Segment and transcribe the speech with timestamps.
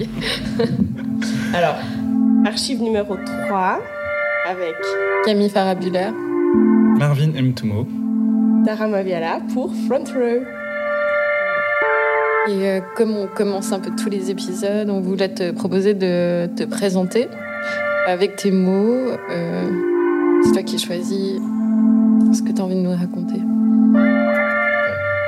[1.54, 1.76] Alors,
[2.46, 3.16] archive numéro
[3.48, 3.78] 3
[4.48, 4.76] avec
[5.24, 6.12] Camille Farabulaire,
[6.98, 7.54] Marvin M.
[7.54, 7.86] Tumo,
[8.64, 10.44] Tara Maviala pour Front Row.
[12.48, 16.48] Et euh, comme on commence un peu tous les épisodes, on voulait te proposer de
[16.56, 17.28] te présenter
[18.06, 19.10] avec tes mots.
[19.30, 19.70] Euh,
[20.42, 21.38] c'est toi qui choisis
[22.32, 23.40] ce que tu as envie de nous raconter.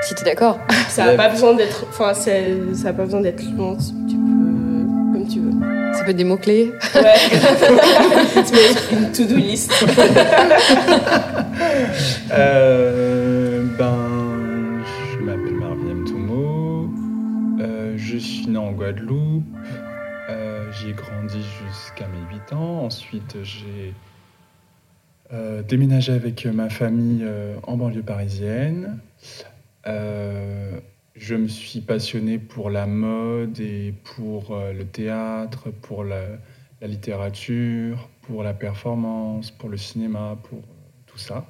[0.03, 0.59] Si tu es d'accord.
[0.89, 3.77] Ça n'a pas besoin d'être, enfin, ça n'a pas besoin d'être long.
[6.03, 6.73] Ça peut être des mots clés.
[6.97, 7.15] Ouais.
[8.93, 9.71] une to-do list.
[12.33, 14.83] euh, ben,
[15.13, 16.91] je m'appelle Marvin Toumo.
[17.61, 19.45] Euh, je suis né en Guadeloupe.
[20.29, 22.83] Euh, J'y ai grandi jusqu'à mes 8 ans.
[22.87, 23.95] Ensuite, j'ai
[25.33, 28.99] euh, déménagé avec ma famille euh, en banlieue parisienne.
[29.87, 30.81] Euh,
[31.15, 36.25] je me suis passionné pour la mode et pour euh, le théâtre, pour la,
[36.81, 40.63] littérature, pour la performance, pour le cinéma, pour euh,
[41.07, 41.47] tout ça.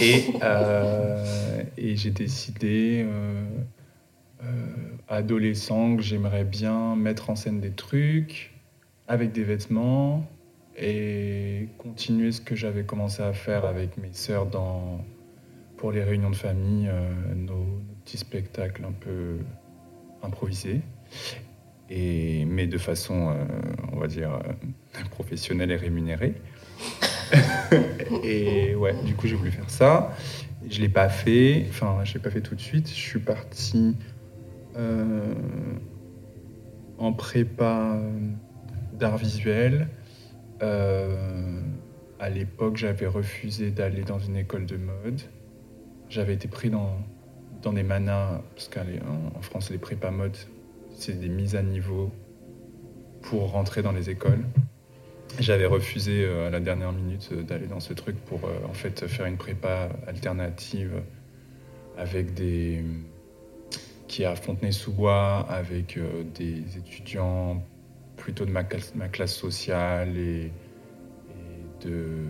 [0.00, 3.06] Et, euh, j'ai décidé,
[5.08, 8.52] adolescent, que j'aimerais bien mettre en scène des trucs
[9.06, 10.28] avec des vêtements
[10.76, 15.04] et continuer ce que j'avais commencé à faire avec mes sœurs dans
[15.78, 16.90] pour les réunions de famille,
[17.34, 19.38] nos, nos, petits spectacles un peu
[20.22, 20.80] improvisés,
[21.90, 23.44] et, mais de façon, euh,
[23.92, 26.34] on va dire, euh, professionnelle et rémunérée.
[28.24, 30.14] et ouais, du coup, j'ai voulu faire ça.
[30.68, 32.88] Je l'ai pas fait, enfin, je l'ai pas fait tout de suite.
[32.88, 33.96] Je suis parti
[36.98, 38.00] en prépa
[38.92, 39.88] d'art visuel.
[40.60, 45.20] à l'époque, j'avais refusé d'aller dans une école de mode
[46.08, 46.96] j'avais été pris dans,
[47.68, 48.80] dans des manas, parce qu'en
[49.36, 50.36] en France, les prépa mode,
[50.94, 52.10] c'est des mises à niveau
[53.20, 54.42] pour rentrer dans les écoles.
[55.38, 58.72] J'avais refusé euh, à la dernière minute euh, d'aller dans ce truc pour euh, en
[58.72, 61.02] fait faire une prépa alternative
[61.98, 62.82] avec des
[64.06, 65.98] qui est à Fontenay-sous-Bois avec
[66.34, 67.62] des étudiants
[68.16, 70.50] plutôt de ma classe, sociale et,
[71.84, 72.24] de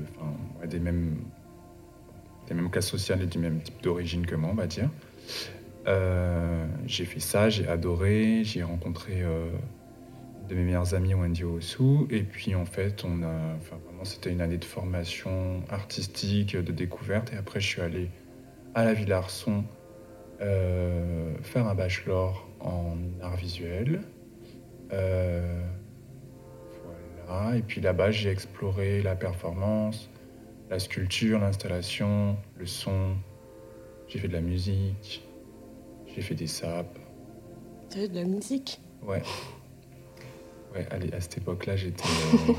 [0.67, 1.19] des mêmes
[2.49, 4.91] des mêmes classes sociales et du même type d'origine que moi, on va dire.
[5.87, 9.51] Euh, j'ai fait ça, j'ai adoré, j'ai rencontré euh,
[10.49, 14.31] de mes meilleurs amis Wendy Osu, et puis en fait, on a, enfin, vraiment, c'était
[14.31, 18.11] une année de formation artistique, de découverte, et après, je suis allé
[18.75, 19.65] à la Villa Arson
[20.41, 24.01] euh, faire un bachelor en art visuel.
[27.59, 30.11] Et puis là-bas, j'ai exploré la performance,
[30.71, 33.17] la sculpture, l'installation, le son.
[34.09, 35.23] J'ai fait de la musique.
[36.15, 36.99] J'ai fait des sapes.
[37.91, 38.81] Tu fait de la musique?
[39.07, 39.23] Ouais.
[40.75, 42.05] Ouais, allez, à cette époque-là, j'étais.
[42.05, 42.53] Euh...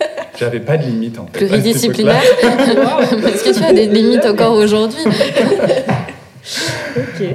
[0.38, 1.46] J'avais pas de limite en fait.
[1.46, 2.22] Pluridisciplinaire?
[2.42, 5.04] Est-ce que tu as des limites encore aujourd'hui?
[6.96, 7.26] Ok.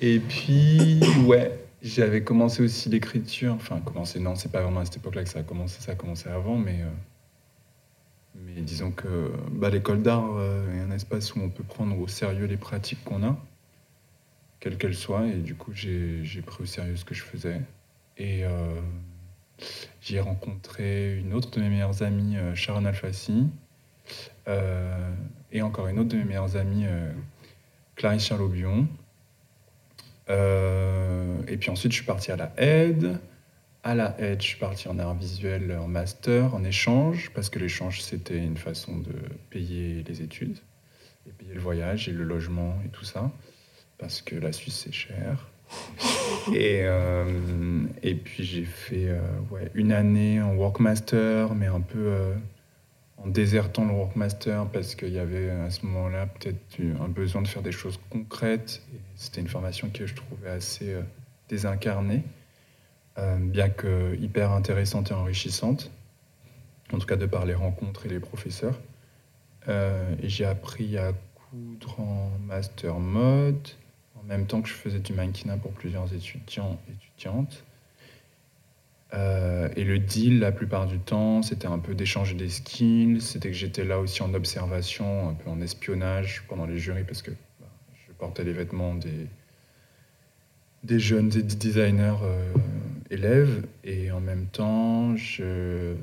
[0.00, 1.50] Et puis, ouais,
[1.82, 3.54] j'avais commencé aussi l'écriture.
[3.54, 5.94] Enfin, commencé, non, c'est pas vraiment à cette époque-là que ça a commencé, ça a
[5.94, 6.82] commencé avant, mais.
[6.82, 7.17] Euh...
[8.44, 12.08] Mais disons que bah, l'école d'art euh, est un espace où on peut prendre au
[12.08, 13.36] sérieux les pratiques qu'on a,
[14.60, 15.26] quelles qu'elles soient.
[15.26, 17.60] Et du coup, j'ai pris au sérieux ce que je faisais.
[18.16, 18.80] Et euh,
[20.00, 23.46] j'ai rencontré une autre de mes meilleures amies, euh, Sharon Alfassi,
[25.52, 26.86] et encore une autre de mes meilleures amies,
[27.96, 28.88] Clarisse Charlot-Bion.
[30.30, 33.18] et puis ensuite, je suis parti à la aide.
[33.88, 37.58] À la Edge, je suis parti en art visuel en master, en échange, parce que
[37.58, 39.14] l'échange, c'était une façon de
[39.48, 40.58] payer les études,
[41.26, 43.30] et payer le voyage et le logement et tout ça,
[43.96, 45.48] parce que la Suisse, c'est cher.
[46.52, 52.08] et, euh, et puis j'ai fait euh, ouais, une année en workmaster, mais un peu
[52.08, 52.34] euh,
[53.16, 57.48] en désertant le workmaster, parce qu'il y avait à ce moment-là peut-être un besoin de
[57.48, 58.82] faire des choses concrètes.
[59.16, 60.94] C'était une formation que je trouvais assez
[61.48, 62.22] désincarnée.
[63.18, 65.90] Euh, bien que hyper intéressante et enrichissante,
[66.92, 68.78] en tout cas de par les rencontres et les professeurs.
[69.68, 71.12] Euh, et j'ai appris à
[71.50, 73.68] coudre en master mode,
[74.14, 77.64] en même temps que je faisais du mannequinat pour plusieurs étudiants et étudiantes.
[79.14, 83.48] Euh, et le deal, la plupart du temps, c'était un peu d'échanger des skills, c'était
[83.48, 87.32] que j'étais là aussi en observation, un peu en espionnage pendant les jurys, parce que
[87.58, 87.66] bah,
[88.06, 89.26] je portais les vêtements des,
[90.88, 92.52] des jeunes designers euh,
[93.10, 93.66] élèves.
[93.84, 95.94] Et en même temps je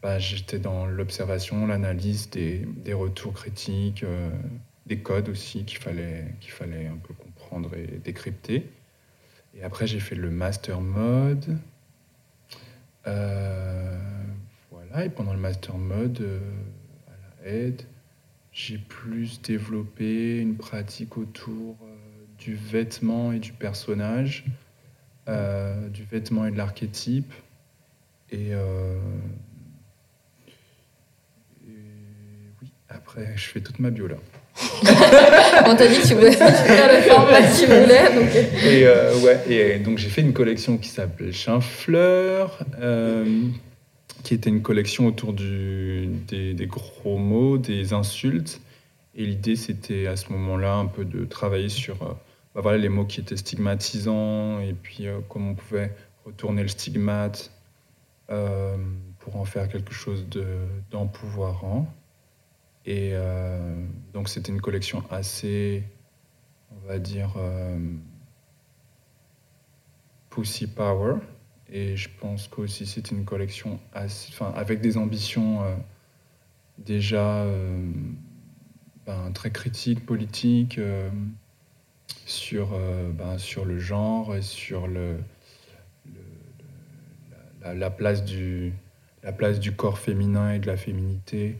[0.00, 4.30] bah, j'étais dans l'observation l'analyse des, retours critiques euh,
[4.86, 8.70] des codes aussi qu'il fallait qu'il fallait un peu comprendre et décrypter.
[9.56, 11.56] Et après, j'ai fait le master mode.
[13.06, 13.96] Euh,
[14.70, 16.26] voilà, et pendant le master mode,
[17.06, 17.82] à la aide,
[18.52, 21.76] j'ai plus développé une pratique autour
[22.44, 24.44] du vêtement et du personnage,
[25.28, 27.32] euh, du vêtement et de l'archétype.
[28.30, 28.96] Et, euh,
[31.66, 31.72] et
[32.60, 34.16] oui, après, je fais toute ma bio là.
[35.66, 38.14] On t'a dit que tu voulais faire le format que tu voulais.
[38.14, 38.34] Donc...
[38.64, 43.24] Et, euh, ouais, et donc j'ai fait une collection qui s'appelait Chien Fleur, euh,
[44.22, 48.60] qui était une collection autour du, des, des gros mots, des insultes.
[49.16, 52.16] Et l'idée, c'était à ce moment-là un peu de travailler sur
[52.54, 56.68] bah voilà, les mots qui étaient stigmatisants et puis euh, comment on pouvait retourner le
[56.68, 57.50] stigmate
[58.30, 58.76] euh,
[59.18, 61.92] pour en faire quelque chose de- d'empouvoirant.
[62.86, 65.82] Et euh, donc c'était une collection assez,
[66.70, 67.34] on va dire,
[70.30, 71.16] Pussy Power.
[71.72, 75.62] Et je pense qu'aussi c'est une collection assez, enfin, avec des ambitions
[76.78, 77.46] déjà
[79.06, 80.78] ben, très critiques, politiques,
[82.26, 85.18] sur, euh, ben, sur le genre et sur le,
[87.62, 88.72] la, la place du,
[89.22, 91.58] la place du corps féminin et de la féminité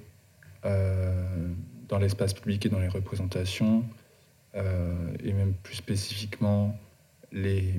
[0.65, 1.49] euh,
[1.89, 3.85] dans l'espace public et dans les représentations,
[4.55, 6.79] euh, et même plus spécifiquement
[7.33, 7.75] les,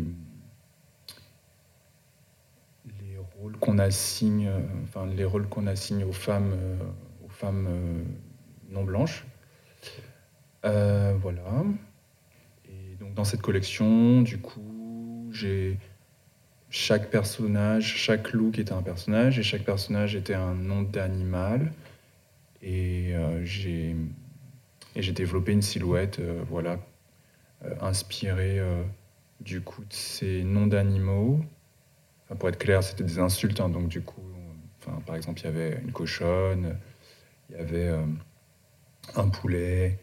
[3.01, 4.51] les rôles qu'on assigne,
[4.83, 6.55] enfin les rôles qu'on assigne aux femmes,
[7.25, 7.67] aux femmes
[8.69, 9.25] non blanches.
[10.63, 11.63] Voilà.
[13.15, 15.77] Dans cette collection, du coup, j'ai
[16.69, 21.71] chaque personnage, chaque look était un personnage et chaque personnage était un nom d'animal.
[22.61, 23.95] Et euh, j'ai
[24.97, 26.79] et j'ai développé une silhouette, euh, voilà,
[27.63, 28.61] euh, inspirée
[29.39, 31.39] du coup de ces noms d'animaux.
[32.39, 34.23] Pour être clair, c'était des insultes, hein, donc du coup,
[35.05, 36.77] par exemple, il y avait une cochonne,
[37.49, 37.93] il y avait
[39.15, 39.99] un poulet,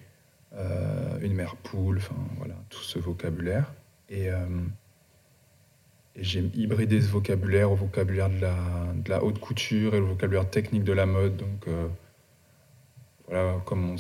[1.23, 3.73] une mère poule, enfin voilà, tout ce vocabulaire.
[4.09, 4.47] Et, euh,
[6.17, 10.93] j'ai hybridé ce vocabulaire au vocabulaire de la, haute couture et le vocabulaire technique de
[10.93, 11.37] la mode.
[11.37, 11.89] Donc euh,
[13.29, 13.93] voilà, comme on,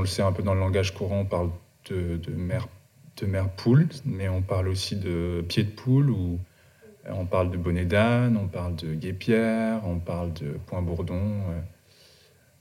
[0.00, 1.50] le sait un peu dans le langage courant, on parle
[1.90, 2.68] de, mère,
[3.56, 6.38] poule, mais on parle aussi de pied de poule ou
[7.06, 11.42] euh, on parle de bonnet d'âne, on parle de guépière, on parle de point bourdon,
[11.50, 11.60] euh,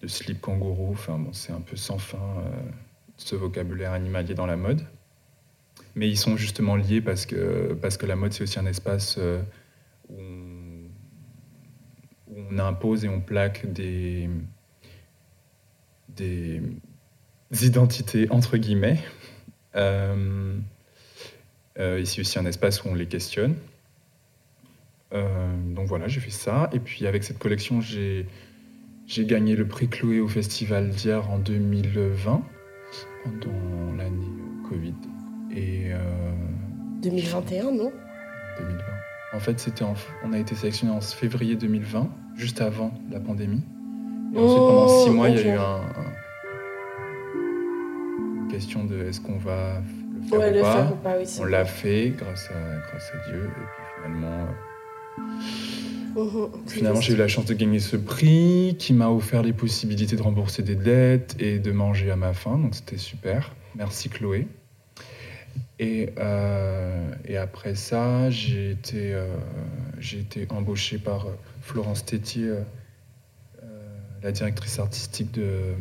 [0.02, 0.92] de slip kangourou.
[0.92, 2.70] Enfin bon, c'est un peu sans fin euh,
[3.18, 4.82] ce vocabulaire animalier dans la mode.
[5.96, 9.18] Mais ils sont justement liés parce que, parce que la mode, c'est aussi un espace
[9.18, 9.42] euh,
[10.10, 10.22] où,
[12.52, 14.30] on, impose et on plaque des,
[16.16, 16.62] des
[17.52, 19.00] identités entre guillemets.
[19.76, 20.58] Euh,
[21.80, 23.56] euh, ici aussi un espace où on les questionne.
[25.14, 26.70] Euh, donc voilà, j'ai fait ça.
[26.74, 28.26] Et puis avec cette collection, j'ai
[29.06, 32.42] j'ai gagné le prix Chloé au festival d'hier en 2020,
[33.24, 34.94] pendant l'année euh, Covid.
[35.52, 36.32] Et euh,
[37.02, 37.92] 2021, non?
[38.60, 38.84] 2020.
[39.34, 39.94] En fait, c'était en-
[40.24, 43.62] on a été sélectionné en février 2020, juste avant la pandémie.
[44.36, 45.82] Et ensuite, pendant Oh, six mois, il y a eu un,
[48.50, 49.82] question de est-ce qu'on va
[50.16, 50.74] le faire Ouais, ou le pas?
[50.74, 51.26] faire ou pas, oui.
[51.40, 53.44] On l'a fait grâce à, grâce à Dieu.
[53.46, 55.22] Et puis finalement, euh.
[56.68, 60.22] Finalement, j'ai eu la chance de gagner ce prix qui m'a offert les possibilités de
[60.22, 62.58] rembourser des dettes et de manger à ma faim.
[62.58, 63.54] Donc, c'était super.
[63.76, 64.48] Merci, Chloé.
[65.80, 69.28] Et, euh, après ça, j'ai été, euh,
[70.00, 71.32] j'ai été embauché par euh,
[71.62, 72.64] Florence Tétier, euh,
[74.24, 75.74] la directrice artistique de,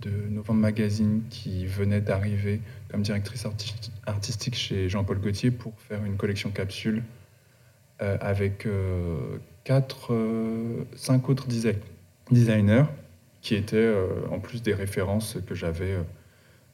[0.00, 6.02] de Novembre Magazine, qui venait d'arriver comme directrice arti- artistique chez Jean-Paul Gaultier pour faire
[6.06, 7.02] une collection capsule
[8.00, 11.74] avec euh, quatre, euh, cinq autres desi-
[12.30, 12.84] designers
[13.40, 16.02] qui étaient euh, en plus des références que j'avais euh,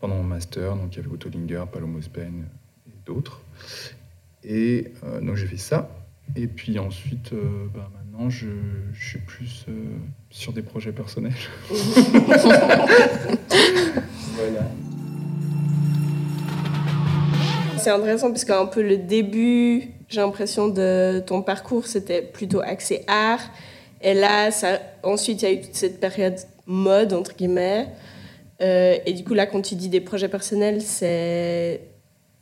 [0.01, 0.77] pendant mon master.
[0.77, 2.47] Donc il y avait Otto Linger, Paloma Spen
[2.87, 3.41] et d'autres.
[4.45, 5.89] Et euh, donc j'ai fait ça.
[6.37, 8.47] Et puis ensuite, euh, bah, maintenant, je,
[8.93, 9.73] je suis plus euh,
[10.31, 11.35] sur des projets personnels.
[14.37, 14.69] voilà.
[17.79, 23.05] C'est intéressant parce qu'un peu le début, j'ai l'impression de ton parcours, c'était plutôt axé
[23.07, 23.41] art.
[24.01, 27.89] Et là, ça, ensuite, il y a eu toute cette période mode, entre guillemets.
[28.61, 31.81] Euh, et du coup, là, quand tu dis des projets personnels, c'est.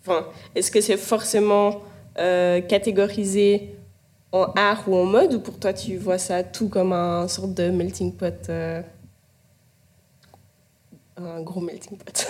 [0.01, 1.81] Enfin, est-ce que c'est forcément
[2.19, 3.75] euh, catégorisé
[4.33, 7.55] en art ou en mode, ou pour toi, tu vois ça tout comme un sorte
[7.55, 8.83] de melting pot euh,
[11.17, 12.27] Un gros melting pot?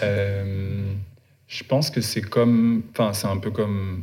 [1.48, 2.82] Je pense que c'est comme.
[2.90, 4.02] Enfin, c'est un peu comme.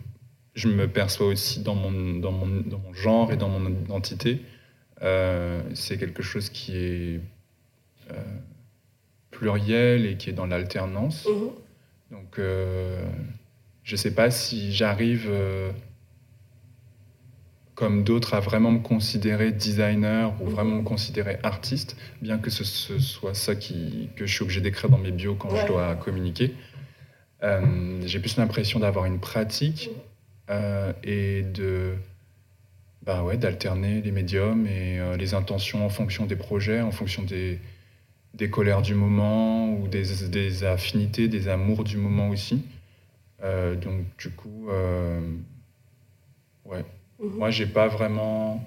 [0.55, 4.41] Je me perçois aussi dans mon, dans mon, dans mon genre et dans mon identité.
[5.01, 7.19] Euh, c'est quelque chose qui est
[8.11, 8.23] euh,
[9.31, 11.27] pluriel et qui est dans l'alternance.
[11.27, 11.49] Mhm.
[12.11, 13.03] Donc, euh,
[13.83, 15.29] je ne sais pas si j'arrive,
[17.75, 22.63] comme d'autres, à vraiment me considérer designer ou vraiment me considérer artiste, bien que ce,
[22.63, 25.61] ce soit ça qui, que je suis obligé d'écrire dans mes bios quand Ouais.
[25.63, 26.53] je dois communiquer.
[27.43, 29.89] Euh, J'ai plus l'impression d'avoir une pratique
[30.49, 31.95] euh, et de
[33.01, 37.23] bah ouais, d'alterner les médiums et euh, les intentions en fonction des projets, en fonction
[37.23, 37.59] des,
[38.33, 42.63] des colères du moment ou des, des affinités, des amours du moment aussi.
[43.41, 44.69] Donc du coup,
[46.63, 46.85] ouais.
[47.19, 47.37] Mhm.
[47.37, 48.63] Moi, j'ai pas vraiment.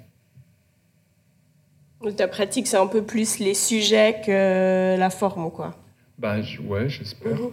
[2.17, 5.75] Ta pratique, c'est un peu plus les sujets que la forme, quoi.
[6.19, 7.39] Bah ouais, j'espère.
[7.39, 7.51] Mhm.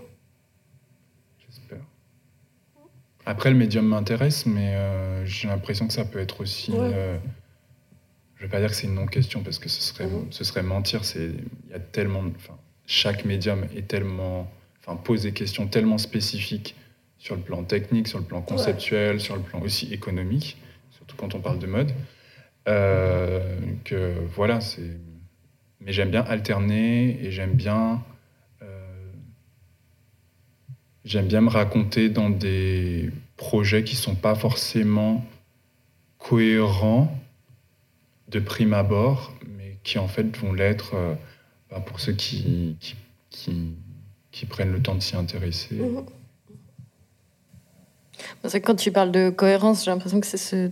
[1.45, 1.79] J'espère.
[3.25, 6.71] Après, le médium m'intéresse, mais euh, j'ai l'impression que ça peut être aussi.
[6.71, 6.79] Ouais.
[6.93, 7.17] euh,
[8.35, 10.27] je vais pas dire que c'est une non-question parce que ce serait, Mhm.
[10.31, 11.01] ce serait mentir.
[11.15, 11.35] Il
[11.71, 14.51] y a tellement, enfin, chaque médium est tellement,
[14.81, 16.75] enfin, pose des questions tellement spécifiques
[17.17, 20.57] sur le plan technique, sur le plan conceptuel, sur le plan aussi économique,
[20.91, 21.91] surtout quand on parle de mode.
[22.67, 24.81] euh, que voilà, c'est.
[25.81, 28.01] Mais j'aime bien alterner et j'aime bien.
[31.05, 35.23] J'aime bien me raconter dans des projets qui sont pas forcément
[36.17, 37.13] cohérents
[38.29, 41.13] de prime abord, mais qui en fait vont l'être euh,
[41.69, 42.77] bah, pour ceux qui,
[44.49, 45.77] prennent le temps de s'y intéresser.
[48.41, 50.71] Que quand tu parles de cohérence, j'ai l'impression que c'est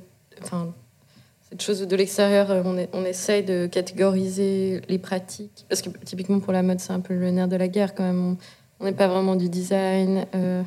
[1.51, 5.65] cette chose de l'extérieur, euh, on, on essaye de catégoriser les pratiques.
[5.67, 8.03] Parce que typiquement pour la mode, c'est un peu le nerf de la guerre quand
[8.03, 8.38] même.
[8.81, 10.25] On n'est pas vraiment du design.
[10.33, 10.63] euh,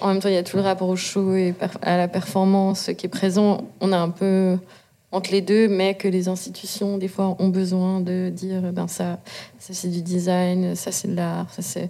[0.00, 2.90] en même temps, il y a tout le rapport au show et à la performance
[2.98, 3.68] qui est présent.
[3.80, 4.58] On est un peu
[5.12, 9.20] entre les deux, mais que les institutions, des fois, ont besoin de dire ben ça,
[9.60, 11.88] ça c'est du design, ça c'est de l'art, ça c'est.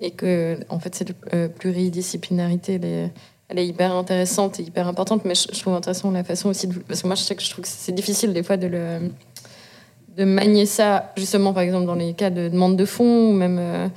[0.00, 2.80] Et que, en fait, cette euh, pluridisciplinarité,
[3.48, 6.74] elle est, hyper intéressante et hyper importante, mais je, trouve intéressant la façon aussi de.
[6.80, 8.68] Parce que moi, je sais que je trouve que c'est difficile des fois de
[10.16, 13.58] de manier ça, justement, par exemple, dans les cas de demande de fonds, ou même
[13.58, 13.88] euh,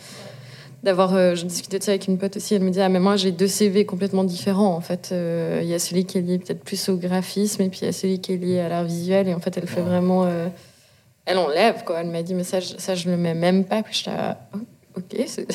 [0.88, 1.14] d'avoir.
[1.16, 3.16] euh, je discutais de ça avec une pote aussi, elle me disait Ah, mais moi,
[3.16, 5.10] j'ai deux CV complètement différents, en fait.
[5.12, 7.86] Euh, Il y a celui qui est lié peut-être plus au graphisme, et puis il
[7.86, 10.26] y a celui qui est lié à l'art visuel, et en fait, elle fait vraiment.
[10.26, 10.48] euh,
[11.26, 12.00] elle enlève, quoi.
[12.02, 13.84] Elle m'a dit Mais ça, je, ça, je le mets même pas.
[13.84, 14.10] Puis je
[14.96, 15.46] Ok, c'est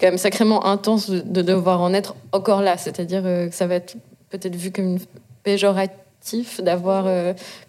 [0.00, 2.76] quand même sacrément intense de, de devoir en être encore là.
[2.78, 3.96] C'est-à-dire euh, que ça va être
[4.30, 4.98] peut-être vu comme une
[5.42, 7.06] péjoratif d'avoir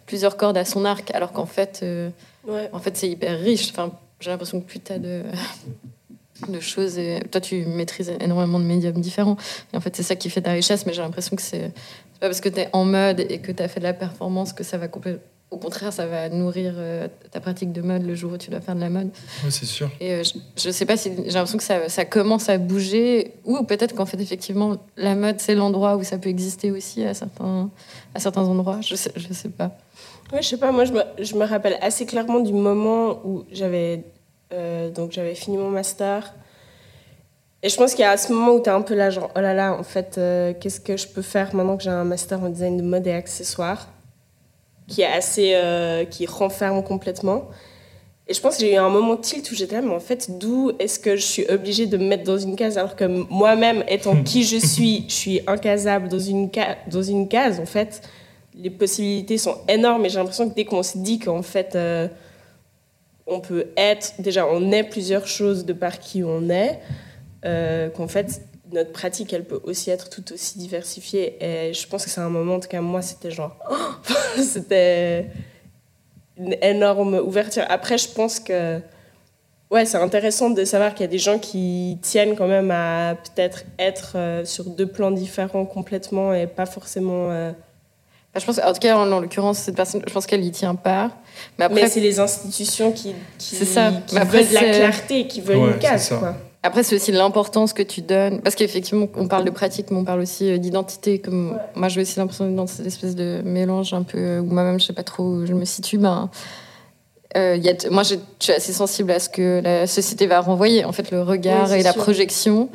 [0.06, 1.84] plusieurs cordes à son arc, alors qu'en fait,
[2.48, 2.70] Ouais.
[2.74, 3.70] en fait, c'est hyper riche.
[3.72, 5.24] Enfin, j'ai l'impression que plus t'as de
[6.48, 6.98] de choses.
[6.98, 7.20] Et...
[7.32, 9.38] Toi, tu maîtrises énormément de médiums différents.
[9.74, 10.86] Et en fait, c'est ça qui fait ta richesse.
[10.86, 11.72] Mais j'ai l'impression que c'est
[12.20, 14.54] pas parce que tu es en mode et que tu as fait de la performance
[14.54, 15.22] que ça va complètement.
[15.52, 18.62] Au contraire, ça va nourrir euh, ta pratique de mode le jour où tu dois
[18.62, 19.10] faire de la mode.
[19.50, 19.90] C'est sûr.
[20.00, 23.34] Et euh, je, je sais pas si j'ai l'impression que ça, ça commence à bouger
[23.46, 27.16] ou peut-être qu'en fait effectivement la mode c'est l'endroit où ça peut exister aussi à
[27.16, 27.72] certains
[28.14, 28.80] à certains endroits.
[28.82, 29.76] Je sais, je sais pas.
[30.32, 33.46] Ouais, je sais pas, moi je me, je me rappelle assez clairement du moment où
[33.52, 34.04] j'avais
[34.54, 36.34] euh, donc j'avais fini mon master.
[37.62, 39.10] Et je pense qu'il y a à ce moment où tu es un peu là,
[39.10, 41.90] genre, oh là là, en fait, euh, qu'est-ce que je peux faire maintenant que j'ai
[41.90, 43.90] un master en design de mode et accessoires
[44.88, 45.52] qui est assez.
[45.56, 47.50] euh, qui renferme complètement.
[48.28, 50.38] Et je pense que j'ai eu un moment tilt où j'étais là, mais en fait,
[50.40, 53.84] d'où est-ce que je suis obligée de me mettre dans une case alors que moi-même,
[53.88, 58.02] étant qui je suis, je suis incasable dans une, ca- dans une case, en fait
[58.56, 62.08] les possibilités sont énormes et j'ai l'impression que dès qu'on se dit qu'en fait euh,
[63.30, 66.80] on peut être déjà on est plusieurs choses de par qui on est
[67.46, 71.38] euh, qu'en fait notre pratique elle peut aussi être tout aussi diversifiée.
[71.44, 73.56] Et je pense que c'est un moment en tout moi c'était genre
[74.38, 75.28] c'était
[76.38, 77.64] une énorme ouverture.
[77.70, 78.80] Après je pense que
[79.72, 83.16] ouais c'est intéressant de savoir qu'il y a des gens qui tiennent quand même à
[83.16, 87.52] peut-être être euh, sur deux plans différents complètement et pas forcément euh,
[88.36, 90.76] je pense en tout cas en, en l'occurrence cette personne, je pense qu'elle y tient
[90.76, 91.12] pas.
[91.58, 93.92] Mais après c'est les institutions qui, qui, C'est ça.
[94.06, 96.10] qui Mais après, veulent de la clarté, qui veulent Ouais, une case.
[96.10, 96.36] Quoi.
[96.62, 98.42] Après, c'est aussi l'importance que tu donnes.
[98.42, 101.20] Parce qu'effectivement, on parle de pratique, mais on parle aussi euh, d'identité.
[101.20, 101.58] Comme Ouais.
[101.76, 104.86] Moi, j'ai aussi l'impression d'être dans cette espèce de mélange un peu où moi-même, je
[104.88, 105.98] sais pas trop où je me situe.
[105.98, 106.30] Ben,
[107.38, 110.28] euh, il y a t- moi, je suis assez sensible à ce que la société
[110.28, 112.68] va renvoyer, en fait, le regard et la projection.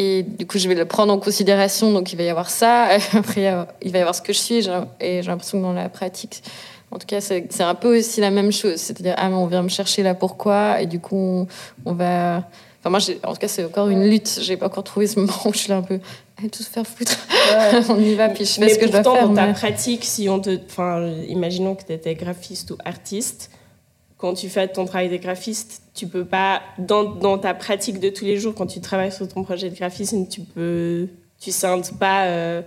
[0.00, 1.92] Et du coup, je vais le prendre en considération.
[1.92, 2.88] Donc, il va y avoir ça.
[3.14, 4.68] Après, il a- il va y avoir ce que je suis.
[5.00, 6.42] Et j'ai l'impression que dans la pratique,
[6.92, 8.76] en tout cas, c'est un peu aussi la même chose.
[8.76, 10.80] C'est-à-dire, ah, mais on vient me chercher là pourquoi.
[10.80, 11.46] Et du coup, on,
[11.84, 12.44] on va
[12.80, 14.38] Enfin, moi, en tout cas, c'est encore une lutte.
[14.40, 15.98] J'ai pas encore trouvé ce moment où je suis là un peu.
[16.38, 17.18] Allez, tous faire foutre.
[17.50, 17.80] Ouais.
[17.90, 19.28] On y va, puis je fais mais ce que je dois faire.
[19.28, 23.50] dans ta pratique, si on te, enfin, imaginons que tu étais graphiste ou artiste,
[24.18, 28.08] quand tu fais ton travail de graphiste, tu peux pas, dans, dans ta pratique de
[28.10, 31.06] tous les jours, quand tu travailles sur ton projet de graphisme, tu peux,
[31.40, 32.62] tu scindes pas euh,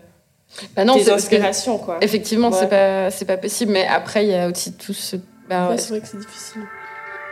[0.75, 1.97] Bah non, tes que- inspirations, quoi.
[2.01, 2.57] Effectivement, Ouais.
[2.59, 3.71] c'est pas, c'est pas possible.
[3.73, 5.17] Mais après, il y a aussi tout ce.
[5.49, 6.61] bah, Ouais, c'est vrai que c'est difficile.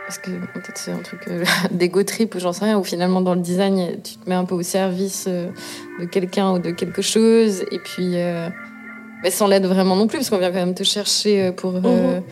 [0.06, 3.20] Parce que peut-être c'est un truc euh, d'ego trip ou j'en sais rien, où finalement
[3.20, 5.48] dans le design, tu te mets un peu au service euh,
[6.00, 8.48] de quelqu'un ou de quelque chose, et puis euh,
[9.22, 11.72] mais sans l'aide vraiment non plus, parce qu'on vient quand même te chercher euh, pour,
[11.72, 12.22] Mhm.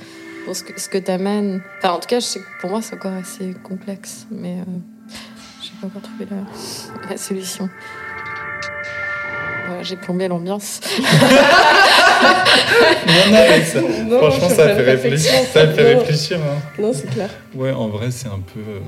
[0.48, 1.60] Pour ce que, ce que t'amènes.
[1.76, 4.64] Enfin, en tout cas, je sais que pour moi, c'est encore assez complexe, mais euh,
[5.62, 7.68] j'ai pas encore trouvé la, la solution.
[9.66, 10.80] Voilà, j'ai plombé l'ambiance.
[13.06, 15.32] Non, non, mais ça- Non, franchement, ça fait réfléchir.
[15.52, 16.38] Ça fait réfléchir.
[16.38, 16.58] hein.
[16.78, 17.28] Non, c'est clair.
[17.54, 18.58] Ouais, en vrai, c'est un peu.
[18.60, 18.80] euh,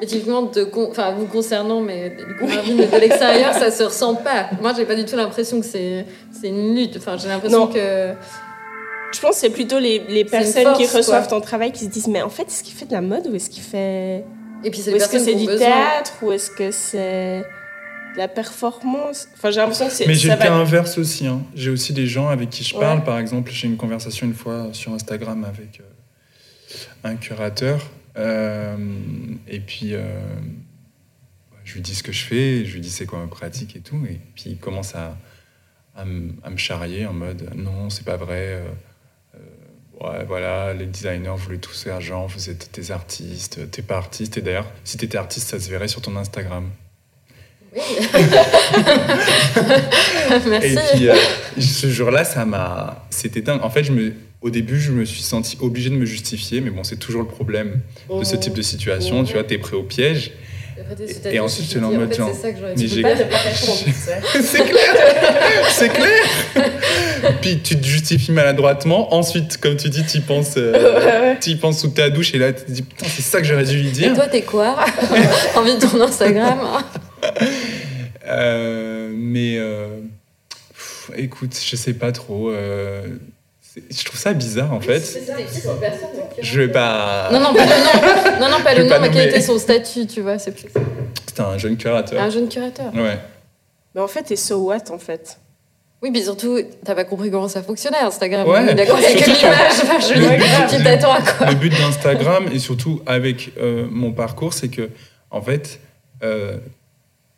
[0.00, 3.82] Mais typiquement, de con- enfin, vous concernant, mais du coup, Marvin, de l'extérieur, ça se
[3.82, 4.48] ressent pas.
[4.60, 6.96] Moi, j'ai pas du tout l'impression que c'est c'est une lutte.
[6.96, 8.12] Enfin, j'ai l'impression que.
[9.12, 11.38] Je pense que c'est plutôt les, les personnes qui reçoivent quoi.
[11.38, 13.34] ton travail qui se disent Mais en fait, est-ce qu'il fait de la mode ou
[13.34, 14.24] est-ce qu'il fait.
[14.64, 15.66] Et puis, c'est est-ce que c'est du besoin.
[15.66, 19.26] théâtre ou est-ce que c'est de la performance?
[19.34, 20.06] Enfin, j'ai l'impression que c'est.
[20.06, 21.26] Mais j'ai le cas va- inverse aussi.
[21.26, 21.42] hein.
[21.54, 22.80] J'ai aussi des gens avec qui je Ouais.
[22.80, 23.02] parle.
[23.04, 27.80] Par exemple, j'ai une conversation une fois sur Instagram avec euh, un curateur.
[28.16, 28.76] euh,
[29.48, 30.02] et puis, euh,
[31.64, 33.80] je lui dis ce que je fais, je lui dis c'est quoi ma pratique et
[33.80, 34.00] tout.
[34.08, 35.16] Et puis, il commence à,
[35.96, 38.62] à, me- à me charrier en mode non, c'est pas vrai.
[40.00, 44.38] Ouais, voilà, les designers voulaient tous faire genre, vous êtes des artistes, t'es pas artiste.
[44.38, 46.68] Et d'ailleurs, si t'étais artiste, ça se verrait sur ton Instagram.
[47.74, 47.80] Oui.
[50.62, 51.14] Et puis, euh,
[51.60, 53.06] ce jour-là, ça m'a.
[53.10, 53.62] C'était dingue.
[53.62, 54.12] En fait, je me...
[54.42, 57.28] au début, je me suis senti obligé de me justifier, mais bon, c'est toujours le
[57.28, 57.80] problème
[58.10, 58.40] de ce Mhm.
[58.40, 59.24] type de situation.
[59.24, 60.32] Tu vois, t'es prêt au piège.
[61.30, 62.74] Et- et ensuite, tu c'est te en dis, mode fait, genre, C'est ça que j'aurais
[64.42, 64.94] c'est clair
[65.70, 66.24] C'est clair
[67.42, 69.14] Puis tu te justifies maladroitement.
[69.14, 72.52] Ensuite, comme tu dis, tu y penses, euh, y penses sous ta douche et là,
[72.52, 74.14] tu te dis putain, c'est ça que j'aurais dû lui Et dire.
[74.14, 74.76] toi, t'es quoi?
[75.54, 76.58] Envie de ton Instagram?
[78.26, 79.88] Euh, mais euh,
[80.74, 82.50] pff, écoute, je sais pas trop.
[83.74, 85.02] C'est- je trouve ça bizarre en fait.
[86.42, 87.28] Je vais pas.
[87.32, 88.40] Non, non, pas le nom.
[88.40, 90.66] Non, non, pas le nom, pas mais quel était son statut, tu vois C'est plus
[91.26, 92.22] C'était un jeune curateur.
[92.22, 92.92] un jeune curateur.
[92.94, 93.18] Ouais.
[93.94, 95.38] Mais en fait, t'es so what en fait?
[96.02, 98.48] Oui, mais surtout, t'as pas compris comment ça fonctionnait Instagram.
[98.48, 98.74] Ouais.
[98.74, 99.72] D'accord, c'est que Surtout que l'image.
[99.82, 102.58] Enfin, je le veux but dire, de- tu t'attends à quoi Le but d'Instagram et
[102.58, 104.88] surtout avec euh, mon parcours, c'est que
[105.30, 105.78] en fait,
[106.22, 106.56] euh,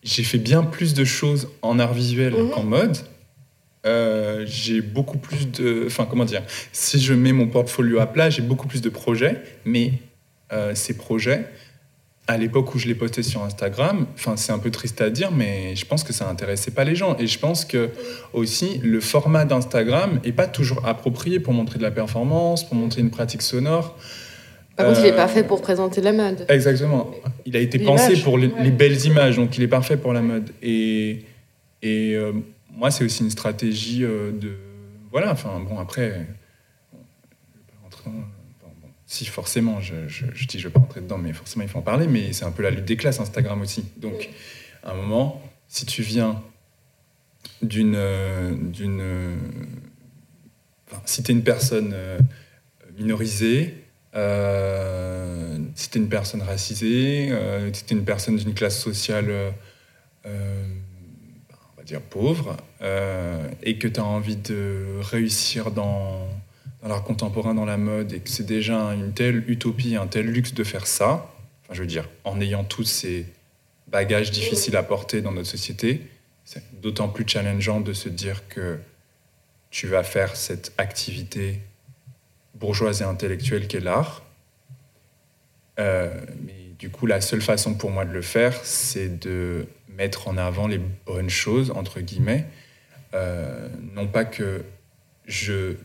[0.04, 2.50] j'ai fait bien plus de choses en art visuel Mhm.
[2.50, 2.96] qu'en mode.
[3.84, 5.84] Euh, j'ai beaucoup plus de.
[5.86, 6.42] Enfin, comment dire
[6.72, 9.92] Si je mets mon portfolio à plat, j'ai beaucoup plus de projets, mais
[10.52, 11.46] euh, ces projets,
[12.28, 15.32] à l'époque où je les postais sur Instagram, enfin, c'est un peu triste à dire,
[15.32, 17.16] mais je pense que ça intéressait pas les gens.
[17.18, 17.90] Et je pense que
[18.32, 23.00] aussi, le format d'Instagram est pas toujours approprié pour montrer de la performance, pour montrer
[23.00, 23.98] une pratique sonore.
[24.76, 26.46] Par contre, il est Euh, parfait pour présenter la mode.
[26.48, 27.10] Exactement.
[27.44, 28.62] Il a été pensé pour les, Ouais.
[28.62, 30.50] les belles images, donc il est parfait pour la mode.
[30.62, 31.24] Et,
[31.82, 32.32] et euh,
[32.72, 34.56] moi, c'est aussi une stratégie euh, de.
[35.10, 36.26] Voilà, enfin, bon, après.
[36.92, 36.98] bon,
[37.52, 38.16] je vais pas rentrer dans-
[38.66, 41.62] bon, bon, si, forcément, je, je, je dis je vais pas rentrer dedans, mais forcément,
[41.64, 42.06] il faut en parler.
[42.06, 43.84] Mais c'est un peu la lutte des classes, Instagram aussi.
[43.98, 44.30] Donc,
[44.82, 46.42] à un moment, si tu viens
[47.62, 47.94] d'une.
[47.96, 49.36] euh, d'une
[50.90, 52.18] enfin, si tu es une personne euh,
[52.98, 53.74] minorisée,
[54.14, 58.78] euh, si tu es une personne racisée, euh, si tu es une personne d'une classe
[58.80, 59.26] sociale,
[60.26, 60.64] euh,
[61.82, 66.28] va dire pauvre, euh, et que tu as envie de réussir dans,
[66.80, 70.26] dans l'art contemporain, dans la mode, et que c'est déjà une telle utopie, un tel
[70.26, 73.26] luxe de faire ça, enfin, je veux dire, en ayant tous ces
[73.88, 76.02] bagages difficiles à porter dans notre société,
[76.44, 78.78] c'est d'autant plus challengeant de se dire que
[79.70, 81.60] tu vas faire cette activité
[82.54, 84.22] bourgeoise et intellectuelle qu'est l'art.
[85.80, 86.10] Euh,
[86.44, 89.66] mais du coup, la seule façon pour moi de le faire, c'est de
[89.96, 92.46] mettre en avant les bonnes choses, entre guillemets.
[93.14, 94.64] Euh, non pas que
[95.26, 95.76] je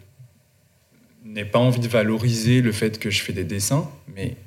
[1.26, 4.38] n'ai pas envie de valoriser le fait que je fais des dessins, mais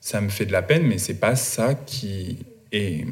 [0.00, 2.38] ça me fait de la peine, mais c'est pas ça qui
[2.72, 3.04] est.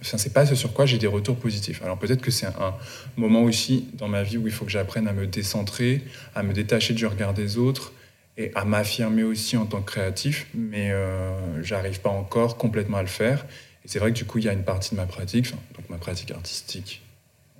[0.00, 1.82] Enfin, c'est pas ce sur quoi j'ai des retours positifs.
[1.82, 2.74] Alors peut-être que c'est un
[3.16, 6.02] moment aussi dans ma vie où il faut que j'apprenne à me décentrer,
[6.34, 7.92] à me détacher du regard des autres
[8.36, 13.02] et à m'affirmer aussi en tant que créatif, mais euh, j'arrive pas encore complètement à
[13.02, 13.46] le faire.
[13.84, 15.58] Et c'est vrai que du coup, il y a une partie de ma pratique, enfin,
[15.76, 17.02] donc ma pratique artistique,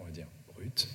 [0.01, 0.89] on va dire brute.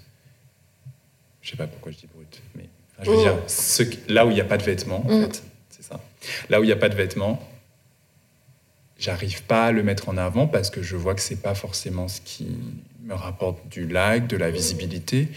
[1.41, 3.21] Je sais pas pourquoi je dis brute, mais enfin, je veux Oh.
[3.21, 5.21] dire ce qui- là où il n'y a pas de vêtements, en Mm.
[5.25, 5.99] fait, c'est ça.
[6.49, 7.39] Là où il n'y a pas de vêtements,
[8.97, 12.07] j'arrive pas à le mettre en avant parce que je vois que c'est pas forcément
[12.07, 12.47] ce qui
[13.03, 15.29] me rapporte du like, de la visibilité,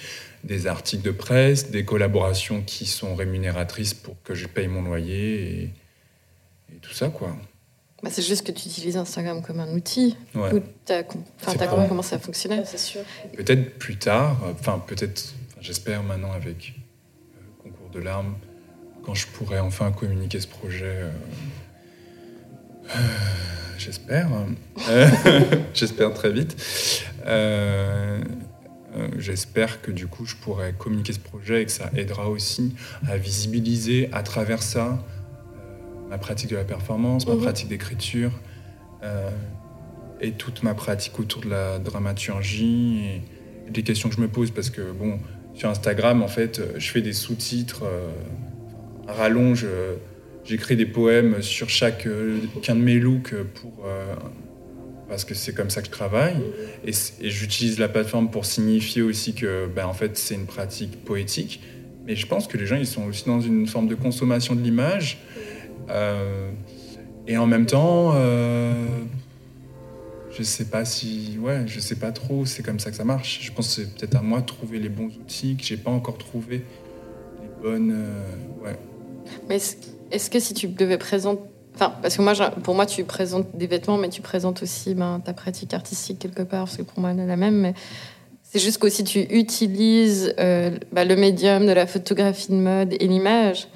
[0.43, 5.43] des articles de presse, des collaborations qui sont rémunératrices pour que je paye mon loyer
[5.45, 5.63] et,
[6.75, 7.37] et tout ça, quoi.
[8.03, 10.17] Bah, c'est juste que tu utilises Instagram comme un outil.
[10.35, 10.51] Ouais.
[10.87, 12.65] Tu as, compris pas- comment ça fonctionnait.
[12.67, 13.03] c'est sûr.
[13.37, 16.75] Peut-être plus tard, euh, enfin peut-être, j'espère maintenant avec
[17.37, 18.35] euh, Concours de larmes,
[19.05, 21.11] quand je pourrai enfin communiquer ce projet, euh,
[22.97, 22.99] euh,
[23.79, 24.29] j'espère,
[24.89, 25.09] Euh,
[25.75, 26.57] j'espère très vite,
[29.17, 32.75] j'espère que du coup je pourrai communiquer ce projet et que ça aidera aussi
[33.09, 34.97] à visibiliser à travers ça euh,
[36.13, 37.41] ma pratique de la performance, ma Mhm.
[37.41, 38.33] pratique d'écriture.
[39.03, 39.31] euh,
[40.21, 43.01] et toute ma pratique autour de la dramaturgie
[43.67, 45.19] et des questions que je me pose parce que bon
[45.55, 49.97] sur Instagram en fait je fais des sous-titres euh, à rallonge euh,
[50.45, 52.07] j'écris des poèmes sur chaque
[52.63, 53.73] qu'un de mes looks pour
[55.09, 56.37] parce que c'est comme ça que je travaille
[56.85, 60.47] et, c- et j'utilise la plateforme pour signifier aussi que ben, en fait c'est une
[60.47, 61.61] pratique poétique
[62.07, 64.63] mais je pense que les gens ils sont aussi dans une forme de consommation de
[64.63, 65.41] l'image Euh,
[67.27, 68.73] et en même temps euh,
[70.33, 71.39] je sais pas si.
[71.41, 73.41] Ouais, je sais pas trop, c'est comme ça que ça marche.
[73.43, 75.91] Je pense que c'est peut-être à moi de trouver les bons outils, que j'ai pas
[75.91, 76.65] encore trouvé
[77.43, 77.93] les bonnes.
[77.93, 78.79] euh, ouais.
[79.49, 79.59] Mais
[80.11, 81.43] est-ce que si tu devais présenter.
[81.75, 85.21] Enfin, parce que moi, pour moi, tu présentes des vêtements, mais tu présentes aussi ben,
[85.25, 87.61] ta pratique artistique quelque part, parce que pour moi, elle est la même.
[87.61, 87.75] Mais
[88.43, 93.07] c'est juste qu'aussi tu utilises euh, bah, le médium de la photographie de mode et
[93.07, 93.69] l'image,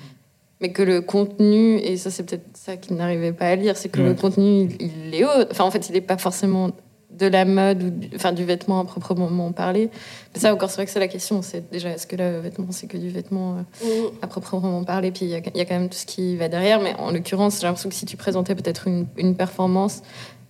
[0.61, 3.88] mais que le contenu, et ça, c'est peut-être ça qu'il n'arrivait pas à lire, c'est
[3.90, 5.45] que le contenu, il, il est haut.
[5.51, 6.71] Enfin, en fait, il n'est pas forcément
[7.11, 9.90] de la mode ou du, enfin, du vêtement à proprement parler.
[10.35, 11.40] Mais ça, encore, c'est vrai que c'est la question.
[11.42, 14.11] C'est déjà, est-ce que le vêtement, c'est que du vêtement euh, Mhm.
[14.23, 16.37] à proprement parler, puis il y, a- il y a quand même tout ce qui
[16.37, 16.81] va derrière.
[16.81, 20.03] Mais en l'occurrence, j'ai l'impression que si tu présentais peut-être une, une performance,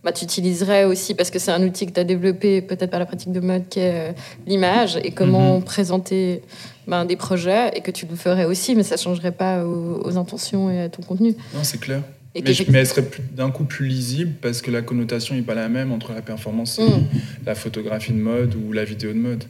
[0.03, 3.01] bah, tu utiliserais aussi, parce que c'est un outil que tu as développé peut-être par
[3.01, 4.13] la pratique de mode, qui est euh,
[4.47, 5.63] l'image, et comment Mhm.
[5.65, 6.43] présenter
[6.87, 10.03] ben, des projets, et que tu le ferais aussi, mais ça ne changerait pas aux,
[10.05, 11.35] aux intentions et à ton contenu.
[11.55, 12.03] Non, c'est clair.
[12.35, 15.43] Et Mais, je- mais elle serait d'un coup plus lisible parce que la connotation n'est
[15.43, 17.07] pas la même entre la performance et Mm.
[17.47, 19.45] la photographie de mode ou la vidéo de mode.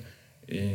[0.48, 0.68] Et.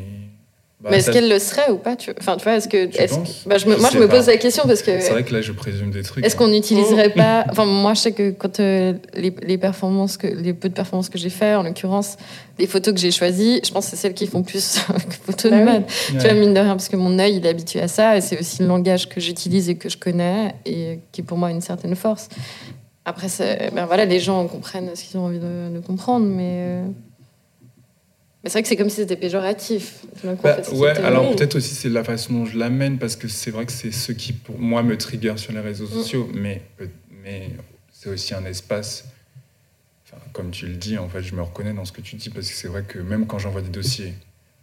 [0.84, 2.12] Bah, mais est-ce qu'elle le serait ou pas tu...
[2.20, 2.86] Enfin, tu vois, est-ce que.
[2.88, 3.44] Tu est-ce- penses?
[3.46, 4.18] bah, je me- Je moi, je me pas.
[4.18, 5.00] pose la question parce que.
[5.00, 6.26] C'est vrai que là, je présume des trucs.
[6.26, 6.38] Est-ce hein.
[6.40, 7.46] qu'on n'utiliserait pas.
[7.50, 11.10] Enfin, moi, je sais que quand euh, les, les performances, que, les peu de performances
[11.10, 12.18] que j'ai fait, en l'occurrence,
[12.58, 14.78] les photos que j'ai choisies, je pense que c'est celles qui font plus
[15.26, 15.64] photos de Bah oui.
[15.66, 15.82] mode.
[15.84, 15.88] Ouais.
[16.10, 18.22] Tu vois, mine de rien, parce que mon œil, il est habitué à ça, et
[18.22, 21.52] c'est aussi le langage que j'utilise et que je connais, et qui est pour moi
[21.52, 22.28] une certaine force.
[23.06, 26.44] Après, c'est- ben voilà, les gens comprennent ce qu'ils ont envie de, de comprendre, mais.
[26.50, 26.84] euh,
[28.44, 30.00] Mais c'est vrai que c'est comme si c'était péjoratif.
[30.24, 31.36] Bah, ouais, alors oui.
[31.36, 34.12] peut-être aussi c'est la façon dont je l'amène parce que c'est vrai que c'est ce
[34.12, 35.92] qui pour moi me trigger sur les réseaux Mm.
[35.92, 36.62] sociaux, mais,
[37.24, 37.50] mais
[37.94, 39.06] c'est aussi un espace.
[40.08, 42.30] Enfin, comme tu le dis, en fait, je me reconnais dans ce que tu dis
[42.30, 44.14] parce que c'est vrai que même quand j'envoie des dossiers,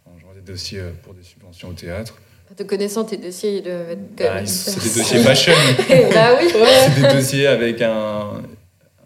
[0.03, 2.17] quand j'envoie des dossiers euh, pour des subventions au théâtre,
[2.57, 5.53] Te connaissant, tes dossiers, ils doivent être bah, c'est des dossiers fashion,
[6.13, 6.51] bah oui.
[6.51, 8.41] c'est des dossiers avec un,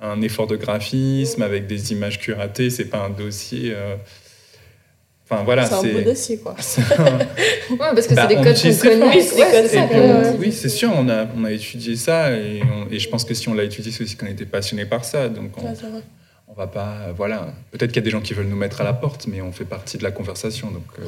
[0.01, 2.69] un effort de graphisme, avec des images curatées.
[2.71, 3.71] C'est pas un dossier.
[3.75, 3.95] euh,
[5.29, 6.55] Enfin voilà, c'est un beau dossier, quoi.
[7.69, 9.15] Ouais, parce que Bah, c'est des on codes qu'on connaît.
[9.15, 12.99] Oui, c'est des oui, c'est sûr, on a, on a étudié ça et, on- et
[12.99, 15.29] je pense que si on l'a étudié, c'est aussi qu'on était passionné par ça.
[15.29, 15.73] Donc on, Ouais,
[16.57, 17.47] va pas, voilà.
[17.71, 19.51] Peut-être qu'il y a des gens qui veulent nous mettre à la porte, mais on
[19.51, 20.69] fait partie de la conversation.
[20.69, 21.05] Donc euh.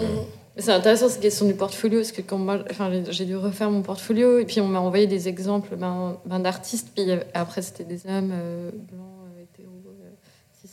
[0.56, 3.70] Mais C'est intéressant cette question du portfolio, parce que quand moi, enfin, j'ai- dû refaire
[3.70, 7.84] mon portfolio, et puis on m'a envoyé des exemples ben, ben, d'artistes, puis après c'était
[7.84, 9.06] des hommes euh, blancs,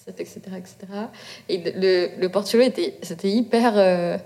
[0.04, 0.76] 6, 7, etc., etc.
[1.48, 3.72] Et le, le était, c'était hyper...
[3.76, 4.16] euh,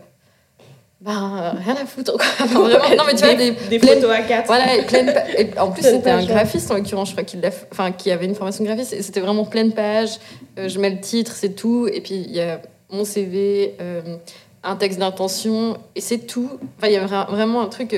[1.01, 2.25] ben, rien à foutre, quoi.
[2.41, 4.47] Enfin, vraiment, non, mais tu vois, des, des pleines- photos à quatre.
[4.47, 7.43] Voilà, et pleine pa- et en plus, c'était un graphiste, en l'occurrence, je crois qu'il
[7.71, 8.95] enfin, qui avait une formation de graphiste.
[8.95, 10.19] Et c'était vraiment pleine page.
[10.59, 11.87] Euh, je mets le titre, c'est tout.
[11.93, 14.17] Et puis, il y a mon CV, euh,
[14.65, 16.49] un texte d'intention, et c'est tout.
[16.79, 17.93] Enfin, il y a vra- vraiment un truc.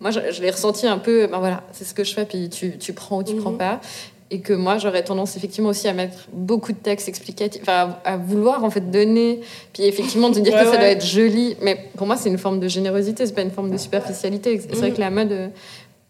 [0.00, 1.28] moi, je, je l'ai ressenti un peu.
[1.28, 3.40] Ben voilà, c'est ce que je fais, puis tu, tu prends ou tu Mhm.
[3.40, 3.80] prends pas.
[4.34, 8.14] Et que moi, j'aurais tendance effectivement aussi à mettre beaucoup de textes explicatifs, enfin, à,
[8.14, 9.40] à vouloir en fait donner,
[9.74, 11.54] puis effectivement de dire Ouais, que ça doit être joli.
[11.60, 14.58] Mais pour moi, c'est une forme de générosité, c'est pas une forme de superficialité.
[14.58, 14.94] C'est vrai Mhm.
[14.96, 15.32] que la mode.
[15.32, 15.48] euh,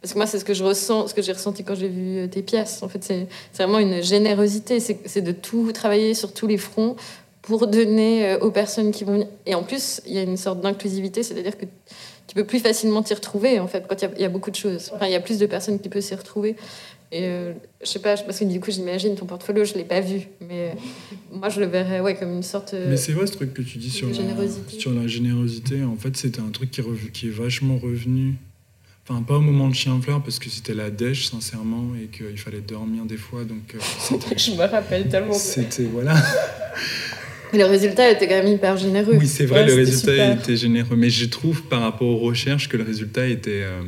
[0.01, 2.19] parce que moi, c'est ce que je ressens, ce que j'ai ressenti quand j'ai vu
[2.19, 2.83] euh, tes pièces.
[2.83, 4.79] En fait, c'est vraiment une générosité.
[4.81, 6.95] C'est de tout travailler sur tous les fronts
[7.41, 9.27] pour donner euh, aux personnes qui vont venir.
[9.47, 11.67] Et en plus, il y a une sorte d'inclusivité, c'est-à-dire que
[12.29, 14.57] tu peux plus facilement t'y retrouver, en fait, quand il y y, a beaucoup de
[14.57, 14.91] choses.
[14.95, 16.55] Enfin, il y a plus de personnes qui peuvent s'y retrouver.
[17.15, 20.01] Et euh, je sais pas, parce que du coup, j'imagine ton portfolio, je l'ai pas
[20.01, 20.21] vu.
[20.41, 20.73] Mais euh,
[21.31, 22.73] moi, je le verrais ouais, comme une sorte.
[22.73, 24.79] euh, Mais c'est vrai ce truc que tu dis sur la, Générosité.
[24.81, 25.83] sur la générosité.
[25.85, 28.35] En fait, c'était un truc qui, est rev- qui est vachement revenu.
[29.07, 32.39] Enfin, pas au moment de Chien Fleur parce que c'était la dèche, sincèrement, et qu'il
[32.39, 33.45] fallait dormir des fois.
[33.45, 35.35] Donc, euh, je me rappelle tellement.
[35.35, 36.15] C'était, voilà.
[37.53, 39.17] le résultat était quand même hyper généreux.
[39.19, 40.97] Oui, c'est vrai, le résultat était généreux.
[40.97, 43.83] Mais je trouve, par rapport aux recherches, que le résultat était, euh,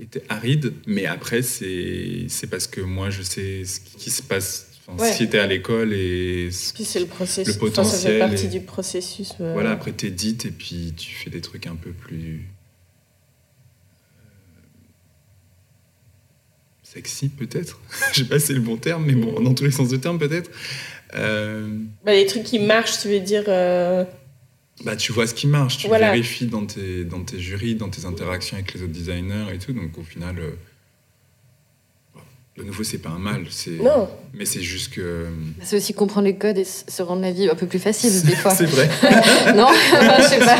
[0.00, 0.72] était aride.
[0.86, 4.68] Mais après, c'est parce que moi, je sais ce qui se passe
[5.16, 8.60] qui était à l'école et puis c'est le processus le potentiel ça fait partie du
[8.60, 12.42] processus voilà après t'édites et puis tu fais des trucs un peu plus
[16.92, 17.80] sexy peut-être.
[18.12, 19.98] Je sais pas si c'est le bon terme, mais bon, dans tous les sens du
[19.98, 20.50] terme peut-être.
[21.14, 21.78] Euh...
[22.04, 23.44] Bah, les trucs qui marchent, tu veux dire.
[23.48, 24.04] Euh,
[24.84, 28.04] bah, tu vois ce qui marche, tu vérifies dans tes, dans tes jurys, dans tes
[28.04, 29.72] interactions avec les autres designers et tout.
[29.72, 30.50] Donc au final, euh,
[32.58, 33.44] de nouveau, c'est pas un mal.
[33.80, 34.08] Non.
[34.34, 35.26] Mais c'est juste que.
[35.58, 38.22] Bah, c'est aussi comprendre les codes et se rendre la vie un peu plus facile,
[38.22, 38.50] des fois.
[38.54, 38.88] c'est vrai.
[39.56, 39.68] non
[40.18, 40.56] Je sais pas.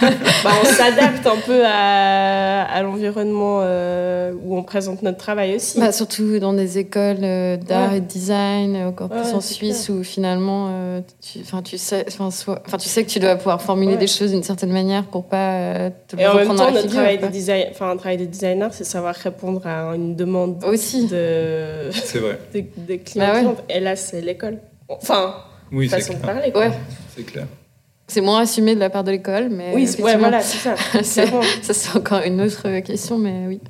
[0.42, 5.80] Bah, on s'adapte un peu à, à l'environnement euh, où on présente notre travail aussi.
[5.80, 10.04] Bah, surtout dans des écoles euh, d'art et de design, encore plus en Suisse, où
[10.04, 14.32] finalement, euh, tu, tu, sais, soit, tu sais que tu dois pouvoir formuler des choses
[14.32, 17.96] d'une certaine manière pour pas te Et en même temps, notre travail de design, un
[17.96, 21.06] travail de designer, c'est savoir répondre à une demande aussi.
[21.06, 21.33] de
[21.92, 22.38] c'est vrai.
[22.52, 23.54] Des, clients.
[23.54, 24.58] Bah Et là, c'est l'école.
[24.88, 25.36] Enfin,
[25.72, 26.52] oui, façon de parler.
[26.54, 26.70] Ouais.
[27.14, 27.46] C'est clair.
[28.06, 29.72] C'est moins assumé de la part de l'école, mais.
[29.74, 30.76] Oui, ouais, voilà, c'est ça.
[31.02, 33.60] ça, c'est encore une autre question, mais oui.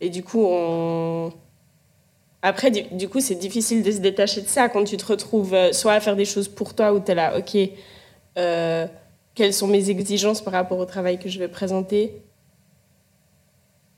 [0.00, 1.32] Et du coup, on.
[2.42, 5.72] Après, du, coup, c'est difficile de se détacher de ça quand tu te retrouves euh,
[5.72, 7.56] soit à faire des choses pour toi où tu es là, ok,
[8.36, 8.86] euh,
[9.36, 12.20] quelles sont mes exigences par rapport au travail que je vais présenter?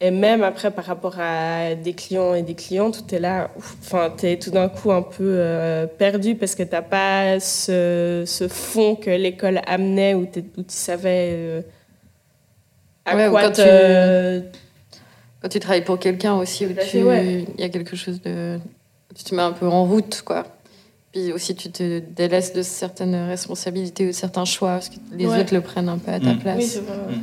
[0.01, 4.13] Et même après, par rapport à des clients et des clientes, tu es là, enfin,
[4.17, 8.25] tu es tout d'un coup un peu euh, perdu parce que tu n'as pas ce,
[8.27, 11.63] ce, fond que l'école amenait où, tu savais euh,
[13.05, 13.63] à quoi quand, tu,
[15.41, 18.59] quand tu travailles pour quelqu'un aussi, où il y a quelque chose de.
[19.15, 20.45] Tu te mets un peu en route, quoi.
[21.13, 25.55] Puis aussi, tu te délaisses de certaines responsabilités ou certains choix parce que les autres
[25.55, 26.39] le prennent un peu à ta mm.
[26.41, 26.81] place.
[27.09, 27.17] Oui,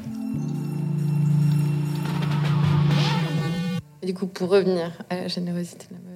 [4.04, 6.12] du coup, pour revenir à la générosité de la mode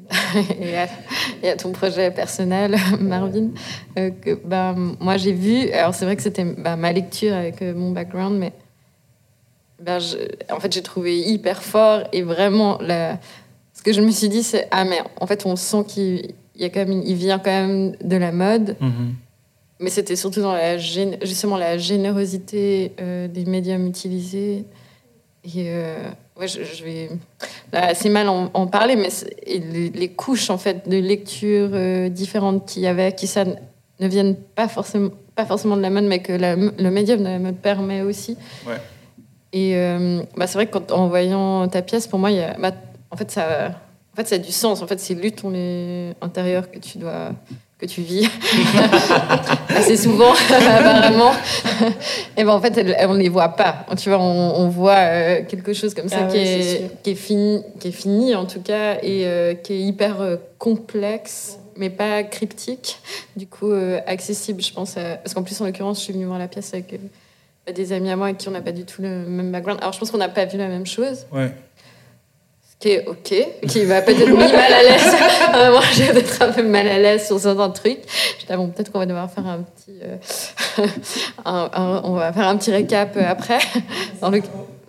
[1.43, 3.49] et, à, ton projet personnel, Marvin,
[3.97, 7.61] euh, que, bah, moi j'ai vu, alors c'est vrai que c'était bah, ma lecture avec
[7.61, 8.53] euh, mon background, mais
[9.79, 9.99] bah,
[10.51, 13.19] en fait j'ai trouvé hyper fort et vraiment, la,
[13.73, 16.65] ce que je me suis dit, c'est ah mais en fait on sent qu'il y
[16.65, 18.77] a quand même, il vient quand même de la mode.
[18.81, 19.13] Mm-hmm.
[19.81, 24.63] Mais c'était surtout dans la, justement la générosité euh, des médiums utilisés.
[25.43, 25.69] Et,
[26.39, 27.09] ouais, je, vais
[27.71, 29.09] assez mal en, parler, mais
[29.45, 34.35] les, couches en fait de lecture euh, différentes qu'il y avait, qui ça ne viennent
[34.35, 38.01] pas forcément, pas forcément de la mode, mais que le médium de la mode permet
[38.01, 38.37] aussi.
[38.67, 38.75] Ouais.
[39.53, 42.71] Et euh, bah, c'est vrai qu'en voyant ta pièce, pour moi, y a, bah,
[43.09, 43.69] en fait, ça,
[44.13, 44.81] en fait, ça a du sens.
[44.81, 45.53] En fait, c'est lu ton
[46.21, 47.31] intérieur que tu dois
[47.85, 48.27] que tu vis
[49.69, 51.31] assez souvent apparemment.
[52.37, 53.85] Et ben en fait on ne les voit pas.
[53.97, 57.61] Tu vois on, voit euh, quelque chose comme ça ah qui, est, qui, est, fini
[57.79, 62.23] qui est fini en tout cas et euh, qui est hyper euh, complexe mais pas
[62.23, 62.99] cryptique
[63.35, 63.73] du coup
[64.07, 66.97] accessible je pense parce qu'en plus en l'occurrence je suis venue voir la pièce avec
[67.73, 69.81] des amis à moi avec qui on n'a pas du tout le même background.
[69.81, 71.25] Alors je pense qu'on n'a pas vu la même chose.
[71.33, 71.51] Ouais
[73.07, 73.33] OK,
[73.67, 75.15] qui m'a peut-être mis mal à l'aise.
[75.71, 77.99] Moi, j'ai peut-être un peu mal à l'aise sur certains trucs.
[78.39, 80.87] J'étais bon, peut-être qu'on va devoir faire un petit, euh,
[81.45, 83.59] on va faire un petit récap euh, après.
[84.21, 84.41] Dans le,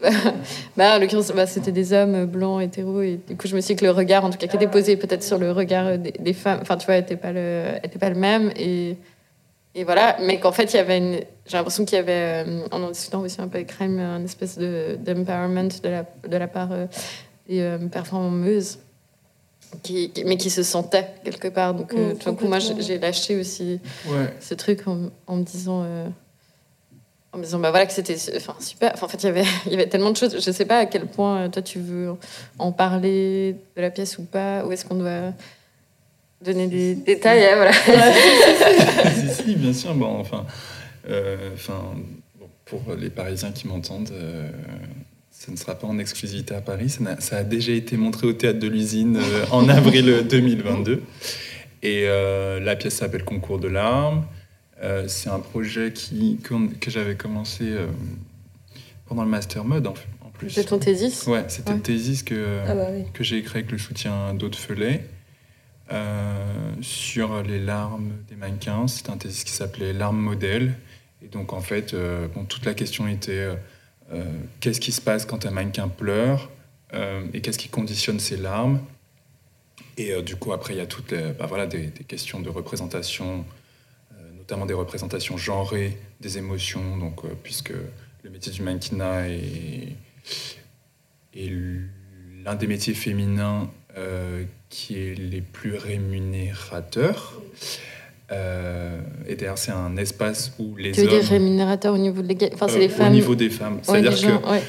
[0.76, 3.74] bah, en l'occurrence, bah, c'était des hommes blancs, hétéros, et du coup, je me suis
[3.74, 6.32] dit que le regard, en tout cas, qui était posé peut-être sur le regard des,
[6.34, 8.96] femmes, enfin, tu vois, n'était pas le, était pas le même, et
[9.78, 11.20] et voilà, mais qu'en fait, il y avait une.
[11.44, 14.24] J'ai l'impression qu'il y avait, euh, en en discutant aussi un peu avec Crème, une
[14.24, 16.70] espèce d'empowerment de, de, la, de la part
[17.48, 18.78] et euh, performeuse,
[19.82, 21.74] qui, mais qui se sentait quelque part.
[21.74, 23.80] Donc, euh, tout coup, moi, j'ai lâché aussi
[24.40, 25.82] ce truc en, me disant.
[25.84, 26.08] Euh,
[27.32, 28.92] en me disant bah voilà que c'était enfin super.
[28.94, 30.42] Enfin, en fait il y avait il y avait tellement de choses.
[30.42, 32.14] Je sais pas à quel point toi tu veux
[32.58, 35.34] en parler de la pièce ou pas ou est-ce qu'on doit
[36.40, 37.72] donner des détails hein, voilà.
[39.12, 39.94] Si, si, bien sûr.
[39.94, 40.46] Bon enfin
[41.52, 41.94] enfin
[42.64, 44.12] pour les Parisiens qui m'entendent
[45.46, 46.98] ça ne sera pas en exclusivité à Paris.
[47.20, 51.04] Ça a, déjà été montré au théâtre de l'usine euh, en avril 2022.
[51.84, 54.24] Et euh, la pièce s'appelle Concours de larmes.
[54.82, 57.76] Euh, c'est un projet qui, que, j'avais commencé
[59.06, 59.94] pendant le master mode en,
[60.32, 60.50] plus.
[60.50, 63.78] C'était ton thésis Ouais, c'était une thésis que, ah bah que j'ai écrit avec le
[63.78, 65.06] soutien d'autres Felet
[66.80, 68.88] sur les larmes des mannequins.
[68.88, 70.74] C'était un thésis qui s'appelait Larmes modèles.
[71.24, 71.94] Et donc en fait,
[72.34, 73.48] bon, toute la question était
[74.60, 76.50] qu'est-ce qui se passe quand un mannequin pleure
[77.32, 78.80] et qu'est-ce qui conditionne ses larmes.
[79.98, 83.44] Et du coup, après, il y a toutes bah, voilà, des, questions de représentation,
[84.36, 87.72] notamment des représentations genrées des émotions, donc, puisque
[88.26, 89.96] le métier du mannequinat est,
[92.44, 97.40] l'un des métiers féminins euh, qui est les plus rémunérateurs.
[98.32, 102.22] Euh, et d'ailleurs, c'est un espace où les tu veux dire rémunérateur au niveau,
[102.54, 103.08] enfin, euh, femmes.
[103.08, 103.78] Au niveau des femmes.
[103.82, 104.60] C'est-à-dire que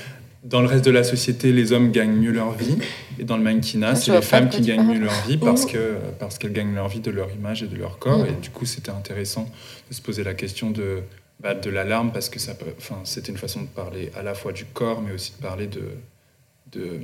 [0.43, 2.77] dans le reste de la société, les hommes gagnent mieux leur vie.
[3.19, 5.65] Et dans le mannequinat, ah, c'est les femmes qui gagnent mieux leur vie parce
[6.19, 8.19] parce qu'elles gagnent leur vie de leur image et de leur corps.
[8.19, 8.27] Mm.
[8.27, 9.49] Et du coup, c'était intéressant
[9.89, 10.99] de se poser la question de,
[11.39, 12.65] bah, de l'alarme parce que ça peut,
[13.03, 15.81] c'était une façon de parler à la fois du corps, mais aussi de parler de,
[16.71, 16.99] de,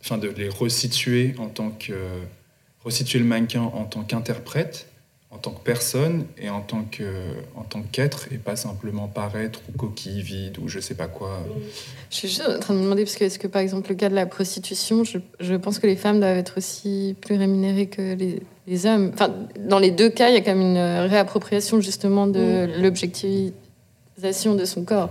[0.00, 1.92] enfin, de les resituer en tant que
[2.84, 4.88] resituer le mannequin en tant qu'interprète,
[5.34, 7.04] en tant que personne et en tant que
[7.56, 11.40] en tant qu'être et pas simplement paraître ou coquille vide ou je sais pas quoi.
[12.10, 13.96] Je suis juste en train de me demander parce que est-ce que par exemple le
[13.96, 17.88] cas de la prostitution, je, je pense que les femmes doivent être aussi plus rémunérées
[17.88, 19.10] que les, les hommes.
[19.12, 23.54] Enfin, dans les deux cas, il y a quand même une réappropriation justement de l'objectivité
[24.22, 25.10] de son corps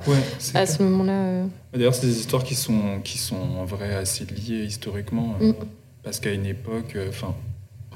[0.53, 1.11] à ce moment-là.
[1.11, 1.45] Euh.
[1.73, 5.35] D'ailleurs, c'est des histoires qui sont, qui sont en vrai assez liées historiquement.
[5.41, 5.55] Euh, mm.
[6.03, 7.33] Parce qu'à une époque, euh, enfin,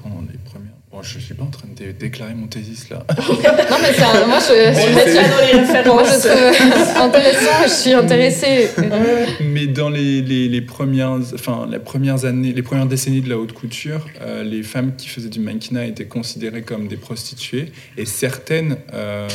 [0.02, 3.04] pendant les premières Bon, je suis pas en train de déclarer mon thésis là.
[3.18, 6.22] non, mais c'est moi, je, ça dans les références.
[6.22, 8.70] je trouve intéressant, je suis intéressée.
[9.44, 13.36] mais dans les, les, les, premières, enfin, les premières années, les premières décennies de la
[13.36, 18.06] haute couture, euh, les femmes qui faisaient du mannequinat étaient considérées comme des prostituées et
[18.06, 19.28] certaines euh,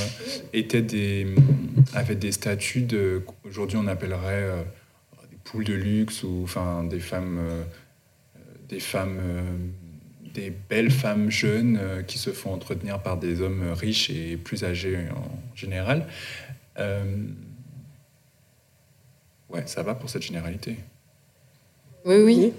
[0.53, 1.27] étaient des,
[1.93, 4.63] avaient des statuts de, aujourd'hui on appellerait euh,
[5.29, 7.39] des poules de luxe ou enfin des femmes,
[8.67, 9.19] des femmes
[10.33, 14.63] des belles femmes jeunes euh, qui se font entretenir par des hommes riches et plus
[14.63, 16.07] âgés en général.
[16.79, 17.03] Euh,
[19.49, 20.77] ouais, ça va pour cette généralité.
[22.05, 22.53] Oui, oui.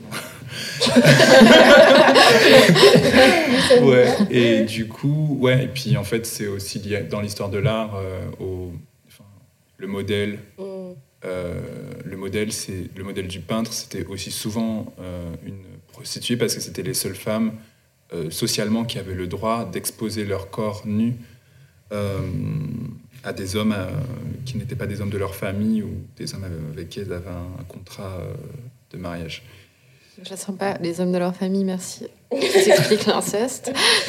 [3.82, 7.58] ouais, et du coup, ouais, et puis en fait, c'est aussi lié dans l'histoire de
[7.58, 8.72] l'art euh, au,
[9.76, 10.38] le modèle.
[10.58, 10.94] Mm.
[12.04, 14.86] le modèle, c'est le modèle du peintre, c'était aussi souvent
[15.44, 17.52] une prostituées parce que c'était les seules femmes
[18.12, 21.14] euh, socialement qui avaient le droit d'exposer leur corps nu
[21.92, 22.20] euh,
[23.22, 23.88] à des hommes euh,
[24.44, 27.30] qui n'étaient pas des hommes de leur famille ou des hommes avec qui elles avaient
[27.30, 28.18] un, contrat
[28.92, 29.42] de mariage.
[30.22, 32.06] Je ne sens pas les hommes de leur famille, merci.
[32.30, 33.72] Ça explique l'inceste.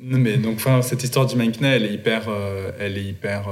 [0.00, 2.28] non, mais donc, enfin, cette histoire du mannequin, elle est hyper,
[2.78, 3.48] elle est hyper,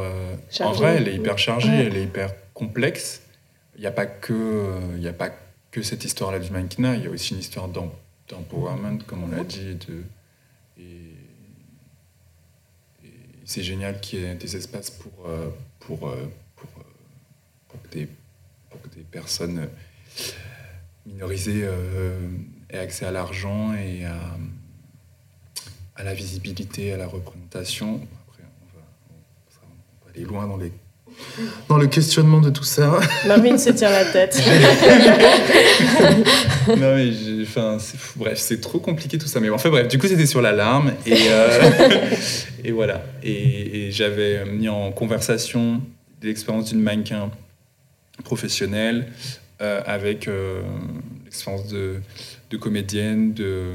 [0.61, 3.23] en vrai, elle est hyper chargée, elle est hyper complexe.
[3.77, 5.31] Il n'y a pas que, il y a pas
[5.75, 9.43] que cette histoire-là du mannequinat, il y a aussi une histoire d'empowerment, comme on l'a
[9.43, 9.75] dit.
[9.75, 10.05] De,
[10.79, 11.17] et,
[13.45, 16.85] c'est génial qu'il y ait des espaces pour, euh, pour, euh, pour, euh,
[17.67, 18.09] pour, que, des,
[18.71, 19.69] pour que des personnes
[21.07, 21.69] minorisées
[22.71, 24.17] aient accès à l'argent et à,
[25.97, 27.97] à, la visibilité, à la représentation.
[28.29, 28.85] Après, on va,
[29.65, 30.71] on va aller loin dans les
[31.69, 33.01] dans le questionnement de tout ça.
[33.27, 34.41] Marvin se tient la tête.
[36.69, 37.11] non mais
[37.43, 37.79] enfin,
[38.17, 39.41] bref, c'est trop compliqué tout ça.
[39.41, 41.71] Mais enfin bref, du coup c'était sur l'alarme et, euh,
[42.65, 43.05] et voilà.
[43.23, 45.81] Et, j'avais mis en conversation
[46.23, 47.31] l'expérience d'une mannequin
[48.25, 49.07] professionnelle
[49.61, 50.63] euh, avec euh,
[51.25, 52.01] l'expérience de,
[52.51, 53.67] de, comédienne, de,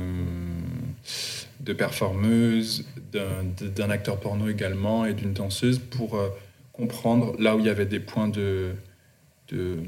[1.61, 6.19] de performeuse, d'un acteur porno également et d'une danseuse pour
[6.79, 8.71] comprendre là où il y avait des points de,
[9.49, 9.79] de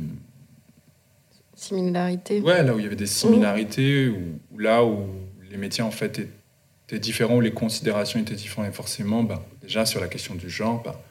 [1.56, 2.42] similarité.
[2.42, 5.08] Ouais, là où il y avait des similarités, ou, là où
[5.50, 6.20] les métiers en fait
[6.88, 8.70] étaient différents, où les considérations étaient différentes.
[8.70, 11.02] Et forcément, bah, déjà sur la question du genre, bah,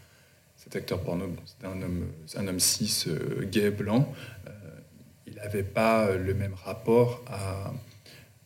[0.57, 4.13] cet acteur porno, c'était un homme, un homme cis, euh, gay, blanc.
[4.47, 4.51] Euh,
[5.27, 7.73] il n'avait pas le même rapport à,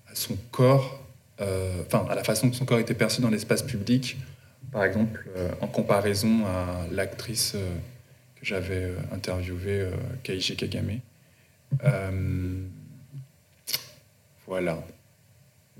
[0.08, 1.02] à son corps,
[1.40, 4.16] euh, enfin à la façon dont son corps était perçu dans l'espace public
[4.74, 7.76] par exemple, euh, en comparaison à l'actrice euh,
[8.34, 9.88] que j'avais euh, interviewée,
[10.24, 10.98] Kaiji Kagame.
[14.48, 14.84] voilà.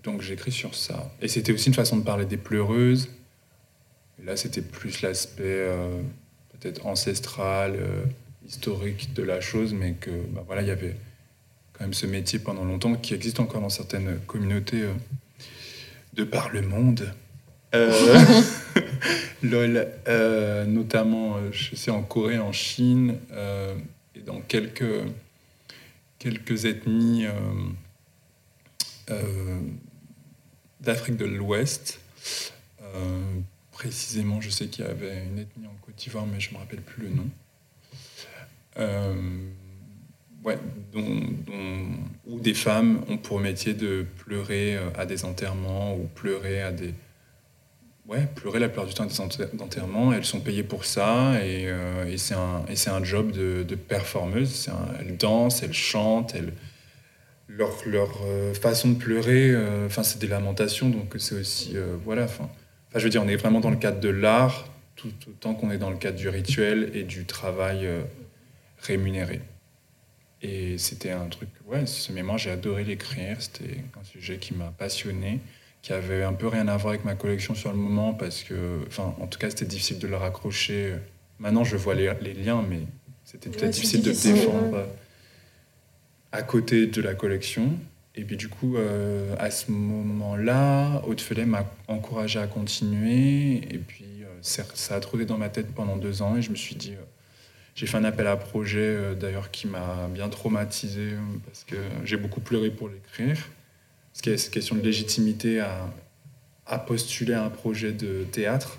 [0.05, 1.11] Donc j'écris sur ça.
[1.21, 3.11] Et c'était aussi une façon de parler des pleureuses.
[4.25, 5.69] Là, c'était plus l'aspect
[6.53, 7.77] peut-être ancestral,
[8.47, 10.95] historique de la chose, mais que bah, voilà, il y avait
[11.73, 14.85] quand même ce métier pendant longtemps qui existe encore dans certaines communautés
[16.13, 17.13] de par le monde.
[17.75, 18.43] Euh,
[19.43, 23.19] LOL, euh, notamment, euh, je sais, en Corée, en Chine,
[24.15, 25.05] et dans quelques,
[26.19, 27.27] quelques ethnies
[30.81, 32.01] d'Afrique de l'Ouest.
[33.73, 36.59] précisément, je sais qu'il y avait une ethnie en Côte d'Ivoire, mais je ne me
[36.61, 37.29] rappelle plus le nom.
[40.45, 40.59] Ouais,
[42.27, 46.95] où des femmes ont pour métier de pleurer à des enterrements ou pleurer à des.
[48.07, 49.07] Ouais, pleurer la plupart du temps
[49.61, 50.13] enterrements.
[50.13, 54.69] Elles sont payées pour ça et, euh, et c'est un, job de, performeuse.
[55.01, 56.35] elles dansent, elles chantent,
[57.49, 58.11] leur, leur
[58.61, 59.55] façon de pleurer,
[59.87, 61.77] enfin c'est des lamentations, donc c'est aussi.
[62.05, 62.51] voilà, enfin,
[62.95, 65.79] je veux dire, on est vraiment dans le cadre de l'art, tout autant qu'on est
[65.79, 67.89] dans le cadre du rituel et du travail
[68.81, 69.41] rémunéré.
[70.45, 73.41] Et c'était un truc, ouais, ce mémoire, j'ai adoré l'écrire.
[73.41, 75.41] C'était un sujet qui m'a passionné,
[75.85, 78.81] qui avait un peu rien à voir avec ma collection sur le moment, parce que,
[78.87, 80.95] enfin, en tout cas, c'était difficile de le raccrocher.
[81.39, 82.81] Maintenant, je vois les, les liens, mais
[83.23, 84.87] c'était peut-être difficile, de le défendre
[86.33, 87.75] à côté de la collection.
[88.15, 93.57] Et puis, du coup, euh, à ce moment-là, Haute m'a encouragé à continuer.
[93.71, 96.57] Et puis, euh, ça a trotté dans ma tête pendant deux ans, et je me
[96.57, 97.05] suis dit, euh,
[97.75, 101.11] j'ai fait un appel à projet d'ailleurs qui m'a bien traumatisé
[101.45, 103.37] parce que j'ai beaucoup pleuré pour l'écrire.
[104.15, 105.93] Parce qu'il y a cette question de légitimité à,
[106.67, 108.79] à, postuler à un projet de théâtre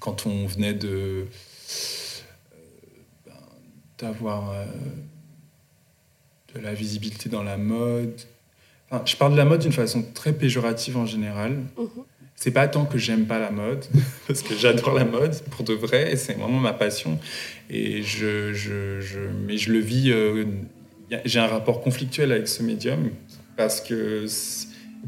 [0.00, 1.24] quand on venait de euh,
[3.26, 3.32] ben,
[3.98, 4.52] d'avoir
[6.54, 8.18] de la visibilité dans la mode.
[8.90, 11.62] Enfin, je parle de la mode d'une façon très péjorative en général.
[11.78, 12.04] Mhm
[12.40, 13.84] c'est pas tant que j'aime pas la mode,
[14.26, 17.18] parce que j'adore la mode pour de vrai, et c'est vraiment ma passion.
[17.68, 20.10] Et je, je, je, mais je le vis.
[20.10, 20.46] Euh,
[21.26, 23.10] j'ai un rapport conflictuel avec ce médium,
[23.60, 24.24] parce que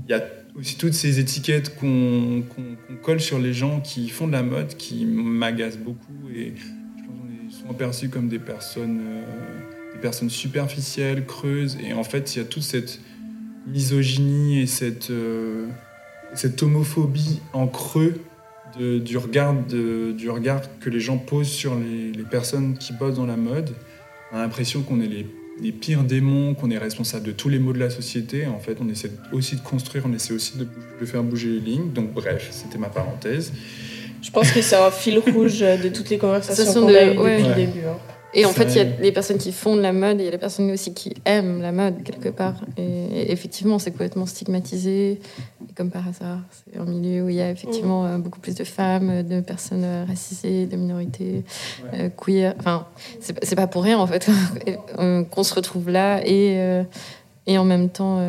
[0.06, 0.22] il y a
[0.54, 2.44] aussi toutes ces étiquettes qu'on
[3.02, 6.28] colle sur les gens qui font de la mode qui m'agacent beaucoup.
[6.34, 11.78] Et je pense qu'on est souvent perçus comme des personnes, euh, des personnes superficielles, creuses.
[11.82, 13.00] Et en fait, il y a toute cette
[13.66, 15.08] misogynie et cette.
[15.08, 15.68] Euh,
[16.60, 18.20] homophobie en creux
[18.78, 19.54] du regard
[20.78, 23.74] que les gens posent sur les, les personnes qui bossent dans la mode.
[24.30, 25.26] On a l'impression qu'on est les,
[25.62, 28.46] les, pires démons, qu'on est responsable de tous les maux de la société.
[28.46, 30.66] En fait, on essaie aussi de construire, on essaie aussi de,
[31.00, 31.92] de faire bouger les lignes.
[31.92, 33.52] Donc bref, c'était ma parenthèse.
[34.22, 37.48] Je pense que c'est un fil rouge de toutes les conversations qu'on a eues depuis
[37.48, 37.86] le début.
[37.86, 37.98] Hein.
[38.34, 40.24] Et en fait, il y a les personnes qui font de la mode et il
[40.24, 42.54] y a les personnes aussi qui aiment la mode quelque part.
[42.76, 45.20] Et, effectivement, c'est complètement stigmatisé.
[45.68, 48.54] Et comme par hasard, c'est un milieu où il y a effectivement euh, beaucoup plus
[48.54, 51.44] de femmes, de personnes euh, racisées, de minorités,
[51.94, 52.54] euh, queer.
[52.58, 52.86] Enfin,
[53.20, 54.28] c'est pas pour rien en fait
[55.30, 56.82] qu'on se retrouve là et,
[57.46, 58.20] et en même temps,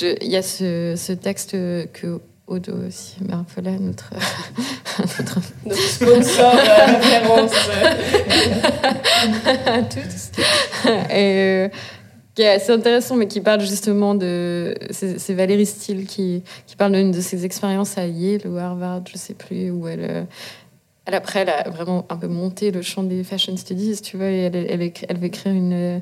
[0.00, 4.10] il y a ce, ce texte que Odo aussi, Marfola, notre,
[5.18, 5.40] notre...
[5.64, 7.52] notre sponsor euh, référence.
[9.66, 10.30] à tous.
[11.10, 11.68] Et, euh,
[12.34, 14.74] qui est assez intéressant, mais qui parle justement de.
[14.90, 19.16] C'est Valérie Steele qui, qui parle d'une de ses expériences à Yale ou Harvard, je
[19.16, 20.04] sais plus, où elle.
[20.04, 20.24] Euh,
[21.06, 24.30] elle, après, elle a vraiment un peu monté le champ des fashion studies, tu vois,
[24.30, 26.00] et elle, elle, elle veut écrire une,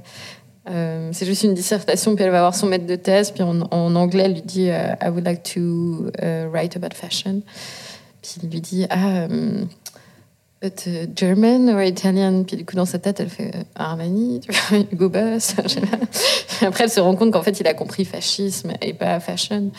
[0.71, 3.61] euh, c'est juste une dissertation, puis elle va avoir son maître de thèse, puis en,
[3.71, 7.43] anglais, elle lui dit euh, I would like to uh, write about fashion.
[8.23, 9.27] Puis il lui dit Ah,
[10.63, 14.41] uh, German or Italian Puis du coup, dans sa tête, elle fait euh, Armani,
[14.93, 15.57] Hugo Boss.
[16.63, 19.71] après, elle se rend compte qu'en fait, il a compris fascisme et pas fashion.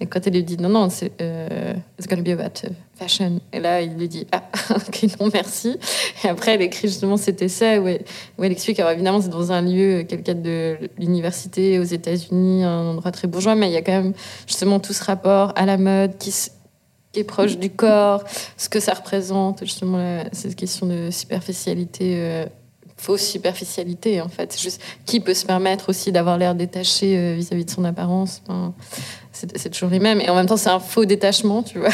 [0.00, 3.40] Et quand elle lui dit Non, non, c'est uh, It's gonna be about fashion.
[3.52, 4.42] Et là, il lui dit Ah,
[4.74, 5.76] ok, non, merci.
[6.24, 9.62] Et après, elle écrit justement cet essai où elle, explique alors évidemment, c'est dans un
[9.62, 13.92] lieu, quelqu'un de l'université aux États-Unis, un endroit très bourgeois, mais il y a quand
[13.92, 14.12] même
[14.46, 16.32] justement tout ce rapport à la mode qui,
[17.14, 18.24] est proche du corps,
[18.56, 22.14] ce que ça représente, justement, cette question de superficialité.
[22.16, 22.46] Euh,
[22.96, 24.56] fausse superficialité en fait.
[25.06, 28.42] Qui peut se permettre aussi d'avoir l'air détaché euh, vis-à-vis de son apparence?
[29.32, 30.20] C'est toujours les mêmes.
[30.20, 31.88] Et en même temps, c'est un faux détachement, tu vois.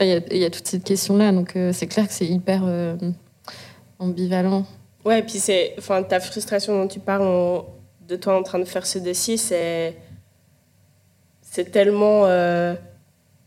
[0.00, 0.06] Il
[0.36, 1.32] y, a toute cette question-là.
[1.32, 2.62] Donc, euh, c'est clair que c'est hyper
[3.98, 4.64] ambivalent.
[5.04, 7.64] Ouais, et puis c'est, enfin, ta frustration dont tu parles
[8.06, 9.96] de toi en train de faire ce dossier, c'est,
[11.42, 12.26] c'est tellement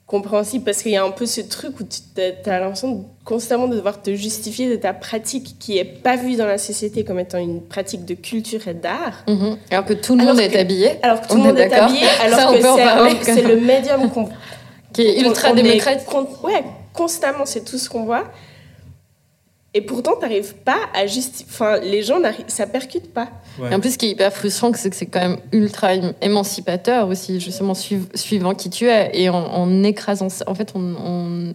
[0.07, 3.75] compréhensible parce qu'il y a un peu ce truc où tu as l'impression constamment de
[3.75, 7.37] devoir te justifier de ta pratique qui est pas vue dans la société comme étant
[7.37, 9.25] une pratique de culture et d'art.
[9.27, 9.57] Mhm.
[9.69, 10.91] Alors que tout le monde est habillé.
[11.03, 14.09] Alors que tout le monde est, habillé, alors que c'est le médium
[14.93, 16.07] qui est ultra démocratique.
[16.41, 18.23] ouais, constamment, c'est tout ce qu'on voit.
[19.77, 21.45] Et pourtant, tu n'arrives pas à justifier.
[21.47, 23.29] Enfin, les gens, ça percute pas.
[23.59, 27.07] Et en plus, ce qui est hyper frustrant, c'est que c'est quand même ultra émancipateur
[27.07, 29.11] aussi, justement, suivant qui tu es.
[29.13, 31.53] Et en, écrasant ça, en fait, on,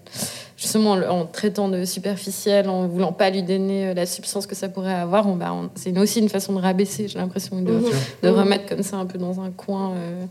[0.57, 4.69] justement, en traitant de superficiel, en voulant pas lui donner euh, la substance que ça
[4.69, 8.39] pourrait avoir, on, bah, c'est aussi une façon de rabaisser, j'ai l'impression, de, de, mhm.
[8.39, 10.25] remettre comme ça un peu dans un coin euh,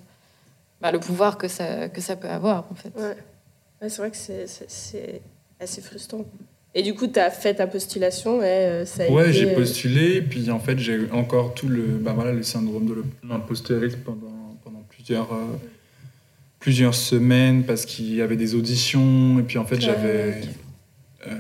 [0.79, 2.93] bah, le pouvoir que ça, que ça peut avoir, en fait.
[2.97, 3.89] Ouais.
[3.89, 5.21] c'est vrai que c'est
[5.59, 6.23] assez frustrant.
[6.73, 9.51] Et du coup, tu as fait ta postulation et euh, ça a Ouais, été, j'ai
[9.51, 13.03] euh, postulé, puis en fait, j'ai eu encore tout le, bah voilà, le syndrome de
[13.27, 15.57] l'impostérisme pendant, pendant plusieurs, euh,
[16.59, 20.29] plusieurs semaines, parce qu'il y avait des auditions, et puis en fait, j'avais.
[20.29, 20.41] Ouais.
[21.27, 21.35] euh,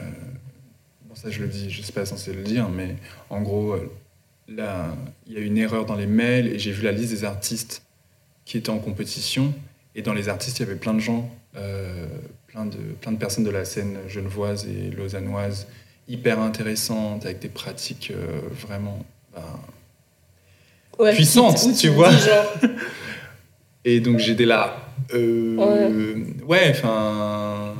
[1.07, 2.95] bon, ça, je le dis, je sais pas censé le dire, mais
[3.29, 3.75] en gros,
[4.49, 4.93] là,
[5.27, 7.23] il y a eu une erreur dans les mails, et j'ai vu la liste des
[7.23, 7.83] artistes
[8.43, 9.53] qui étaient en compétition,
[9.95, 12.05] et dans les artistes, il y avait plein de gens, euh,
[12.51, 15.67] plein, de, plein de personnes de la scène genevoise et lausannoise,
[16.07, 18.99] hyper intéressantes, avec des pratiques euh, vraiment.
[19.33, 19.59] bah,
[20.99, 22.11] ouais, puissante, où tu vois.
[23.85, 24.75] Et donc j'étais là.
[25.13, 27.73] euh, ouais, enfin.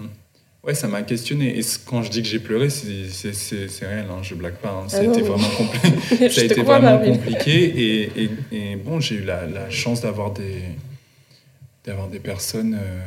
[0.64, 1.58] Ouais, ça m'a questionné.
[1.58, 4.70] Et quand je dis que j'ai pleuré, c'est réel, hein, je blague pas.
[4.84, 4.88] hein.
[4.90, 5.48] Ça Ah a non, été vraiment
[6.30, 7.14] ça a été crois, vraiment Marvin.
[7.14, 7.64] compliqué.
[7.64, 10.62] Et, et- et bon, j'ai eu la, la chance d'avoir des,
[11.84, 13.02] d'avoir des personnes euh,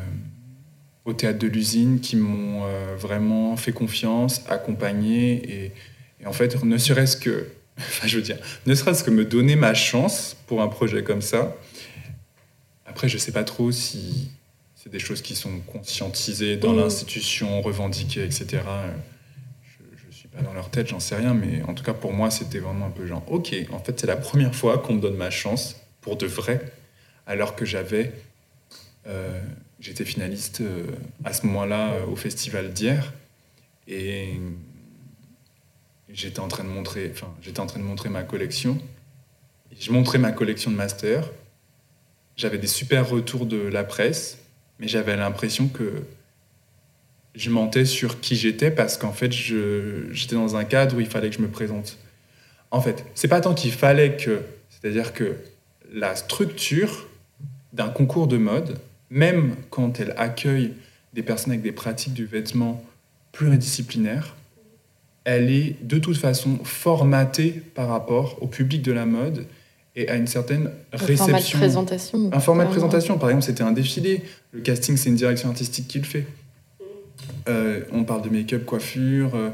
[1.05, 5.64] au théâtre de l'usine qui m'ont euh, vraiment fait confiance, accompagné.
[5.66, 5.72] Et,
[6.20, 7.48] et en fait, ne serait-ce que,
[7.78, 11.22] enfin, je veux dire, ne serait-ce que me donner ma chance pour un projet comme
[11.22, 11.57] ça.
[12.86, 14.30] Après, je sais pas trop si
[14.74, 16.78] c'est des choses qui sont conscientisées dans Mm.
[16.80, 18.62] l'institution, revendiquées, etc.
[19.62, 22.12] Je, je suis pas dans leur tête, j'en sais rien, mais en tout cas pour
[22.12, 25.00] moi, c'était vraiment un peu genre, ok, en fait, c'est la première fois qu'on me
[25.00, 26.61] donne ma chance pour de vrai,
[27.26, 28.12] alors que j'avais,
[29.07, 29.40] euh,
[29.85, 30.87] j'étais finaliste euh,
[31.24, 33.12] à ce moment-là euh, au festival d'hier,
[33.87, 34.30] et
[36.09, 38.78] j'étais en train de montrer, enfin, j'étais en train de montrer ma collection.
[39.78, 41.30] Je montrais ma collection de master.
[42.37, 44.39] J'avais des super retours de la presse,
[44.78, 46.03] mais j'avais l'impression que
[47.35, 51.28] je mentais sur qui j'étais parce qu'en fait, j'étais dans un cadre où il fallait
[51.28, 51.99] que je me présente.
[52.70, 55.37] En fait, c'est pas tant qu'il fallait que, c'est-à-dire que
[55.93, 57.07] la structure
[57.72, 58.78] d'un concours de mode,
[59.11, 60.72] même quand elle accueille
[61.12, 62.82] des personnes avec des pratiques du vêtement
[63.32, 64.36] pluridisciplinaires,
[65.24, 69.46] elle est de toute façon formatée par rapport au public de la mode
[69.96, 71.59] et à une certaine Un format de réception.
[71.59, 72.30] présentation.
[72.32, 74.22] Un format de présentation, par exemple, c'était un défilé.
[74.52, 76.26] Le casting, c'est une direction artistique qui le fait.
[77.48, 79.34] Euh, on parle de make-up, coiffure.
[79.34, 79.50] euh,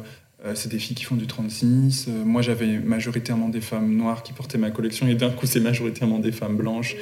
[0.47, 2.07] euh, c'est des filles qui font du 36.
[2.09, 5.61] Euh, moi, j'avais majoritairement des femmes noires qui portaient ma collection, et d'un coup, c'est
[5.61, 6.97] majoritairement des femmes blanches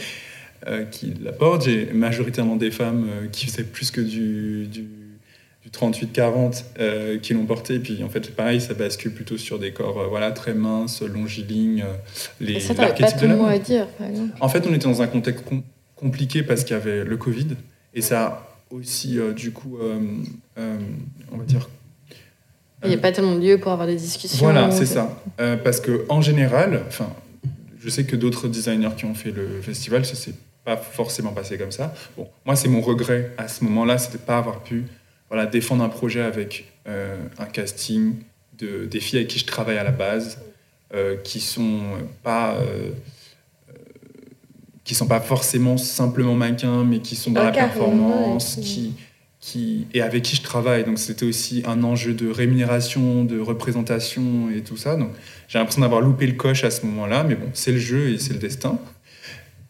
[0.90, 1.64] qui la portent.
[1.64, 7.34] J'ai majoritairement des femmes euh, qui faisaient plus que du, du, du 38-40 euh, qui
[7.34, 7.74] l'ont porté.
[7.74, 11.02] Et puis, en fait, pareil, ça bascule plutôt sur des corps euh, voilà, très minces,
[11.02, 11.82] longilignes.
[11.82, 11.94] euh,
[12.40, 14.32] les, Et ça, t'avais pas ton mot à dire, par exemple.
[14.40, 15.62] En fait, on était dans un contexte com-
[15.96, 17.48] compliqué parce qu'il y avait le Covid
[17.94, 19.98] et ça a aussi, euh, du coup, euh,
[20.58, 20.76] euh,
[21.32, 21.68] on va dire.
[22.84, 24.38] Il n'y a pas tellement de lieu pour avoir des discussions.
[24.38, 25.20] Voilà, c'est ça.
[25.40, 27.10] Euh, parce que en général, enfin,
[27.80, 30.34] je sais que d'autres designers qui ont fait le festival, ça s'est
[30.68, 31.94] pas forcément passé comme ça.
[32.16, 34.84] Bon, moi, c'est mon regret à ce moment-là, c'était pas avoir pu,
[35.30, 38.16] voilà, défendre un projet avec euh, un casting
[38.58, 40.38] de des filles avec qui je travaille à la base,
[40.94, 41.80] euh, qui sont
[42.22, 42.90] pas euh,
[44.84, 48.62] qui sont pas forcément simplement mannequins, mais qui sont dans Ah, la performance, ouais.
[48.62, 48.92] qui
[49.40, 50.84] qui, et avec qui je travaille.
[50.84, 54.96] Donc c'était aussi un enjeu de rémunération, de représentation et tout ça.
[54.96, 55.12] Donc
[55.48, 58.18] j'ai l'impression d'avoir loupé le coche à ce moment-là, mais bon, c'est le jeu et
[58.18, 58.78] c'est le destin.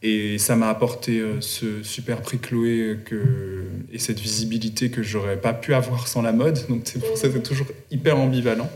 [0.03, 5.41] Et ça m'a apporté euh, ce super prix Chloé que, et cette visibilité que j'aurais
[5.41, 6.61] pas pu avoir sans la mode.
[6.69, 8.71] Donc c'est pour ça que c'est toujours hyper ambivalent.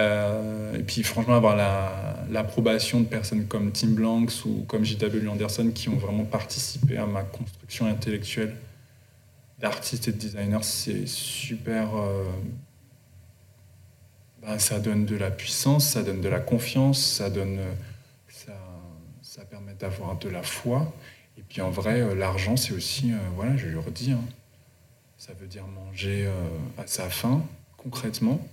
[0.00, 5.28] Euh, et puis franchement, avoir la- l'approbation de personnes comme Tim Blanks ou comme J.W.
[5.28, 8.56] Anderson qui ont vraiment participé à ma construction intellectuelle
[9.60, 11.94] d'artiste et de designer, c'est super.
[11.94, 12.24] euh,
[14.42, 17.58] bah, ça donne de la puissance, ça donne de la confiance, ça donne.
[17.60, 17.72] euh,
[19.34, 20.92] ça permet d'avoir de la foi.
[21.38, 24.20] Et puis en vrai, euh, l'argent, c'est aussi, euh, voilà, je le redis, hein,
[25.16, 26.32] ça veut dire manger euh,
[26.76, 27.42] à sa faim,
[27.78, 28.46] concrètement,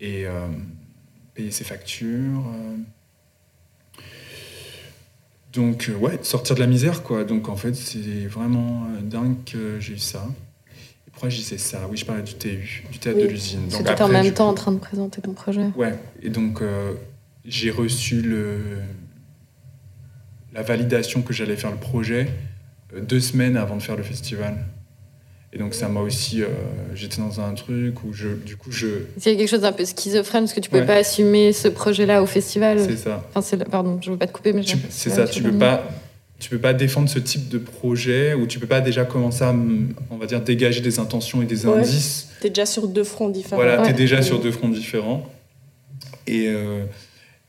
[0.00, 0.48] et euh,
[1.34, 2.42] payer ses factures.
[5.52, 7.22] Donc, ouais, sortir de la misère, quoi.
[7.22, 10.26] Donc, en fait, c'est vraiment dingue que j'ai eu ça.
[11.06, 11.86] Et pourquoi je disais ça?
[11.88, 13.24] Oui, je parlais du TU, du théâtre Oui.
[13.24, 13.68] de l'usine.
[13.68, 15.68] Donc, t'étais en après, même temps en train de présenter ton projet.
[15.76, 16.60] Ouais, et donc
[17.44, 18.80] j'ai reçu le,
[20.54, 22.28] la validation que j'allais faire le projet
[22.94, 24.54] euh, deux semaines avant de faire le festival.
[25.52, 26.46] Et donc ça m'a aussi, euh,
[26.94, 28.86] j'étais dans un truc où je, du coup je,
[29.16, 30.42] a quelque chose d'un peu schizophrène?
[30.44, 30.86] Parce que tu peux Ouais.
[30.86, 32.78] pas assumer ce projet-là au festival.
[32.80, 33.24] c'est ça.
[33.30, 35.88] Enfin, c'est le- pardon, je veux pas te couper, mais C'est ça, tu peux pas,
[36.38, 39.54] tu peux pas défendre ce type de projet où tu peux pas déjà commencer à,
[40.10, 41.78] on va dire, dégager des intentions et des Ouais.
[41.78, 43.56] indices T'es déjà sur deux fronts différents.
[43.56, 43.88] Voilà, Ouais.
[43.88, 45.26] t'es déjà sur deux fronts différents.
[46.26, 46.84] Et, euh,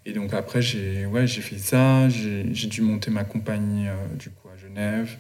[0.10, 2.10] et donc après, j'ai ouais, fait ça.
[2.10, 5.18] J'ai dû monter ma compagnie euh, du coup à Genève,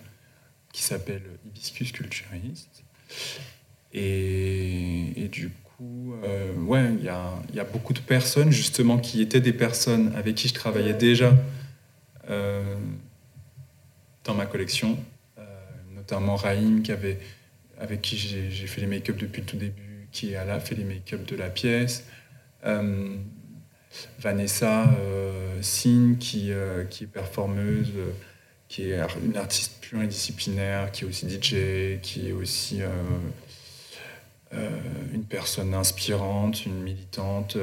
[0.73, 2.83] qui s'appelle Hibiscus Culturiste.
[3.93, 8.97] Et, et du coup, euh, ouais, il y a, y a beaucoup de personnes justement
[8.97, 11.35] qui étaient des personnes avec qui je travaillais déjà
[12.31, 12.75] euh,
[14.23, 14.97] dans ma collection,
[15.93, 17.19] notamment Raïm qui avait,
[17.79, 21.27] avec qui j'ai fait les make-up depuis le tout début, qui a fait les make-up
[21.27, 22.07] de la pièce.
[24.19, 28.11] Vanessa euh, Sin qui, euh, qui est performeuse, euh,
[28.67, 32.81] qui est une artiste pluridisciplinaire, qui est aussi DJ, qui est aussi
[34.51, 37.57] une personne inspirante, une militante,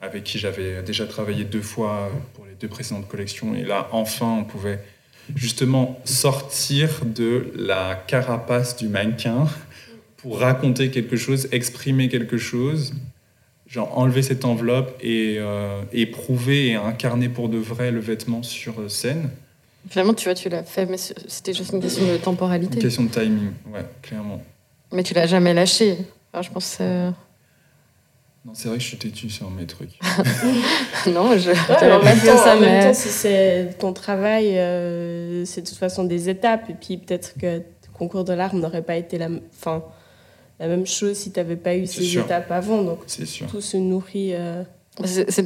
[0.00, 3.54] avec qui j'avais déjà travaillé deux fois pour les deux précédentes collections.
[3.54, 4.80] Et là, enfin, on pouvait
[5.34, 9.48] justement sortir de la carapace du mannequin
[10.16, 12.94] pour raconter quelque chose, exprimer quelque chose,
[13.66, 18.80] genre enlever cette enveloppe et euh, éprouver et incarner pour de vrai le vêtement sur
[18.80, 19.30] euh, scène.
[19.88, 22.78] Finalement, tu vois, tu l'as fait, mais c'était juste une question de Une temporalité.
[22.78, 24.42] question de timing, ouais, clairement.
[24.92, 25.96] Mais tu l'as jamais lâché.
[26.32, 26.78] Enfin, je pense.
[26.80, 27.10] euh,
[28.44, 29.90] Non, c'est vrai que je suis têtu sur mes trucs.
[31.06, 31.50] non, je.
[31.50, 35.44] Ouais, en pas même dit temps, ça, en même temps, si c'est ton travail, euh,
[35.44, 36.68] c'est de toute façon des étapes.
[36.70, 39.82] Et puis peut-être que le concours de l'arme n'aurait pas été la, enfin,
[40.60, 42.24] la même chose si tu n'avais pas eu ces sûr.
[42.24, 42.82] étapes avant.
[42.82, 43.46] Donc C'est sûr.
[43.46, 44.32] tout se nourrit.
[44.34, 44.62] euh,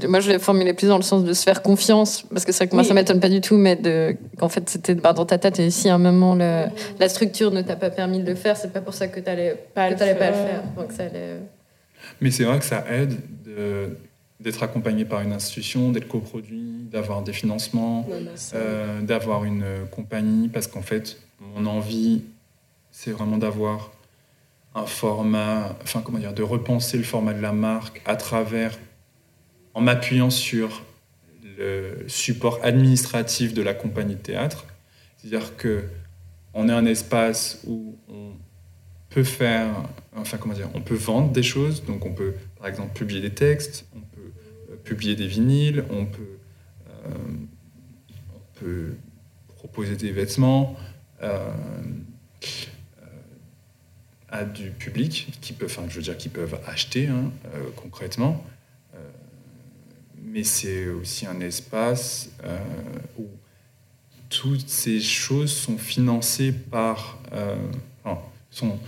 [0.09, 2.59] moi, je l'ai formulé plus dans le sens de se faire confiance, parce que c'est
[2.59, 2.89] vrai que moi, Oui.
[2.89, 5.71] ça m'étonne pas du tout, mais de, qu'en fait, c'était bah, dans ta tête, et
[5.71, 6.67] si à un moment, le-
[7.01, 9.57] la structure ne t'a pas permis de le faire, c'est pas pour ça que t'allais
[9.75, 10.47] Pas que le t'allais pas le faire.
[10.47, 10.63] faire.
[10.77, 11.39] Donc, ça allait...
[12.21, 13.97] Mais c'est vrai que ça aide de-
[14.39, 18.07] d'être accompagné par une institution, d'être coproduit, d'avoir des financements,
[18.37, 22.23] ça- euh, d'avoir une compagnie, parce qu'en fait, mon envie,
[22.93, 23.91] c'est vraiment d'avoir
[24.75, 28.79] un format, enfin comment dire, de repenser le format de la marque à travers,
[29.75, 30.83] en m'appuyant sur
[31.59, 34.67] le support administratif de la compagnie de théâtre.
[35.17, 35.85] C'est-à-dire que
[36.55, 38.33] on est un espace où on
[39.11, 39.75] peut faire,
[40.17, 43.35] enfin comment dire, on peut vendre des choses, donc on peut par exemple publier des
[43.35, 44.33] textes, on peut
[44.71, 46.39] euh, publier des vinyles, on peut,
[48.63, 48.93] euh,
[49.57, 50.77] proposer des vêtements
[51.23, 51.51] euh,
[54.55, 58.45] du public qui peut, enfin je veux dire, qui peuvent acheter hein, euh, concrètement.
[58.95, 58.99] Euh,
[60.23, 62.59] mais c'est aussi un espace euh,
[63.19, 63.27] où
[64.29, 67.19] toutes ces choses sont financées par,
[68.51, 68.79] sont,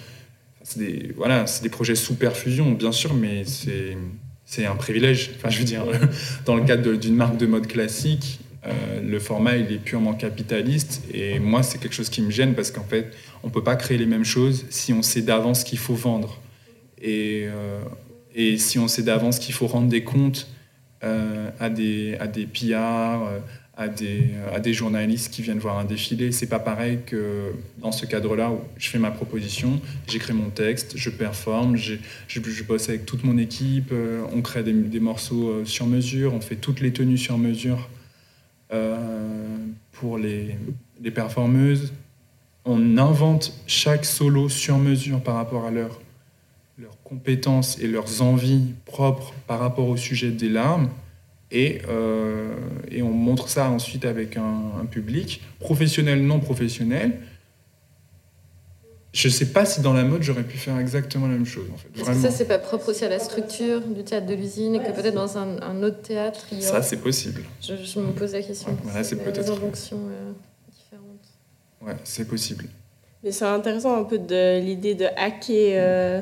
[0.63, 3.97] c'est des, voilà, c'est des projets sous perfusion, bien sûr, mais c'est,
[4.45, 5.33] c'est un privilège.
[5.37, 5.85] Enfin, je veux dire,
[6.45, 11.03] dans le cadre d'une marque de mode classique, euh, le format il est purement capitaliste.
[11.13, 13.11] Et moi c'est quelque chose qui me gêne parce qu'en fait
[13.43, 16.41] on peut pas créer les mêmes choses si on sait d'avance ce qu'il faut vendre.
[17.01, 17.81] Et, euh,
[18.35, 20.49] et si on sait d'avance qu'il faut rendre des comptes
[21.03, 23.43] euh, à des à des PR,
[23.77, 26.31] à des à des journalistes qui viennent voir un défilé.
[26.31, 30.97] C'est pas pareil que dans ce cadre-là où je fais ma proposition j'écris mon texte
[30.97, 31.97] je performe je,
[32.63, 33.93] bosse avec toute mon équipe
[34.33, 37.89] on crée des, morceaux sur mesure on fait toutes les tenues sur mesure
[39.93, 40.57] pour les,
[41.03, 41.93] les performeuses.
[42.65, 46.01] On invente chaque solo sur mesure par rapport à leur,
[46.79, 50.89] leurs compétences et leurs envies propres par rapport au sujet des larmes.
[51.51, 52.55] Et, euh,
[52.91, 57.19] et on montre ça ensuite avec un public, professionnel, non professionnel.
[59.13, 61.67] Je ne sais pas si dans la mode, j'aurais pu faire exactement la même chose.
[61.73, 61.89] En fait.
[61.91, 62.23] Que Vraiment.
[62.23, 65.15] ça, c'est pas propre aussi à la structure du théâtre de l'usine et que peut-être
[65.15, 67.43] dans un, un autre théâtre, il y Ça, c'est possible.
[67.61, 68.75] je, je me pose la question.
[68.85, 70.33] Voilà, c'est des peut-être- injonctions euh,
[70.73, 71.29] différentes.
[71.83, 72.65] Ouais, c'est possible.
[73.23, 76.21] Mais c'est intéressant un peu de l'idée de hacker, euh,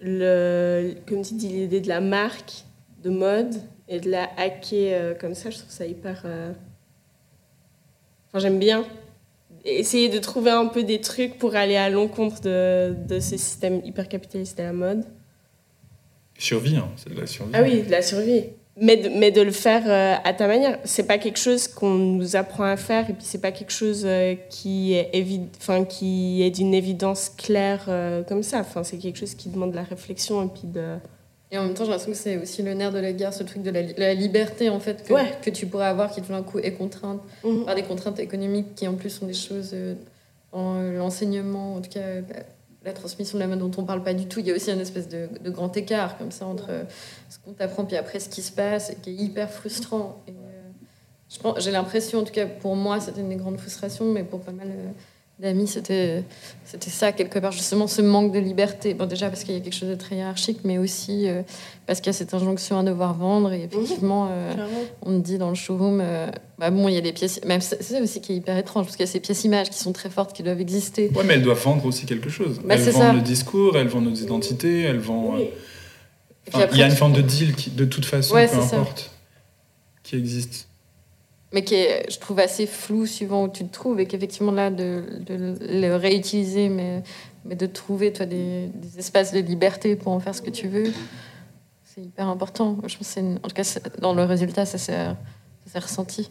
[0.00, 2.64] le, comme tu dis, l'idée de la marque
[3.02, 3.54] de mode
[3.88, 5.50] et de la hacker euh, comme ça.
[5.50, 6.22] Je trouve ça hyper.
[6.24, 6.52] euh,
[8.28, 8.84] Enfin, j'aime bien.
[9.64, 13.80] Essayer de trouver un peu des trucs pour aller à l'encontre de, de ce système
[13.84, 15.04] hyper capitaliste de la mode.
[16.38, 17.52] Survie, hein, c'est de la survie.
[17.54, 18.44] Ah oui, de la survie.
[18.80, 20.78] Mais de, mais de le faire euh, à ta manière.
[20.84, 24.04] C'est pas quelque chose qu'on nous apprend à faire et puis c'est pas quelque chose
[24.06, 25.10] euh, qui est,
[25.58, 28.60] enfin, qui est d'une évidence claire euh, comme ça.
[28.60, 30.96] Enfin, c'est quelque chose qui demande de la réflexion et puis de.
[31.52, 33.42] Et en même temps, j'ai l'impression que c'est aussi le nerf de la guerre, ce
[33.42, 35.32] truc de la, li- la liberté en fait que, Ouais.
[35.42, 37.20] que tu pourrais avoir qui tout d'un coup est contrainte
[37.66, 39.94] par des contraintes économiques qui en plus sont des choses euh,
[40.52, 42.22] en euh, l'enseignement, en tout cas euh,
[42.84, 44.38] la, transmission de la mode dont on parle pas du tout.
[44.38, 46.84] Il y a aussi un espèce de, de grand écart comme ça entre euh,
[47.28, 50.22] ce qu'on t'apprend puis après ce qui se passe, et qui est hyper frustrant.
[50.28, 50.32] Et,
[51.32, 54.22] je pense- j'ai l'impression, en tout cas pour moi, c'était une des grandes frustrations, mais
[54.24, 54.68] pour pas mal
[55.40, 56.22] d'amis, c'était
[56.64, 58.94] c'était ça quelque part justement ce manque de liberté.
[58.94, 61.42] Bon déjà parce qu'il y a quelque chose de très hiérarchique, mais aussi euh,
[61.86, 64.52] parce qu'il y a cette injonction à devoir vendre et effectivement euh,
[65.02, 67.60] on me dit dans le showroom, euh, bah bon il y a des pièces, même
[67.60, 69.78] c'est ça aussi qui est hyper étrange parce qu'il y a ces pièces images qui
[69.78, 71.10] sont très fortes qui doivent exister.
[71.14, 72.60] Ouais mais elles doivent vendre aussi quelque chose.
[72.64, 73.12] Bah, elles vendent ça.
[73.12, 75.40] le discours, elles vendent nos identités, elles vendent.
[75.40, 75.48] Oui.
[76.72, 78.76] Il y a une forme de deal qui, de toute façon, Ouais, peu ça.
[78.76, 79.10] importe,
[80.02, 80.66] qui existe.
[81.52, 84.70] Mais qui est, je trouve, assez flou suivant où tu te trouves, et qu'effectivement, là,
[84.70, 87.02] de, de le réutiliser, mais,
[87.44, 90.68] mais de trouver, toi, des, des espaces de liberté pour en faire ce que tu
[90.68, 90.92] veux,
[91.84, 92.78] c'est hyper important.
[92.86, 94.92] Je pense que une- en tout cas, dans le résultat, ça s'est
[95.66, 96.30] ça s'est ressenti.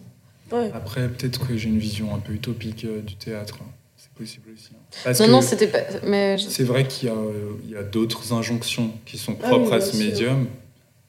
[0.52, 0.72] Ouais.
[0.74, 3.60] Après, peut-être que j'ai une vision un peu utopique euh, du théâtre.
[3.62, 3.66] hein.
[3.98, 4.70] C'est possible aussi.
[4.74, 4.80] hein.
[5.04, 5.80] Parce Non, que non, c'était pas...
[6.06, 9.36] Mais je- c'est vrai qu'il y a, euh, il y a d'autres injonctions qui sont
[9.44, 10.06] Ah propres oui, à ce sûr.
[10.06, 10.48] médium.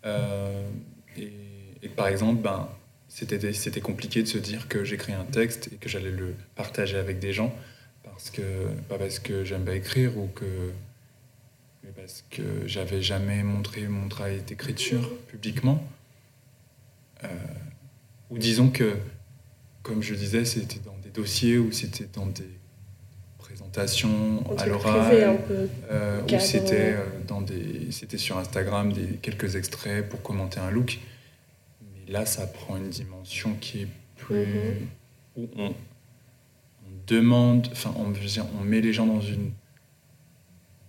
[0.04, 0.62] Euh,
[1.16, 1.32] et,
[1.82, 2.68] et par exemple, ben,
[3.10, 6.96] c'était c'était compliqué de se dire que j'écris un texte et que j'allais le partager
[6.96, 7.54] avec des gens
[8.04, 8.42] parce que
[8.88, 10.72] pas parce que j'aime pas écrire ou que
[11.82, 15.82] mais parce que j'avais jamais montré mon travail d'écriture publiquement.
[17.24, 17.28] Euh,
[18.30, 18.96] ou disons que,
[19.82, 22.48] comme je disais, c'était dans des dossiers ou c'était dans des
[23.38, 25.38] présentations à l'oral,
[25.90, 30.70] euh, ou c'était euh, dans des, c'était sur Instagram des quelques extraits pour commenter un
[30.70, 30.98] look.
[32.10, 34.86] Là, ça prend une dimension qui est plus Mhm.
[35.36, 35.72] où on, on
[37.06, 39.52] demande, enfin, on, met les gens dans une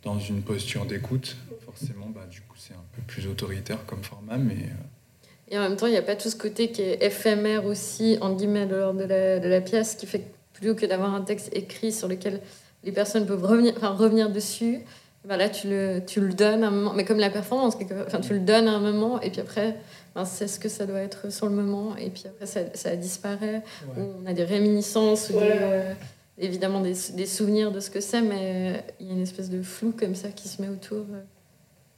[0.03, 1.37] dans une posture d'écoute.
[1.63, 5.61] Forcément, bah, du coup, c'est un peu plus autoritaire comme format, mais euh, Et en
[5.61, 8.65] même temps, il n'y a pas tout ce côté qui est éphémère aussi, en guillemets,
[8.65, 11.49] de l'ordre de la, de la pièce, qui fait que plutôt que d'avoir un texte
[11.53, 12.41] écrit sur lequel
[12.83, 14.79] les personnes peuvent revenir, enfin, revenir dessus,
[15.23, 16.93] ben là, tu le, tu le donnes à un moment.
[16.93, 19.75] Mais comme la performance, enfin, tu le donnes à un moment, et puis après,
[20.25, 23.63] c'est ce que ça doit être sur le moment, et puis après, ça, ça disparaît.
[23.97, 25.93] On a des réminiscences, ou euh,
[26.37, 29.61] évidemment des, des souvenirs de ce que c'est, mais il y a une espèce de
[29.61, 31.05] flou comme ça qui se met autour.
[31.13, 31.21] euh,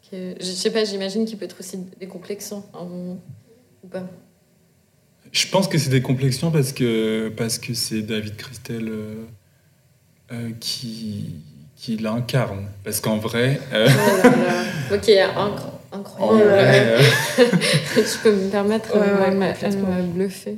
[0.01, 2.65] qui est- je sais pas, j'imagine qu'il peut être aussi décomplexant.
[2.73, 3.17] en-
[3.83, 4.03] ou pas.
[5.31, 9.25] je pense que c'est des complexions parce que parce que c'est David Christel euh,
[10.31, 11.35] euh, qui
[11.75, 12.67] qui l'incarne.
[12.85, 14.95] Parce qu'en vrai, euh, Oh là là.
[14.95, 16.49] Ok, incro- en incroyable.
[16.51, 17.01] euh,
[17.95, 19.89] Je peux me permettre, Ouais, euh, ouais, elle m'a- elle complètement.
[19.89, 20.55] m'a bluffé.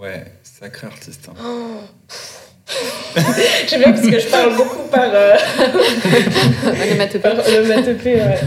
[0.00, 1.28] ouais, sacré artiste.
[1.28, 1.80] hein.
[3.68, 5.34] J'aime bien parce que je parle beaucoup par, euh,
[6.82, 7.18] Onomatopée.
[7.18, 8.14] par onomatopée.
[8.16, 8.38] Ouais.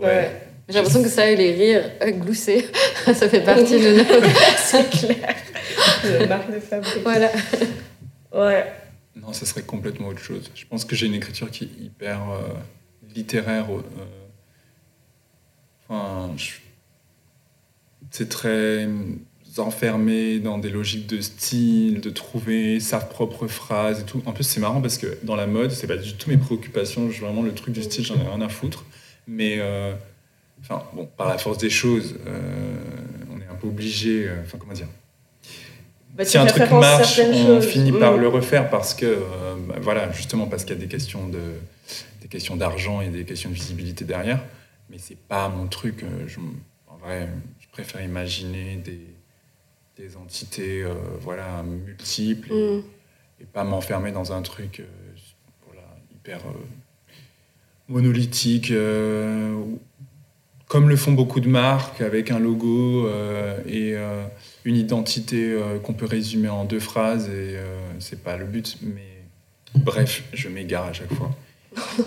[0.00, 0.30] Ouais.
[0.68, 2.66] J'ai l'impression que ça et les rires euh, gloussés,
[3.06, 4.26] ça fait partie de notre.
[4.58, 5.34] C'est clair.
[6.04, 7.02] Le marque de fabrique.
[7.02, 7.30] Voilà.
[8.34, 8.72] Ouais.
[9.16, 10.50] Non, ça serait complètement autre chose.
[10.54, 12.48] Je pense que j'ai une écriture qui est hyper euh,
[13.14, 13.66] littéraire.
[13.70, 13.82] euh,
[15.88, 16.52] enfin, je-
[18.10, 18.88] c'est très
[19.58, 24.22] enfermé dans des logiques de style, de trouver sa propre phrase et tout.
[24.26, 27.10] En plus, c'est marrant parce que dans la mode, c'est pas du tout mes préoccupations.
[27.10, 28.84] Je- Vraiment, le truc du style, j'en ai rien à foutre.
[29.28, 29.94] Mais, euh,
[30.62, 32.40] enfin, bon, par la force des choses, euh,
[33.30, 34.26] on est un peu obligé.
[34.28, 34.88] euh, Enfin, comment dire?
[36.16, 37.66] Bah, si un truc marche, on choses.
[37.66, 38.20] finit par Mm.
[38.20, 39.18] le refaire parce que,
[39.68, 41.38] bah, voilà, justement parce qu'il y a des questions de,
[42.20, 44.42] des questions d'argent et des questions de visibilité derrière.
[44.92, 46.02] Mais c'est pas mon truc.
[46.02, 46.38] euh, je-
[46.86, 47.26] en vrai,
[47.58, 49.00] je préfère imaginer des,
[49.96, 52.82] des entités, euh, voilà, multiples et, Mm.
[53.40, 54.84] et pas m'enfermer dans un truc, euh,
[55.66, 55.82] voilà,
[56.14, 56.52] hyper euh,
[57.88, 58.72] monolithique.
[60.68, 63.06] comme le font beaucoup de marques, avec un logo
[63.66, 63.94] et
[64.64, 67.58] une identité qu'on peut résumer en deux phrases, et
[67.98, 69.22] c'est pas le but, mais
[69.74, 71.30] bref, je m'égare à chaque fois.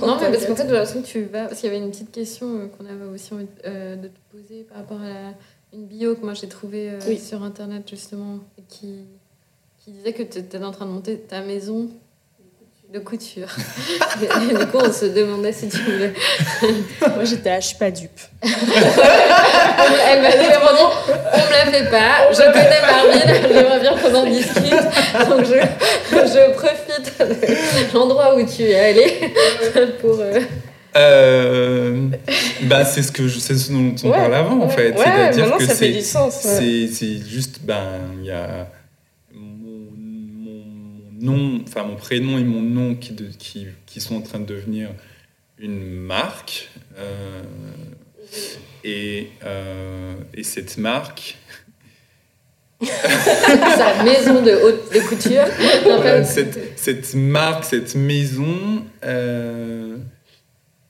[0.01, 1.45] Non, mais parce qu'en fait, j'ai l'impression que tu vas.
[1.47, 4.19] Parce qu'il y avait une petite question euh, qu'on avait aussi envie euh, de te
[4.31, 5.33] poser par rapport à la-
[5.73, 7.17] une bio que moi j'ai trouvée euh, Oui.
[7.19, 8.39] sur internet justement,
[8.69, 8.99] qui,
[9.83, 11.89] qui disait que tu étais en train de monter ta maison
[12.95, 13.47] de couture.
[14.21, 16.13] et, du coup, on se demandait si tu voulais.
[17.01, 18.09] Moi, j'étais là, je suis pas dupe.
[18.41, 24.25] Elle m'a dit on me la fait pas, je connais Marvin, j'aimerais bien qu'on en
[24.25, 25.29] discute.
[25.29, 25.59] Donc je,
[26.11, 29.31] je profite de l'endroit où tu es allé
[30.01, 30.19] pour.
[30.19, 30.39] euh,
[30.97, 32.07] Euh,
[32.63, 34.91] bah, c'est ce que je, c'est ce dont on Ouais, parlait avant, en fait.
[34.91, 36.87] Ouais, C'est-à-dire maintenant, que ça fait c'est, du sens, ouais.
[36.87, 37.83] c'est, c'est juste, ben,
[38.21, 38.67] il y a
[41.25, 44.45] nom, enfin mon prénom et mon nom qui, de, qui, qui sont en train de
[44.45, 44.89] devenir
[45.57, 46.69] une marque.
[46.97, 47.43] euh,
[48.83, 51.37] et, euh, et cette marque,
[52.83, 55.45] sa maison de haute de couture.
[55.83, 59.97] Voilà, cette, cette marque, cette maison, euh,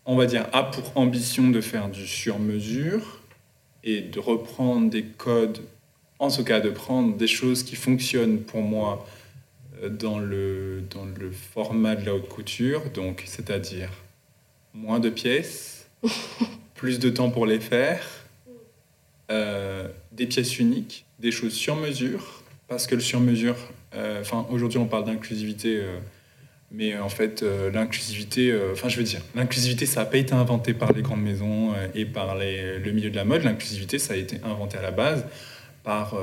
[0.05, 3.21] on va dire, a pour ambition de faire du sur-mesure
[3.83, 5.59] et de reprendre des codes,
[6.19, 9.05] en ce cas de prendre des choses qui fonctionnent pour moi
[9.89, 13.89] dans le, dans le format de la haute couture, donc c'est-à-dire
[14.73, 15.89] moins de pièces,
[16.75, 18.03] plus de temps pour les faire,
[19.31, 23.55] euh, des pièces uniques, des choses sur mesure, parce que le sur mesure,
[23.95, 25.81] euh, enfin aujourd'hui on parle d'inclusivité,
[26.71, 30.91] mais en fait l'inclusivité, enfin je veux dire, l'inclusivité ça n'a pas été inventé par
[30.93, 34.38] les grandes maisons et par les, le milieu de la mode, l'inclusivité ça a été
[34.43, 35.25] inventé à la base
[35.83, 36.15] par,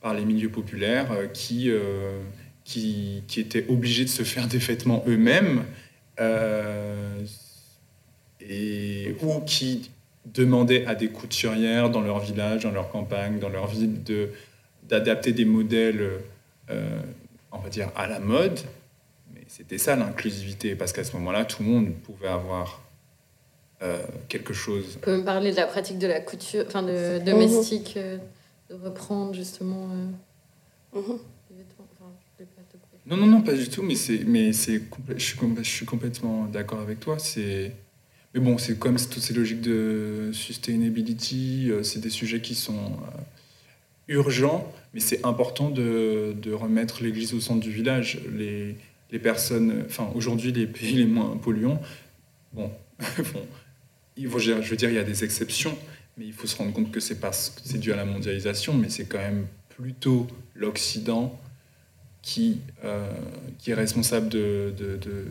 [0.00, 1.70] par les milieux populaires qui
[2.64, 5.64] qui, qui, étaient obligés de se faire des vêtements eux-mêmes
[6.20, 7.24] euh,
[8.40, 9.90] et, ou qui
[10.24, 14.30] demandaient à des couturières dans leur village, dans leur campagne, dans leur ville de,
[14.88, 16.10] d'adapter des modèles,
[16.70, 17.00] euh,
[17.52, 18.58] on va dire, à la mode.
[19.34, 22.80] Mais c'était ça l'inclusivité, parce qu'à ce moment-là, tout le monde pouvait avoir
[23.82, 24.96] euh, quelque chose.
[24.96, 27.98] On peut me parler de la pratique de la couture, enfin de domestique,
[28.70, 29.88] de reprendre justement.
[30.94, 31.18] Mm-hmm.
[33.06, 33.94] Non, non, non, pas du tout, mais,
[34.26, 34.80] mais je, suis,
[35.16, 37.18] je suis complètement d'accord avec toi.
[37.36, 42.74] Mais bon, c'est comme toutes ces logiques de sustainability, euh, c'est des sujets qui sont
[42.74, 43.20] euh,
[44.08, 48.20] urgents, mais c'est important de, remettre l'église au centre du village.
[48.36, 48.76] Les,
[49.20, 51.80] personnes, enfin, aujourd'hui, les pays les moins polluants,
[52.52, 52.72] bon,
[54.16, 55.78] je veux dire, il y a des exceptions,
[56.18, 58.88] mais il faut se rendre compte que c'est, pas, c'est dû à la mondialisation, mais
[58.88, 60.26] c'est quand même plutôt
[60.56, 61.38] l'Occident
[62.24, 63.06] qui, euh,
[63.58, 65.26] qui est responsable de, de, de,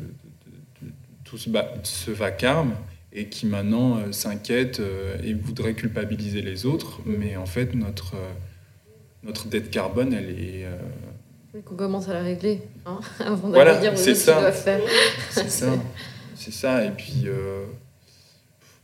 [1.26, 1.50] tout ce,
[1.82, 2.76] ce, vacarme
[3.12, 7.02] et qui maintenant euh, s'inquiète euh, et voudrait culpabiliser les autres.
[7.06, 8.14] Mais en fait, notre,
[9.24, 10.68] notre dette carbone, elle est...
[11.66, 14.52] Qu'on commence à la régler, hein, avant voilà, dire c'est ça.
[15.32, 15.74] C'est ça.
[16.36, 16.84] C'est ça.
[16.84, 17.26] Et puis,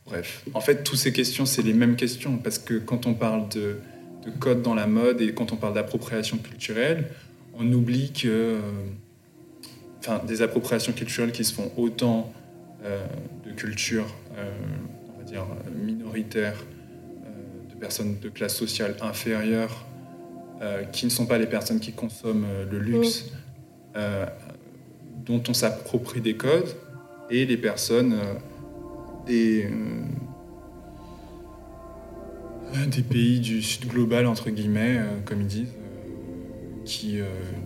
[0.06, 0.44] bref.
[0.54, 2.38] En fait, toutes ces questions, c'est les mêmes questions.
[2.38, 3.78] Parce que quand on parle de,
[4.24, 7.10] de code dans la mode et quand on parle d'appropriation culturelle,
[7.60, 8.60] on oublie que euh,
[10.00, 12.32] enfin, des appropriations culturelles qui se font autant
[12.84, 13.06] euh,
[13.46, 14.50] de cultures, euh,
[15.14, 15.46] on va dire,
[15.76, 16.64] minoritaires,
[17.70, 19.86] de personnes de classe sociale inférieure,
[20.92, 23.32] qui ne sont pas les personnes qui consomment le luxe,
[25.26, 26.76] dont on s'approprie des codes,
[27.30, 28.20] et les personnes
[29.26, 29.70] des,
[32.88, 35.74] des pays du sud global, entre guillemets, comme ils disent,
[37.06, 37.26] euh,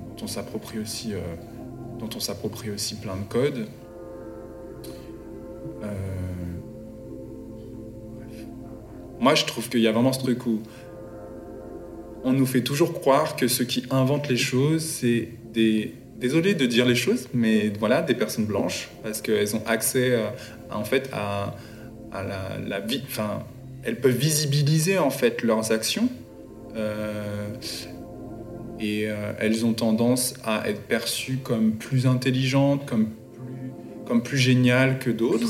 [0.09, 1.19] dont on s'approprie aussi, euh,
[1.99, 3.67] dont on s'approprie aussi plein de codes.
[5.83, 5.87] Euh,
[9.19, 10.61] Moi, je trouve qu'il y a vraiment ce truc où
[12.25, 16.65] on nous fait toujours croire que ceux qui inventent les choses, c'est des désolé de
[16.65, 20.17] dire les choses, mais voilà, des personnes blanches, parce qu'elles ont accès
[20.71, 21.55] en fait à,
[22.11, 23.43] la, vie, enfin,
[23.83, 26.09] elles peuvent visibiliser en fait leurs actions.
[28.83, 33.71] Et euh, elles ont tendance à être perçues comme plus intelligentes, comme plus,
[34.05, 35.47] comme plus géniales que d'autres.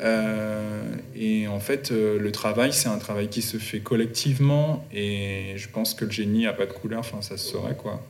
[0.00, 0.82] Euh,
[1.14, 5.68] et en fait, euh, le travail, c'est un travail qui se fait collectivement, et je
[5.68, 8.02] pense que le génie n'a pas de couleur, enfin ça se saurait quoi.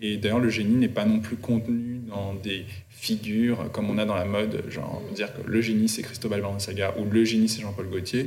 [0.00, 4.06] et d'ailleurs, le génie n'est pas non plus contenu dans des figures comme on a
[4.06, 7.60] dans la mode, genre dire que le génie c'est Cristobal Balenciaga ou le génie c'est
[7.60, 8.26] Jean-Paul Gaultier.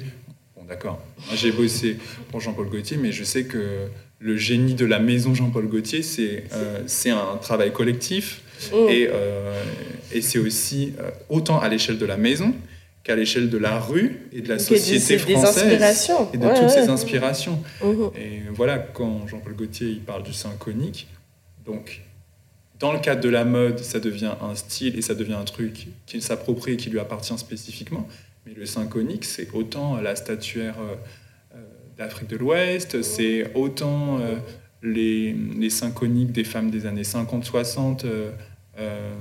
[0.64, 1.02] Bon, d'accord.
[1.34, 1.98] J'ai bossé
[2.30, 3.88] pour Jean-Paul Gaultier, mais je sais que
[4.20, 8.42] le génie de la maison Jean-Paul Gaultier, c'est euh, un travail collectif.
[8.72, 8.76] Mm.
[8.90, 9.64] Et, euh,
[10.12, 12.54] et c'est aussi euh, autant à l'échelle de la maison
[13.04, 15.74] qu'à l'échelle de la rue et de la société française.
[16.34, 17.62] Et de toutes ces inspirations.
[17.82, 18.18] Mm-hmm.
[18.18, 21.08] Et voilà, quand Jean-Paul Gaultier il parle du synchronique,
[21.66, 22.02] donc
[22.80, 25.88] dans le cadre de la mode, ça devient un style et ça devient un truc
[26.06, 28.08] qu'il s'approprie et qui lui appartient spécifiquement.
[28.46, 30.76] Mais le synchronique, c'est autant la statuaire
[31.98, 34.36] d'Afrique de l'Ouest, c'est autant euh,
[34.82, 38.06] les, les synchroniques des femmes des années 50-60.
[38.06, 38.32] Euh,
[38.80, 39.12] euh,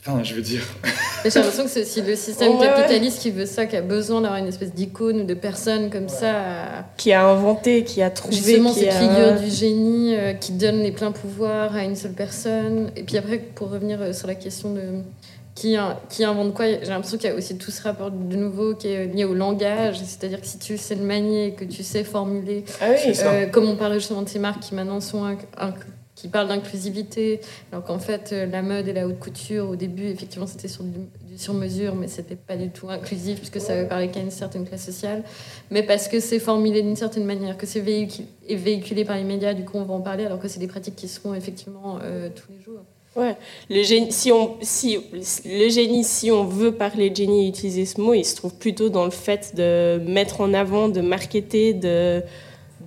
[0.00, 0.62] enfin, je veux dire.
[1.24, 4.38] J'ai l'impression que c'est aussi le système capitaliste qui veut ça, qui a besoin d'avoir
[4.38, 6.86] une espèce d'icône ou de personne comme ça.
[6.96, 8.36] Qui a inventé, qui a trouvé.
[8.36, 12.92] Justement, cette figure du génie qui donne les pleins pouvoirs à une seule personne.
[12.94, 14.82] Et puis après, pour revenir sur la question de
[15.56, 15.76] qui,
[16.10, 16.66] qui invente quoi.
[16.68, 19.34] J'ai l'impression qu'il y a aussi tout ce rapport de nouveau qui est lié au
[19.34, 23.68] langage, c'est-à-dire que si tu sais le manier, que tu sais formuler, ah euh, comme
[23.68, 25.36] on parlait justement de ces marques qui maintenant sont
[26.14, 27.40] qui parlent d'inclusivité,
[27.72, 30.84] alors qu'en fait euh, la mode et la haute couture au début effectivement c'était sur
[30.84, 31.00] du,
[31.36, 34.84] sur mesure, mais c'était pas du tout inclusif puisque ça parlait qu'à une certaine classe
[34.84, 35.24] sociale,
[35.70, 39.54] mais parce que c'est formulé d'une certaine manière, que c'est véhiculé, véhiculé par les médias,
[39.54, 41.98] du coup on va en parler, alors que c'est des pratiques qui se font effectivement
[42.02, 42.80] euh, tous les jours.
[43.16, 43.36] Ouais.
[43.70, 44.98] Le génie, si on, si,
[45.46, 48.54] le génie, si on veut parler de génie et utiliser ce mot, il se trouve
[48.54, 52.22] plutôt dans le fait de mettre en avant, de marketer, de,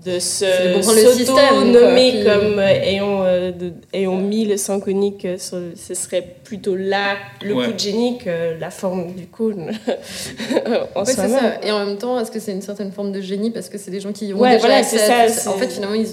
[0.05, 0.45] de se
[0.81, 6.25] s'auto-nommer comme euh, ayant, euh, de- ayant mis le sang conique, euh, sur- ce serait
[6.43, 7.65] plutôt là le Ouais.
[7.65, 9.71] coup de génie que la forme du cône
[10.95, 11.53] en Ouais, soi-même.
[11.63, 13.91] Et en même temps, est-ce que c'est une certaine forme de génie parce que c'est
[13.91, 15.95] des gens qui ont Ouais, déjà voilà, accès à ça, tout En c'est- fait, finalement,
[15.95, 16.07] ils-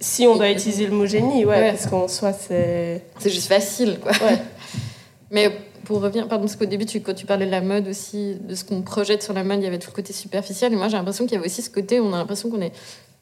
[0.00, 1.70] Si on doit utiliser le mot génie, ouais, Ouais.
[1.72, 3.02] parce qu'en soi, c'est...
[3.18, 4.12] c'est juste facile, quoi.
[4.12, 4.38] Ouais.
[5.30, 5.50] Mais
[5.84, 8.54] pour revenir, pardon, parce qu'au début, tu, quand tu parlais de la mode aussi, de
[8.54, 10.72] ce qu'on projette sur la mode, il y avait tout le côté superficiel.
[10.72, 12.60] Et moi, j'ai l'impression qu'il y avait aussi ce côté où on a l'impression qu'on
[12.60, 12.72] est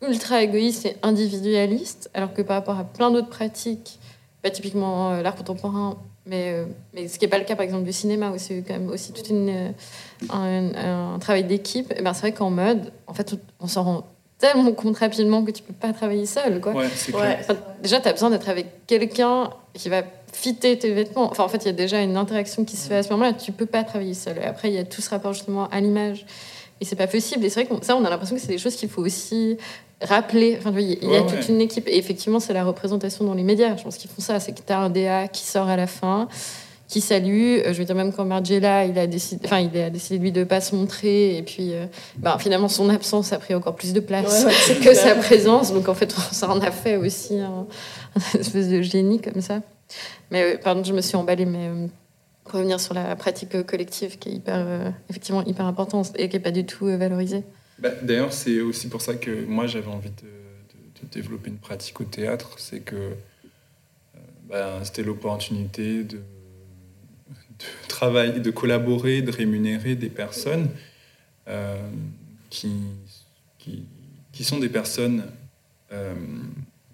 [0.06, 3.98] ultra égoïste et individualiste, alors que par rapport à plein d'autres pratiques,
[4.42, 5.96] bah, typiquement euh, l'art contemporain,
[6.26, 6.64] mais, euh,
[6.94, 8.88] mais ce qui n'est pas le cas par exemple du cinéma, où c'est quand même
[8.90, 9.68] aussi tout une, euh,
[10.30, 14.04] un, un travail d'équipe, et ben, c'est vrai qu'en mode, en fait, on s'en rend
[14.38, 16.60] tellement compte rapidement que tu peux pas travailler seul.
[16.60, 16.72] Quoi.
[16.72, 17.20] Ouais, c'est Ouais.
[17.20, 17.38] clair.
[17.40, 21.30] Enfin, déjà, tu as besoin d'être avec quelqu'un qui va fitter tes vêtements.
[21.30, 23.32] Enfin, en fait, il y a déjà une interaction qui se fait à ce moment-là.
[23.32, 24.38] Tu peux pas travailler seul.
[24.38, 26.26] Et après, il y a tout ce rapport justement à l'image.
[26.80, 27.44] Et c'est pas possible.
[27.44, 29.56] Et c'est vrai que ça, on a l'impression que c'est des choses qu'il faut aussi
[30.02, 30.56] rappeler.
[30.58, 31.54] Enfin, tu vois, il y a- Ouais, toute ouais.
[31.54, 31.86] une équipe.
[31.88, 33.76] Et effectivement, c'est la représentation dans les médias.
[33.76, 34.40] Je pense qu'ils font ça.
[34.40, 36.28] C'est que tu as un DA qui sort à la fin,
[36.88, 37.58] qui salue.
[37.64, 40.32] Euh, Je veux dire, même quand Margiela, il a décidé, enfin, il a décidé lui
[40.32, 41.36] de pas se montrer.
[41.36, 41.86] Et puis, euh,
[42.18, 44.96] ben, finalement, son absence a pris encore plus de place Ouais, ouais, c'est que clair.
[44.96, 45.72] sa présence.
[45.72, 47.66] Donc en fait, ça en a fait aussi un,
[48.34, 49.62] un espèce de génie comme ça.
[50.30, 51.86] Mais euh, pardon, je me suis emballée, mais euh,
[52.44, 56.36] pour revenir sur la pratique collective qui est hyper, euh, effectivement hyper importante et qui
[56.36, 57.42] n'est pas du tout euh, valorisée.
[57.78, 61.56] Bah, D'ailleurs, c'est aussi pour ça que moi j'avais envie de, de- de développer une
[61.58, 62.50] pratique au théâtre.
[62.58, 64.18] C'est que euh,
[64.48, 66.20] bah, c'était l'opportunité de
[67.94, 70.68] travailler, de collaborer, de rémunérer des personnes
[71.48, 71.76] euh,
[72.50, 72.72] qui,
[74.32, 75.24] qui, sont des personnes
[75.92, 76.14] euh,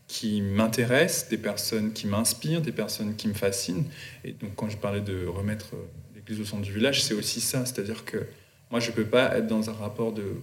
[0.07, 3.84] qui m'intéressent, des personnes qui m'inspirent, des personnes qui me fascinent.
[4.24, 5.70] Et donc, quand je parlais de remettre
[6.14, 7.64] l'église au centre du village, c'est aussi ça.
[7.64, 8.26] C'est-à-dire que
[8.70, 10.36] moi, je ne peux pas être dans un rapport de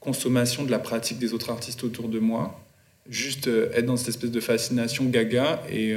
[0.00, 2.60] consommation de la pratique des autres artistes autour de moi,
[3.08, 5.94] juste euh, être dans cette espèce de fascination gaga et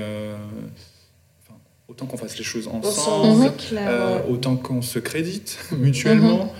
[1.94, 3.44] autant qu'on fasse les choses ensemble,
[3.88, 6.52] euh, autant qu'on se crédite mutuellement.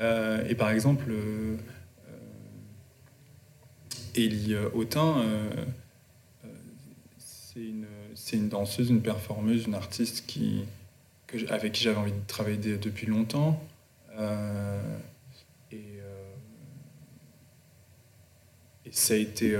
[0.00, 1.56] Euh, et par exemple, euh,
[4.18, 5.22] euh, Autain,
[7.18, 10.64] c'est une, danseuse, une performeuse, une artiste qui,
[11.26, 13.60] que, j- avec qui j'avais envie de travailler depuis longtemps.
[15.70, 15.76] Et,
[18.86, 19.56] et ça a été.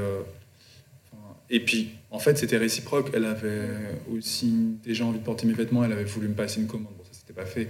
[1.51, 3.11] et puis, en fait, c'était réciproque.
[3.15, 3.69] Elle avait
[4.13, 5.85] aussi déjà envie de porter mes vêtements.
[5.85, 6.93] Elle avait voulu me passer une commande.
[6.97, 7.69] Bon, ça, c'était pas fait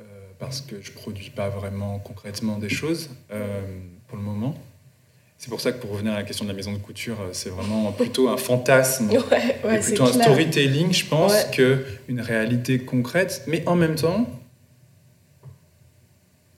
[0.00, 0.04] euh,
[0.38, 3.60] parce que je produis pas vraiment concrètement des choses euh,
[4.08, 4.56] pour le moment.
[5.38, 7.28] C'est pour ça que pour revenir à la question de la maison de couture, euh,
[7.32, 9.16] c'est vraiment plutôt un fantasme Ouais,
[9.62, 10.24] et ouais, plutôt un clair.
[10.24, 11.50] storytelling, je pense, Ouais.
[11.54, 13.44] que une réalité concrète.
[13.46, 14.28] Mais en même temps,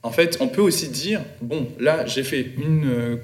[0.01, 3.17] en fait, on peut aussi dire bon, là, j'ai fait une, euh,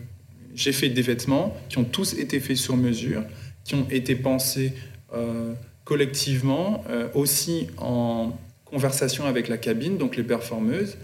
[0.56, 3.24] j'ai fait des vêtements qui ont tous été faits sur mesure,
[3.70, 4.74] qui ont été pensés
[5.14, 5.54] euh,
[5.84, 10.98] collectivement, euh, aussi en conversation avec la cabine, donc les performeuses,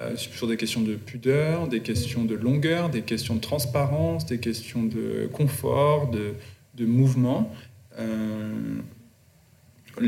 [0.00, 4.38] euh, sur des questions de pudeur, des questions de longueur, des questions de transparence, des
[4.38, 6.34] questions de confort, de,
[6.74, 7.52] de mouvement,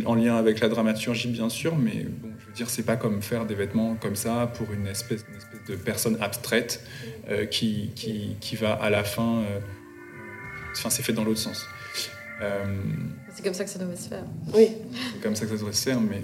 [0.06, 3.22] en lien avec la dramaturgie bien sûr, mais bon, je veux dire, c'est pas comme
[3.22, 6.84] faire des vêtements comme ça pour une espèce, une espèce de personne abstraite
[7.50, 9.44] qui, qui, qui va à la fin,
[10.72, 11.66] enfin c'est fait dans l'autre sens.
[12.42, 12.64] Euh,
[13.34, 14.24] C'est comme ça que ça devrait se faire.
[14.54, 14.68] Oui.
[15.14, 16.22] c'est comme ça que ça devrait se faire, mais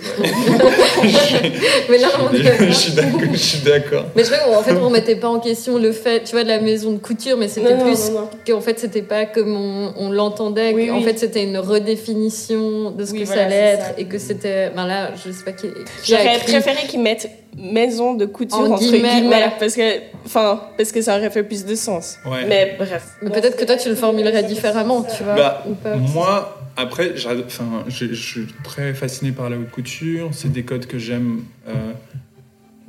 [0.00, 0.30] vrai.
[1.90, 3.20] Mais là, on je suis d'accord.
[3.32, 4.04] Je suis d'accord.
[4.16, 6.48] Mais je crois qu'en fait, on remettait pas en question le fait, tu vois, de
[6.48, 8.10] la maison de couture, mais c'était plus
[8.46, 11.02] qu'en fait, c'était pas comme on, on l'entendait, Oui, oui.
[11.04, 13.92] fait, c'était une redéfinition de ce Oui, que voilà, ça allait être, ça.
[13.98, 14.70] et que c'était.
[14.70, 15.68] Ben là, je sais pas qui.
[16.04, 19.50] J'aurais préféré qu'ils mettent maison de couture En entre guillemets, guillemets, voilà.
[19.58, 19.82] parce que,
[20.26, 22.16] enfin, parce que ça aurait fait plus de sens.
[22.26, 22.44] Ouais.
[22.48, 23.04] Mais bref.
[23.22, 25.34] Mais peut-être que toi, tu le formulerais différemment, tu vois.
[25.34, 25.94] Bah, ou pas.
[25.94, 27.28] Moi, après, je,
[27.88, 29.83] je suis très fasciné par la haute couture.
[30.32, 31.92] C'est des codes que j'aime euh,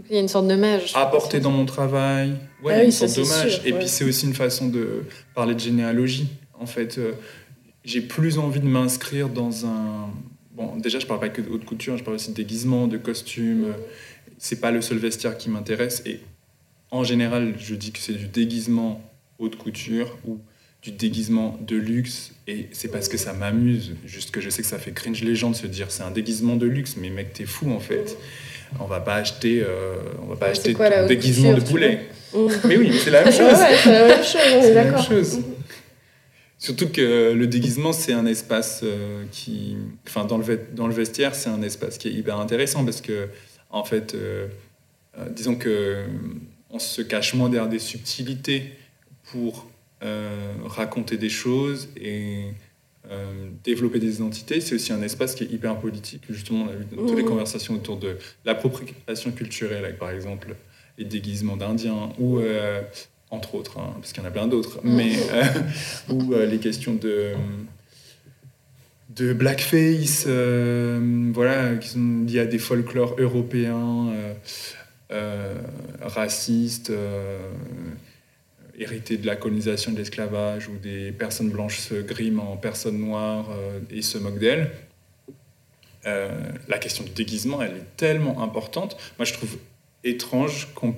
[0.10, 0.92] Il y a une sorte de mage.
[0.96, 2.32] apporter dans mon travail.
[2.64, 3.62] Ouais, Ah oui, une sorte c'est d'hommage.
[3.66, 3.80] Et ouais.
[3.80, 6.28] puis c'est aussi une façon de parler de généalogie.
[6.60, 7.12] En fait, euh,
[7.84, 10.10] j'ai plus envie de m'inscrire dans un.
[10.56, 12.98] Bon, déjà, je parle pas que de haute couture, je parle aussi de déguisement, de
[12.98, 13.74] costume.
[14.38, 16.02] C'est pas le seul vestiaire qui m'intéresse.
[16.06, 16.22] Et
[16.92, 19.02] en général, je dis que c'est du déguisement
[19.38, 20.40] haute couture ou
[20.86, 22.32] du déguisement de luxe.
[22.48, 23.96] Et c'est parce que ça m'amuse.
[24.06, 26.12] Juste que je sais que ça fait cringe les gens de se dire c'est un
[26.12, 26.96] déguisement de luxe.
[27.02, 28.16] Mais mec, t'es fou en fait.
[28.80, 32.02] On va pas acheter, euh, on va pas acheter quoi, ton déguisement de poulet.
[32.66, 33.54] Mais oui, mais c'est la même chose.
[33.54, 35.40] ouais, c'est la même chose, C'est la même chose.
[36.60, 39.78] Surtout que le déguisement, c'est un espace euh, qui.
[40.08, 43.28] Enfin, dans le, dans le vestiaire, c'est un espace qui est hyper intéressant parce que,
[43.72, 44.48] en fait, euh,
[45.32, 46.04] disons que
[46.70, 48.72] on se cache moins derrière des subtilités
[49.32, 49.68] pour
[50.66, 52.46] raconter des choses et
[53.64, 54.62] développer des identités.
[54.62, 56.24] C'est aussi un espace qui est hyper politique.
[56.30, 60.56] Justement, on a vu dans toutes les conversations autour de l'appropriation culturelle, avec par exemple
[60.98, 62.40] les déguisements d'Indiens ou
[63.32, 64.96] entre autres, hein, parce qu'il y en a plein d'autres, mmh.
[64.96, 65.14] mais
[66.10, 67.34] ou les questions de
[69.16, 74.34] de blackface, euh, voilà, qui sont liés à des folklores européens, euh,
[75.12, 75.56] euh,
[76.02, 76.92] racistes,
[78.78, 83.50] hérités de la colonisation de l'esclavage, où des personnes blanches se griment en personnes noires
[83.90, 84.72] et se moquent d'elles.
[86.06, 88.98] la question du déguisement, elle est tellement importante.
[89.18, 89.58] Moi, je trouve
[90.04, 90.96] étrange qu'on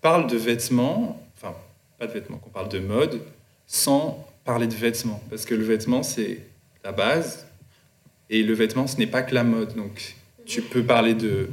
[0.00, 1.54] parle de vêtements, enfin,
[1.98, 3.20] pas de vêtements, qu'on parle de mode,
[3.66, 5.22] sans parler de vêtements.
[5.30, 6.40] Parce que le vêtement, c'est
[6.84, 7.46] la base.
[8.30, 9.74] Et le vêtement, ce n'est pas que la mode.
[9.74, 10.16] Donc,
[10.46, 11.48] tu peux parler de.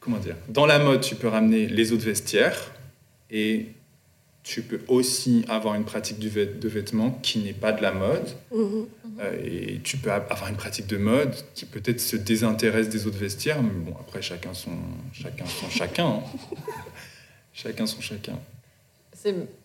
[0.00, 2.72] Comment dire Dans la mode, tu peux ramener les autres vestiaires.
[3.30, 3.66] Et
[4.48, 8.28] tu peux aussi avoir une pratique de vêtement qui n'est pas de la mode.
[8.50, 8.86] Mm-hmm.
[9.20, 13.18] Euh, et tu peux avoir une pratique de mode qui peut-être se désintéresse des autres
[13.18, 13.62] vestiaires.
[13.62, 14.70] Mais bon, après, chacun son
[15.12, 15.44] chacun.
[15.44, 16.22] Son chacun hein.
[17.52, 18.38] chacun son chacun.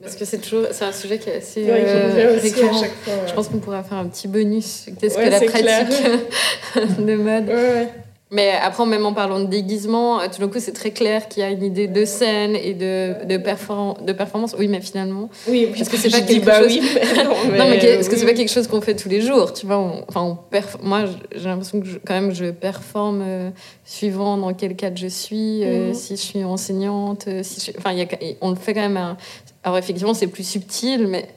[0.02, 2.84] Parce que c'est toujours, c'est un sujet qui est assez euh, récurrent.
[3.26, 4.88] Je pense qu'on pourra faire un petit bonus.
[5.00, 7.90] Qu'est-ce que la pratique de mode
[8.34, 11.42] mais après, même en parlant de déguisement, euh, tout d'un coup, c'est très clair qu'il
[11.42, 14.56] y a une idée de scène et de, de, de performance.
[14.58, 15.30] Oui, mais finalement.
[15.48, 16.68] Oui, parce que c'est pas quelque bah chose.
[16.68, 16.82] Oui,
[17.58, 20.04] non, mais, est-ce que c'est pas quelque chose qu'on fait tous les jours Tu vois,
[20.08, 20.38] enfin, on
[20.82, 21.06] Moi,
[21.36, 23.50] j'ai l'impression que quand même, je performe euh,
[23.86, 25.94] suivant dans quel cadre je suis, euh, mhm.
[25.94, 28.08] si je suis enseignante, si Enfin, y a...
[28.42, 29.16] on le fait quand même.
[29.64, 31.28] Alors, effectivement, c'est plus subtil, mais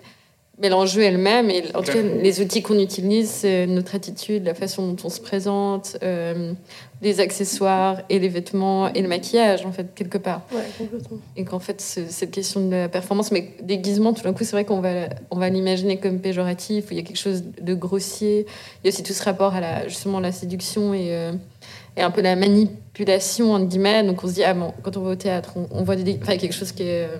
[0.58, 1.50] mais l'enjeu est le même.
[1.50, 5.20] Et en tout cas, les outils qu'on utilise, notre attitude, la façon dont on se
[5.20, 6.52] présente, euh,
[7.02, 10.42] les accessoires et les vêtements et le maquillage, en fait, quelque part.
[10.52, 11.18] Ouais, complètement.
[11.36, 14.64] Et qu'en fait, cette question de la performance, mais déguisement, tout d'un coup, c'est vrai
[14.64, 18.46] qu'on va, on va l'imaginer comme péjoratif, où il y a quelque chose de grossier.
[18.82, 21.32] Il y a aussi tout ce rapport à la, justement la séduction et, euh,
[21.98, 24.04] et un peu la manipulation, entre guillemets.
[24.04, 26.38] Donc on se dit, ah bon, quand on va au théâtre, on, voit des, enfin,
[26.38, 27.18] quelque chose qui est euh,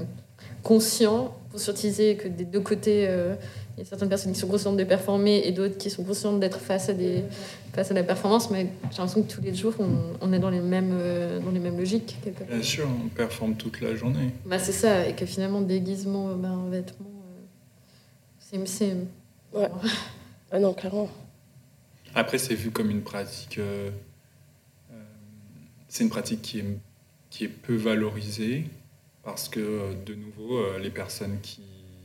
[0.63, 3.35] conscient conscientiser que des deux côtés, euh,
[3.77, 6.39] il y a certaines personnes qui sont conscientes de performer et d'autres qui sont conscientes
[6.39, 7.25] d'être face à des
[7.73, 8.51] face à la performance.
[8.51, 9.75] Mais j'ai l'impression que tous les jours,
[10.21, 12.17] on, est dans les mêmes euh, dans les mêmes logiques.
[12.49, 14.33] Bien sûr, on performe toute la journée.
[14.45, 17.23] Bah c'est ça, et que finalement déguisement, ben, vêtements,
[18.53, 18.97] euh, c'est
[19.55, 19.69] ouais.
[20.51, 21.09] ah non clairement.
[22.15, 23.59] Après, c'est vu comme une pratique.
[25.89, 26.65] c'est une pratique qui est
[27.31, 28.65] qui est peu valorisée
[29.27, 31.61] parce que, de nouveau, euh, les personnes qui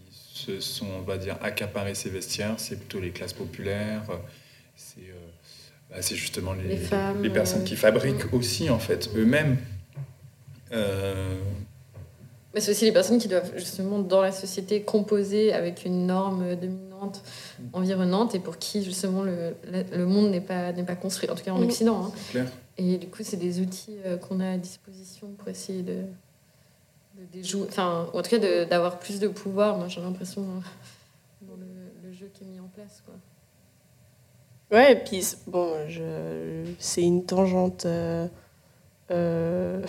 [0.10, 4.02] se sont, on va dire, accaparées ces vestiaires, c'est plutôt les classes populaires,
[4.76, 6.80] c'est euh, bah, justement les,
[7.22, 9.58] les, personnes qui fabriquent aussi, en fait, eux-mêmes.
[10.72, 11.38] Euh,
[12.56, 16.56] Mais c'est aussi les personnes qui doivent, justement, dans la société, composer avec une norme
[16.56, 17.22] dominante
[17.72, 19.56] environnante et pour qui, justement, le,
[19.96, 21.66] le monde n'est pas, pas construit, en tout cas en mm.
[21.66, 22.12] Occident.
[22.36, 22.46] Hein.
[22.80, 23.98] Et du coup, c'est des outils
[24.28, 25.98] qu'on a à disposition pour essayer de
[27.68, 32.30] enfin, en tout cas d'avoir plus de pouvoir, moi j'ai l'impression, euh, dans le, jeu
[32.34, 33.04] qui est mis en place.
[33.06, 33.16] Quoi.
[34.72, 37.86] Ouais, et puis bon, je, c'est une tangente.
[37.86, 38.28] Euh,
[39.12, 39.82] euh,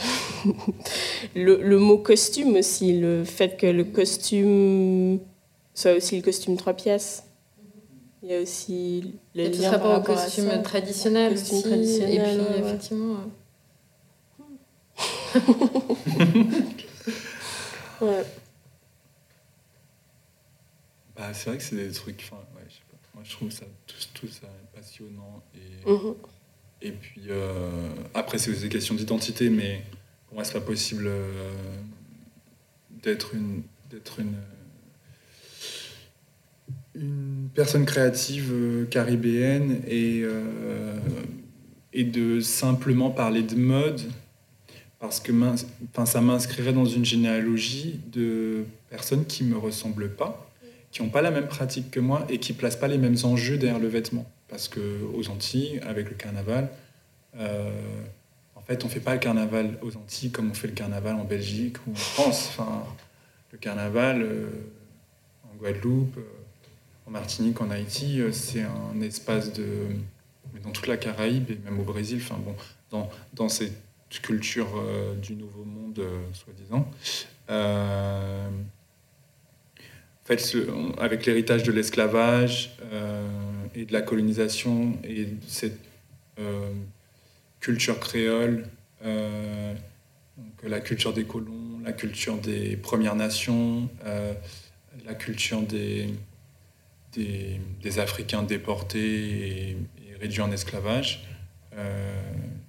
[1.37, 5.21] le, le, mot costume aussi, le fait que le costume
[5.75, 7.25] soit aussi le costume trois pièces.
[8.23, 11.63] Il y a aussi le lien par rapport au costume traditionnel aussi.
[11.63, 13.17] Traditionnel, et puis, effectivement.
[21.17, 22.29] Bah, c'est vrai que c'est des trucs.
[22.33, 22.97] Ouais, je sais pas.
[23.15, 25.43] Moi, je trouve ça tout, ça passionnant.
[25.55, 26.15] Et, mhm.
[26.81, 29.83] et puis, euh, après, c'est des questions d'identité, mais
[30.27, 31.51] pour moi, c'est pas possible euh,
[33.03, 33.63] d'être une.
[33.91, 34.37] d'être une
[36.95, 40.25] une personne créative euh, caribéenne et,
[41.95, 44.03] et de simplement parler de mode
[45.03, 45.33] parce que
[45.91, 50.49] enfin, ça m'inscrirait dans une généalogie de personnes qui ne me ressemblent pas,
[50.93, 53.17] qui n'ont pas la même pratique que moi et qui ne placent pas les mêmes
[53.25, 54.25] enjeux derrière le vêtement.
[54.47, 56.71] Parce qu'aux Antilles, avec le carnaval,
[57.37, 57.69] euh,
[58.55, 61.17] en fait, on ne fait pas le carnaval aux Antilles comme on fait le carnaval
[61.17, 62.51] en Belgique ou en France.
[62.51, 62.85] Enfin,
[63.51, 64.47] le carnaval euh,
[65.53, 69.67] en Guadeloupe, euh, en Martinique, en Haïti, c'est un espace de...
[70.55, 72.55] Mais dans toute la Caraïbe et même au Brésil, enfin bon,
[72.93, 73.73] dans, dans ces
[74.21, 76.91] culture euh, du Nouveau Monde, euh, soi-disant.
[77.51, 78.49] Euh,
[80.31, 82.79] en avec l'héritage de l'esclavage
[83.75, 85.79] et de la colonisation et cette
[87.61, 88.65] culture créole,
[89.03, 93.91] la culture des colons, la culture des Premières Nations,
[95.05, 96.09] la culture des,
[97.99, 99.77] Africains déportés et,
[100.19, 101.27] réduits en esclavage.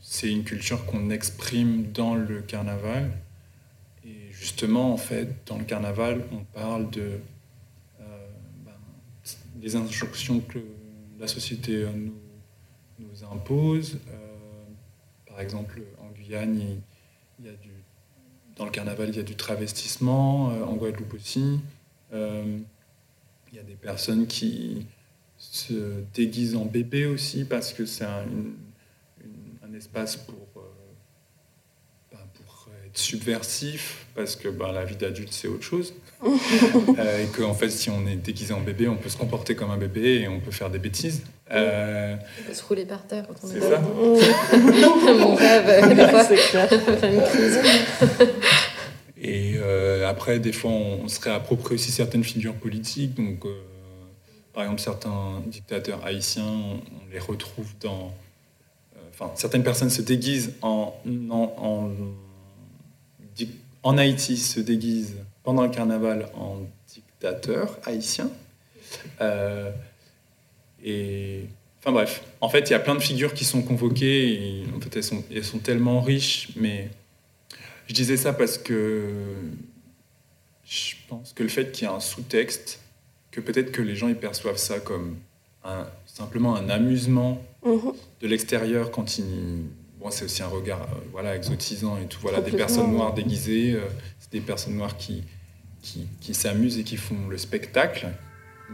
[0.06, 3.10] C'est une culture qu'on exprime dans le carnaval.
[4.06, 7.20] Et justement, en fait, dans le carnaval, on parle de
[8.02, 8.28] euh,
[8.66, 8.72] ben,
[9.56, 10.60] des injonctions que
[11.18, 12.14] la société nous,
[13.00, 13.98] nous impose.
[14.12, 14.28] Euh,
[15.26, 16.60] par exemple, en Guyane,
[17.40, 17.70] il, y a du,
[18.58, 21.62] dans le carnaval, il y a du travestissement, euh, en Guadeloupe aussi.
[22.12, 22.60] Euh,
[23.52, 24.86] il y a des personnes qui
[25.38, 28.56] se déguisent en bébé aussi parce que c'est un, une-
[29.74, 30.62] un espace pour, euh,
[32.12, 35.94] ben, pour être subversif, parce que ben, la vie d'adulte c'est autre chose.
[37.00, 39.72] Euh, et qu'en fait, si on est déguisé en bébé, on peut se comporter comme
[39.72, 41.24] un bébé et on peut faire des bêtises.
[41.52, 45.14] Euh, On peut se rouler par terre quand on est c'est dans ça.
[45.14, 46.70] Mon rêve, des fois, c'est clair.
[46.70, 47.60] faire une crise.
[49.18, 53.16] Et euh, après, des fois, on, se réapproprie aussi certaines figures politiques.
[53.16, 53.62] Donc, euh,
[54.54, 58.14] par exemple, certains dictateurs haïtiens, on, on les retrouve dans.
[59.14, 60.94] Enfin, certaines personnes se déguisent en,
[63.84, 68.30] en, Haïti, se déguisent pendant le carnaval en dictateur haïtien.
[69.22, 69.72] Euh,
[70.84, 71.45] et.
[71.80, 74.64] Enfin bref, en fait, il y a plein de figures qui sont convoquées et
[74.95, 76.90] elles sont, tellement riches, mais
[77.90, 79.10] je disais ça parce que
[80.64, 82.80] je pense que le fait qu'il y ait un sous-texte,
[83.31, 85.18] que peut-être que les gens ils perçoivent ça comme
[86.06, 87.94] simplement un amusement Mhm.
[88.22, 89.19] de l'extérieur quand.
[89.99, 92.19] Bon, c'est aussi un regard euh, voilà, exotisant et tout.
[92.22, 93.81] Voilà, des personnes noires déguisées, euh,
[94.19, 95.23] c'est des personnes noires qui,
[95.81, 98.07] qui, qui s'amusent et qui font le spectacle.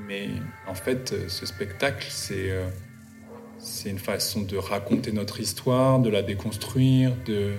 [0.08, 0.30] Mais
[0.68, 2.50] en fait, euh, ce spectacle, c'est.
[2.52, 2.68] euh,
[3.62, 7.52] c'est une façon de raconter notre histoire, de la déconstruire, de,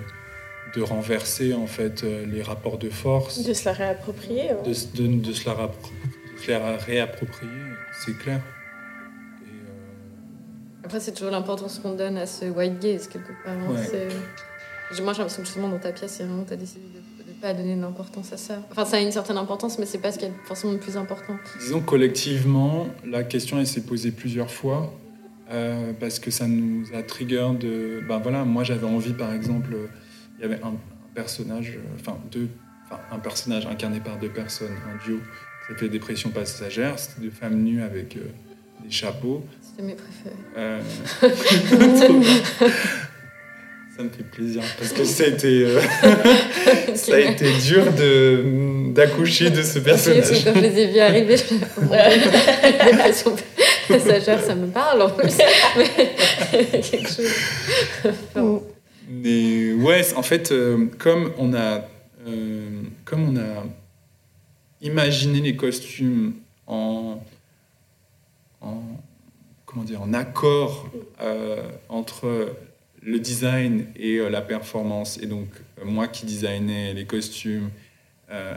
[0.75, 4.49] de renverser en fait les rapports de force, De se la réapproprier.
[4.65, 5.91] de, de- de se la, rappro-
[6.35, 7.51] de se la réapproprier,
[8.03, 8.41] c'est clair.
[10.91, 13.53] Après, c'est toujours l'importance qu'on donne à ce white gaze, quelque part.
[13.53, 13.71] hein.
[13.71, 14.09] Ouais.
[15.01, 17.53] Moi, j'ai l'impression que justement, dans ta pièce, vraiment tu as décidé de ne pas
[17.53, 18.61] donner d'importance à ça.
[18.69, 20.97] Enfin, ça a une certaine importance, mais c'est pas ce qui est forcément le plus
[20.97, 21.37] important.
[21.61, 24.93] disons collectivement, la question elle s'est posée plusieurs fois
[25.49, 28.03] euh, parce que ça nous a trigger de.
[28.05, 29.87] Ben voilà, moi j'avais envie par exemple, euh,
[30.39, 30.73] il y avait un,
[31.15, 32.49] personnage, euh, enfin deux,
[32.85, 37.31] enfin un personnage incarné par deux personnes, un duo qui s'appelait Dépression passagère, c'était deux
[37.31, 38.25] femmes nues avec euh,
[38.83, 39.45] des chapeaux.
[39.81, 40.35] Mes préférés.
[40.57, 40.79] Euh,
[43.97, 45.81] Ça me fait plaisir parce que ça a été, euh,
[46.95, 50.43] ça a été dur de d'accoucher de ce personnage.
[50.45, 51.59] Quand je les ai vus arriver, je me
[53.87, 55.37] passagère, ça me parle en plus.
[55.77, 57.31] Mais quelque chose.
[59.09, 61.81] Mais ouais, en fait, euh, comme on a,
[63.03, 63.65] comme on a
[64.81, 66.35] imaginé les costumes
[66.65, 67.21] en,
[68.61, 68.81] en
[69.71, 70.89] comment dire, en accord
[71.21, 72.53] euh, entre
[73.01, 75.47] le design et euh, la performance, et donc
[75.79, 77.69] euh, moi qui designais les costumes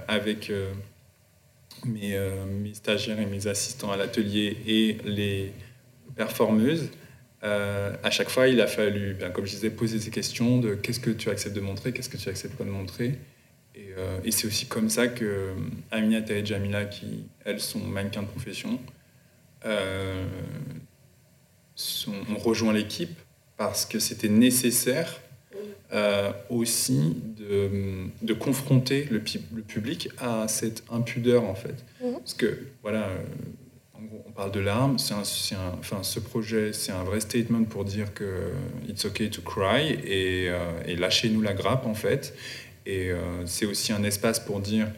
[0.06, 0.52] avec
[1.84, 2.16] mes,
[2.74, 5.52] stagiaires et mes assistants à l'atelier et les
[6.14, 6.90] performeuses.
[7.42, 11.00] À chaque fois, il a fallu, ben, comme je disais, poser ces questions de qu'est-ce
[11.00, 13.18] que tu acceptes de montrer, qu'est-ce que tu acceptes pas de montrer.
[13.74, 15.54] Et, c'est aussi comme ça que
[15.90, 18.78] Aminata et Jamila, qui elles sont mannequins de profession,
[22.08, 23.18] ont rejoint l'équipe
[23.56, 25.20] parce que c'était nécessaire
[25.92, 31.84] euh, aussi de, de confronter le, public à cette impudeur en fait.
[32.02, 32.14] Mhm.
[32.14, 33.18] Parce que voilà, euh,
[33.94, 37.04] en gros, on parle de larmes, c'est un, c'est un- enfin, ce projet c'est un
[37.04, 38.50] vrai statement pour dire que
[38.88, 42.34] it's okay to cry et, euh, et lâchez-nous la grappe en fait.
[42.86, 44.88] Et euh, c'est aussi un espace pour dire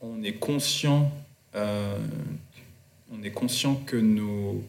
[0.00, 1.10] on est conscient,
[1.54, 4.62] on est conscient que nos,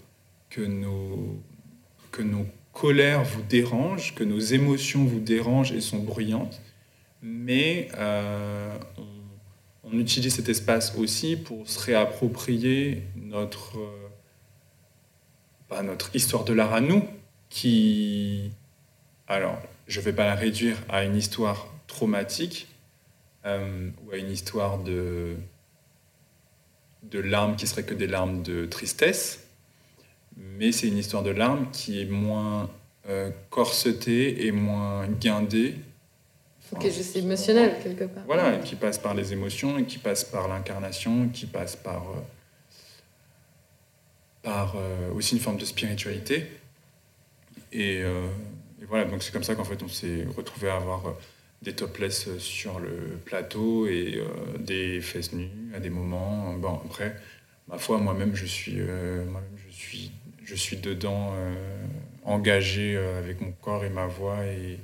[0.49, 1.39] que nos,
[2.13, 6.61] que nos colères vous dérangent, que nos émotions vous dérangent et sont bruyantes,
[7.21, 8.77] mais euh,
[9.83, 14.07] on, utilise cet espace aussi pour se réapproprier notre, euh,
[15.69, 15.81] bah,
[16.13, 17.03] histoire de l'art à nous,
[17.49, 18.51] qui,
[19.27, 19.57] alors,
[19.87, 22.67] je ne vais pas la réduire à une histoire traumatique
[23.45, 25.35] euh, ou à une histoire de,
[27.03, 29.42] de larmes qui seraient que des larmes de tristesse,
[30.37, 32.69] mais c'est une histoire de larmes qui est moins
[33.09, 35.75] euh, corsetée et moins guindée.
[36.61, 38.23] Faut que juste émotionnel, quelque part.
[38.25, 42.21] Voilà, qui passe par les émotions, et qui passe par l'incarnation, qui passe par, euh,
[44.41, 46.47] par euh, aussi une forme de spiritualité.
[47.73, 51.15] Et, et voilà, donc c'est comme ça qu'en fait on s'est retrouvé à avoir
[51.63, 54.23] des topless sur le plateau et
[54.59, 56.53] des fesses nues à des moments.
[56.53, 57.15] Bon, après,
[57.67, 60.11] ma foi, moi-même, je suis, moi-même, je suis,
[60.43, 61.33] je suis dedans,
[62.23, 64.79] engagé avec mon corps et ma voix et,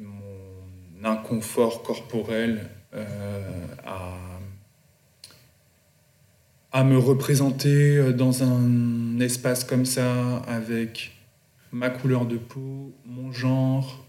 [0.00, 2.70] mon inconfort corporel
[3.84, 4.16] à
[6.72, 11.12] à me représenter euh, dans un espace comme ça avec
[11.70, 14.04] ma couleur de peau, mon genre,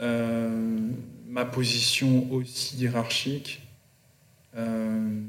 [0.00, 0.90] euh,
[1.28, 3.62] ma position aussi hiérarchique.
[4.56, 5.20] Euh,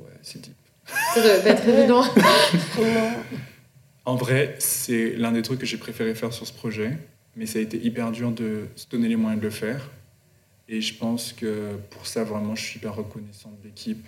[0.00, 0.54] ouais, c'est deep.
[1.16, 2.02] Évident.
[4.04, 6.98] en vrai, c'est l'un des trucs que j'ai préféré faire sur ce projet,
[7.36, 9.90] mais ça a été hyper dur de se donner les moyens de le faire.
[10.68, 14.06] Et je pense que pour ça, vraiment, je suis hyper reconnaissant de l'équipe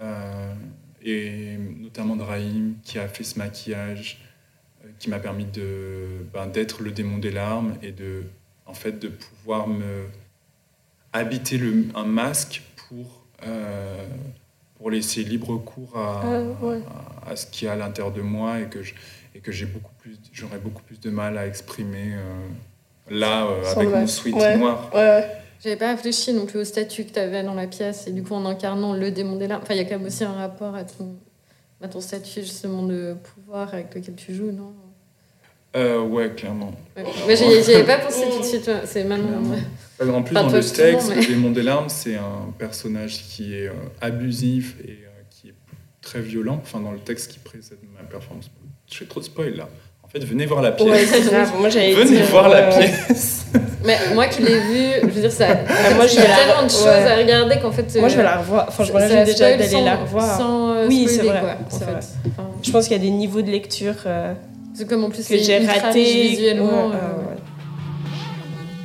[0.00, 0.54] euh,
[1.04, 4.20] et notamment de Raïm qui a fait ce maquillage
[4.84, 5.46] euh, qui m'a permis
[6.32, 8.24] ben, d'être le démon des larmes et de
[8.66, 10.06] en fait de pouvoir me
[11.12, 11.60] habiter
[11.94, 14.06] un masque pour euh,
[14.82, 18.64] pour laisser libre cours à, ah, à, ce qui est à l'intérieur de moi et
[18.64, 18.80] que
[19.32, 22.16] et que j'ai beaucoup plus j'aurais beaucoup plus de mal à exprimer
[23.08, 23.46] là
[23.76, 24.90] avec mon sweat noir.
[25.62, 28.24] J'avais pas réfléchi non plus au statut que tu avais dans la pièce et du
[28.24, 29.62] coup en incarnant le démon des larmes.
[29.62, 31.14] Enfin, il y a quand même aussi un rapport à ton,
[31.80, 34.74] à ton statut justement de pouvoir avec lequel tu joues, non?
[35.76, 36.72] Euh, ouais, clairement.
[36.96, 37.04] Ouais.
[37.26, 38.70] Mais j'y avais pas pensé tout de suite.
[38.84, 39.42] C'est maintenant.
[40.00, 43.72] En plus, dans le texte, le démon des larmes, c'est un personnage qui est euh,
[44.00, 45.54] abusif et euh, qui est
[46.00, 46.60] très violent.
[46.62, 48.50] Enfin, dans le texte qui précède ma performance.
[48.90, 49.68] Je fais trop de spoil là.
[50.02, 50.88] En fait, venez voir la pièce.
[50.88, 53.46] Ouais, Moi, venez voir la pièce.
[53.84, 55.46] Mais moi qui l'ai vu, je veux dire, ça.
[55.68, 57.98] Ah, moi, j'ai tellement de choses à regarder qu'en fait.
[57.98, 58.66] Moi, je vais la revoir.
[58.68, 60.36] Enfin, je me déjà d'aller la revoir.
[60.36, 61.40] Sans, euh, oui, c'est vrai.
[61.40, 62.06] Quoi, en fait.
[62.62, 63.94] je pense qu'il y a des niveaux de lecture.
[64.06, 64.34] Euh,
[64.74, 66.90] c'est comme en plus que j'ai raté visuellement.
[66.92, 67.34] Euh,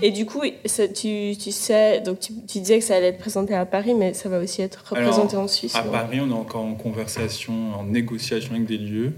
[0.02, 3.18] et du coup, ça, tu, tu, sais, donc tu, tu, disais que ça allait être
[3.18, 5.76] présenté à Paris, mais ça va aussi être représenté en Suisse.
[5.76, 9.14] À Paris, on est encore en conversation, en négociation avec des lieux.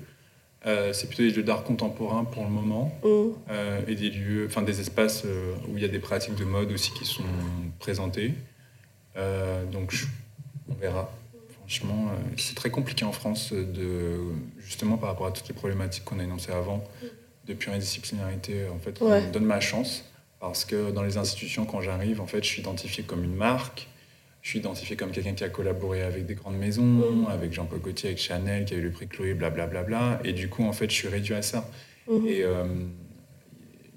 [0.65, 3.07] Euh, c'est plutôt des lieux d'art contemporain pour le moment mm.
[3.49, 6.43] euh, et des lieux, enfin des espaces euh, où il y a des pratiques de
[6.43, 7.23] mode aussi qui sont
[7.79, 8.33] présentées.
[9.71, 9.93] donc
[10.69, 11.11] on verra.
[11.69, 14.17] Franchement, c'est très compliqué en France de
[14.57, 16.83] justement par rapport à toutes les problématiques qu'on a énoncées avant
[17.47, 18.67] de pluridisciplinarité.
[18.73, 20.03] En fait, on me donne ma chance
[20.39, 23.87] parce que dans les institutions, quand j'arrive, en fait, je suis identifié comme une marque
[24.41, 27.27] je suis identifié comme quelqu'un qui a collaboré avec des grandes maisons, mm.
[27.29, 29.83] avec Jean-Paul Gaultier, avec Chanel, qui a eu le prix Chloé, blablabla.
[29.83, 31.69] Bla, bla, et du coup, en fait, je suis réduit à ça.
[32.09, 32.27] Mm.
[32.27, 32.65] Et euh,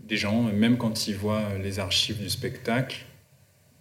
[0.09, 3.05] les gens, même quand ils voient les archives du spectacle,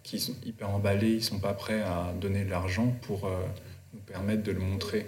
[0.02, 3.38] qui sont hyper emballés, ils sont pas prêts à donner de l'argent pour euh,
[3.92, 5.06] nous permettre de le montrer.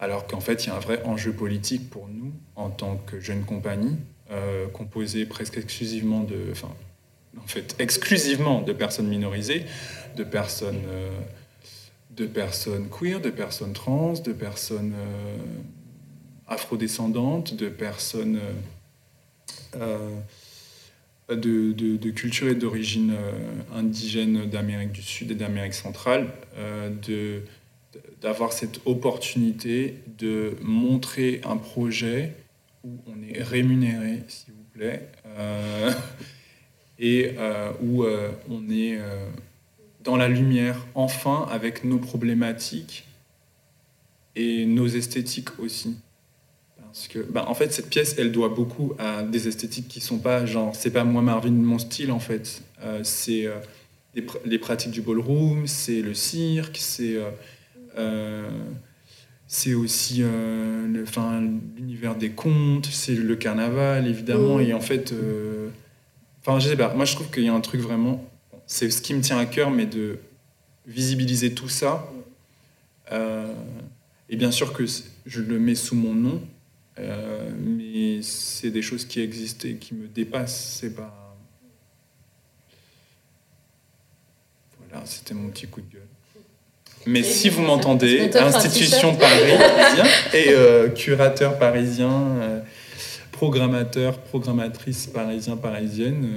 [0.00, 3.18] Alors qu'en fait, il y a un vrai enjeu politique pour nous, en tant que
[3.20, 3.96] jeune compagnie,
[4.30, 6.36] euh, composée presque exclusivement de...
[6.52, 6.74] Enfin,
[7.36, 9.64] en fait, exclusivement de personnes minorisées,
[10.16, 11.10] de personnes, euh,
[12.10, 15.36] de personnes queer, de personnes trans, de personnes euh,
[16.46, 18.40] afrodescendantes, de personnes
[19.76, 20.10] euh,
[21.28, 23.14] de, de, culture et d'origine
[23.74, 26.28] indigène d'Amérique du Sud et d'Amérique centrale,
[27.06, 27.42] de
[28.20, 32.34] d'avoir cette opportunité de montrer un projet
[32.84, 35.08] où on est rémunéré, s'il vous plaît,
[36.98, 37.34] et
[37.82, 38.98] où on est
[40.04, 43.06] dans la lumière, enfin, avec nos problématiques
[44.34, 45.96] et nos esthétiques aussi.
[46.98, 50.18] Parce que, ben, en fait, cette pièce, elle doit beaucoup à des esthétiques qui sont
[50.18, 52.62] pas genre, c'est pas moi Marvin mon style en fait.
[52.82, 53.56] Euh, c'est euh,
[54.44, 57.30] les, pratiques du ballroom, c'est le cirque, c'est euh,
[59.46, 60.22] c'est aussi
[61.76, 64.60] l'univers des contes, c'est le carnaval évidemment.
[64.60, 65.14] Et en fait,
[66.40, 66.94] enfin, je sais pas.
[66.94, 68.28] Moi, je trouve qu'il y a un truc vraiment
[68.68, 70.20] c'est ce qui me tient à cœur, mais de
[70.86, 72.08] visibiliser tout ça.
[73.10, 73.52] Euh,
[74.28, 74.84] et bien sûr que
[75.24, 76.42] je le mets sous mon nom,
[76.98, 80.76] euh, mais c'est des choses qui existent et qui me dépassent.
[80.80, 81.34] C'est pas.
[84.80, 86.07] Voilà, c'était mon petit coup de gueule.
[87.08, 90.04] Mais si vous m'entendez, institution parisien
[90.34, 92.10] et euh, curateur parisien,
[93.32, 96.28] programmateur, programmatrice parisien, parisienne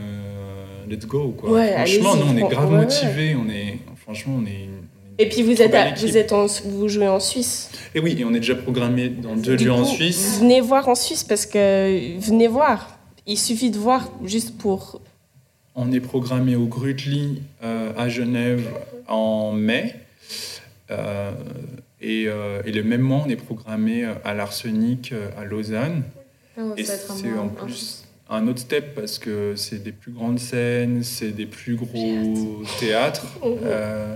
[0.91, 1.34] let's go.
[1.38, 1.64] Quoi.
[1.68, 3.35] franchement, nous, on est grave motivés.
[3.35, 4.69] On est, franchement, on est.
[5.18, 6.34] et puis vous êtes, vous êtes
[6.65, 7.72] vous jouez en Suisse.
[7.95, 10.39] Et oui, et on est déjà programmé dans deux lieux en Suisse.
[10.39, 12.98] Venez voir en Suisse parce que venez voir.
[13.27, 14.99] Il suffit de voir juste pour.
[15.76, 18.68] On est programmé au Grutli euh, à Genève
[19.07, 19.95] en mai.
[20.91, 21.31] Euh,
[21.99, 26.03] et, euh, et, le même mois, on est programmé à l'Arsenic à Lausanne.
[26.57, 31.03] Ah et c'est en plus un autre step parce que c'est des plus grandes scènes,
[31.03, 33.27] c'est des plus gros théâtres.
[33.43, 34.15] Euh,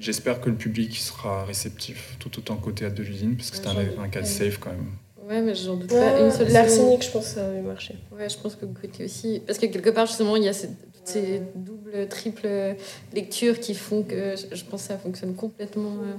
[0.00, 3.66] J'espère que le public sera réceptif tout autant qu'au théâtre de l'usine, parce que c'est
[3.68, 4.26] Ouais, un, cas pas.
[4.26, 4.90] safe quand même.
[5.28, 6.52] Ouais, mais j'en doute pas une seule seconde.
[6.52, 7.94] L'arsenic, je pense que ça avait marché.
[8.12, 9.40] Ouais, je pense que côté aussi.
[9.46, 12.76] Parce que quelque part, justement, il y a ces, toutes ces doubles, triples
[13.14, 15.96] lectures qui font que je, pense que ça fonctionne complètement.
[16.02, 16.14] euh.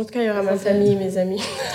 [0.00, 1.42] En tout cas, il y aura ma Ça, ça- famille, mes amis.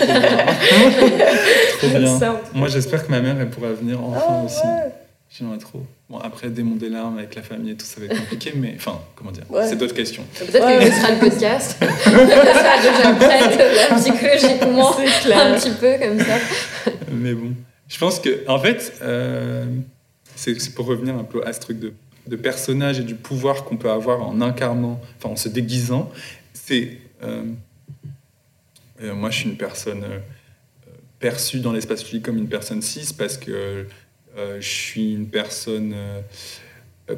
[1.78, 2.18] Trop bien.
[2.18, 4.60] Ça, Moi, j'espère que ma mère, elle pourra venir enfin Ah, aussi.
[4.66, 4.92] ouais.
[5.30, 5.82] J'aimerais trop.
[6.08, 8.98] Bon, après, démonter larmes avec la famille et tout, ça va être compliqué, mais enfin,
[9.14, 9.66] comment dire Ouais.
[9.68, 10.24] C'est d'autres questions.
[10.38, 10.78] Peut-être Ouais.
[10.78, 11.76] qu'il laissera le podcast.
[11.82, 14.90] Elle sera déjà prête psychologiquement.
[14.92, 16.38] Un petit peu comme ça.
[17.12, 17.52] Mais bon,
[17.88, 19.66] je pense que, en fait, euh,
[20.34, 21.92] c'est c'est pour revenir un peu à ce truc de,
[22.28, 26.10] de personnage et du pouvoir qu'on peut avoir en incarnant, enfin en se déguisant.
[26.52, 26.98] C'est.
[27.22, 27.44] euh,
[29.00, 30.18] euh, moi, je suis une personne euh,
[31.20, 33.86] perçue dans l'espace public comme une personne cis parce que
[34.36, 35.94] je suis une personne.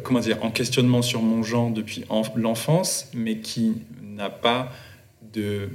[0.03, 4.73] comment dire, en questionnement sur mon genre depuis en- l'enfance, mais qui n'a pas
[5.35, 5.69] de,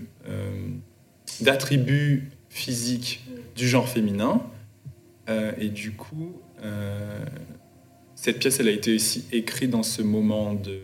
[1.42, 3.24] d'attributs physiques
[3.56, 4.42] du genre féminin.
[5.60, 6.34] Et du coup,
[8.16, 10.80] cette pièce, elle a été aussi écrite dans ce moment de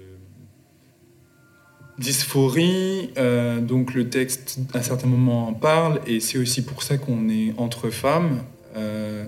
[1.97, 3.11] dysphorie.
[3.17, 6.01] Euh, donc le texte, à certains moments, en parle.
[6.07, 8.43] Et c'est aussi pour ça qu'on est entre femmes.
[8.75, 9.25] Euh,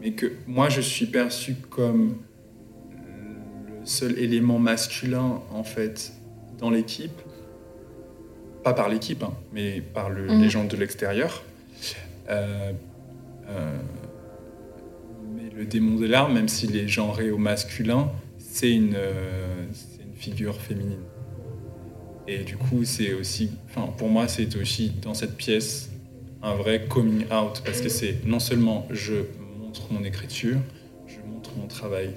[0.00, 2.16] mais que moi, je suis perçue comme
[2.92, 6.12] le seul élément masculin, en fait,
[6.58, 7.20] dans l'équipe.
[8.62, 10.40] Pas par l'équipe, hein, mais par le- Mhm.
[10.42, 11.42] les gens de l'extérieur.
[12.30, 12.72] Euh,
[15.56, 20.16] le démon de l'art, même s'il est genré au masculin, c'est une, euh, c'est une
[20.16, 21.02] figure féminine.
[22.26, 25.90] Et du coup, c'est aussi, enfin, pour moi, c'est aussi dans cette pièce
[26.42, 29.14] un vrai coming out, parce que c'est non seulement je
[29.60, 30.58] montre mon écriture,
[31.06, 32.10] je montre mon travail,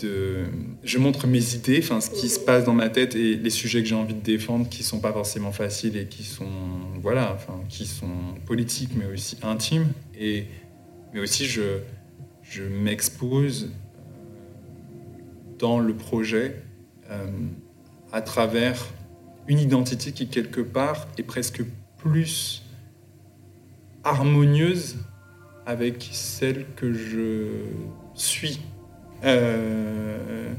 [0.00, 0.44] de,
[0.82, 3.82] je montre mes idées, enfin, ce qui se passe dans ma tête et les sujets
[3.82, 6.46] que j'ai envie de défendre, qui sont pas forcément faciles et qui sont,
[7.00, 9.88] voilà, enfin, qui sont politiques, mais aussi intimes.
[10.18, 10.46] Et,
[11.12, 11.80] mais aussi, je,
[12.50, 13.70] je m'expose
[15.60, 16.56] dans le projet
[17.08, 17.26] euh,
[18.12, 18.88] à travers
[19.46, 21.62] une identité qui, quelque part, est presque
[21.96, 22.64] plus
[24.02, 24.96] harmonieuse
[25.64, 27.46] avec celle que je
[28.14, 28.60] suis.
[29.22, 30.52] Euh,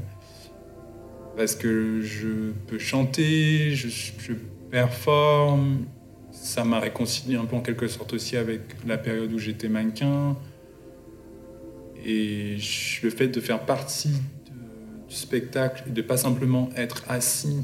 [1.36, 4.32] parce que je peux chanter, je, je
[4.70, 5.84] performe,
[6.30, 10.36] ça m'a réconcilié un peu en quelque sorte aussi avec la période où j'étais mannequin.
[12.04, 12.56] Et
[13.02, 17.58] le fait de faire partie de- du spectacle et de pas simplement être assis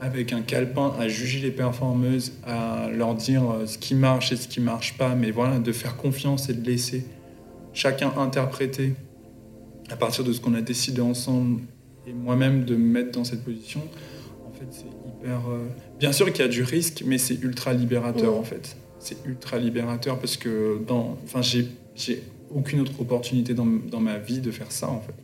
[0.00, 4.36] avec un calepin à juger les performeuses, à leur dire euh, ce qui marche et
[4.36, 7.04] ce qui marche pas, mais voilà, de faire confiance et de laisser
[7.72, 8.94] chacun interpréter
[9.90, 11.62] à partir de ce qu'on a décidé ensemble
[12.06, 13.80] et moi-même de me mettre dans cette position.
[14.46, 15.40] En fait, c'est hyper.
[15.50, 15.66] euh,
[15.98, 18.76] Bien sûr qu'il y a du risque, mais c'est ultra libérateur en fait.
[19.00, 21.68] C'est ultra libérateur parce que dans, enfin, j'ai
[22.54, 25.14] aucune autre opportunité dans, dans ma vie de faire ça en fait.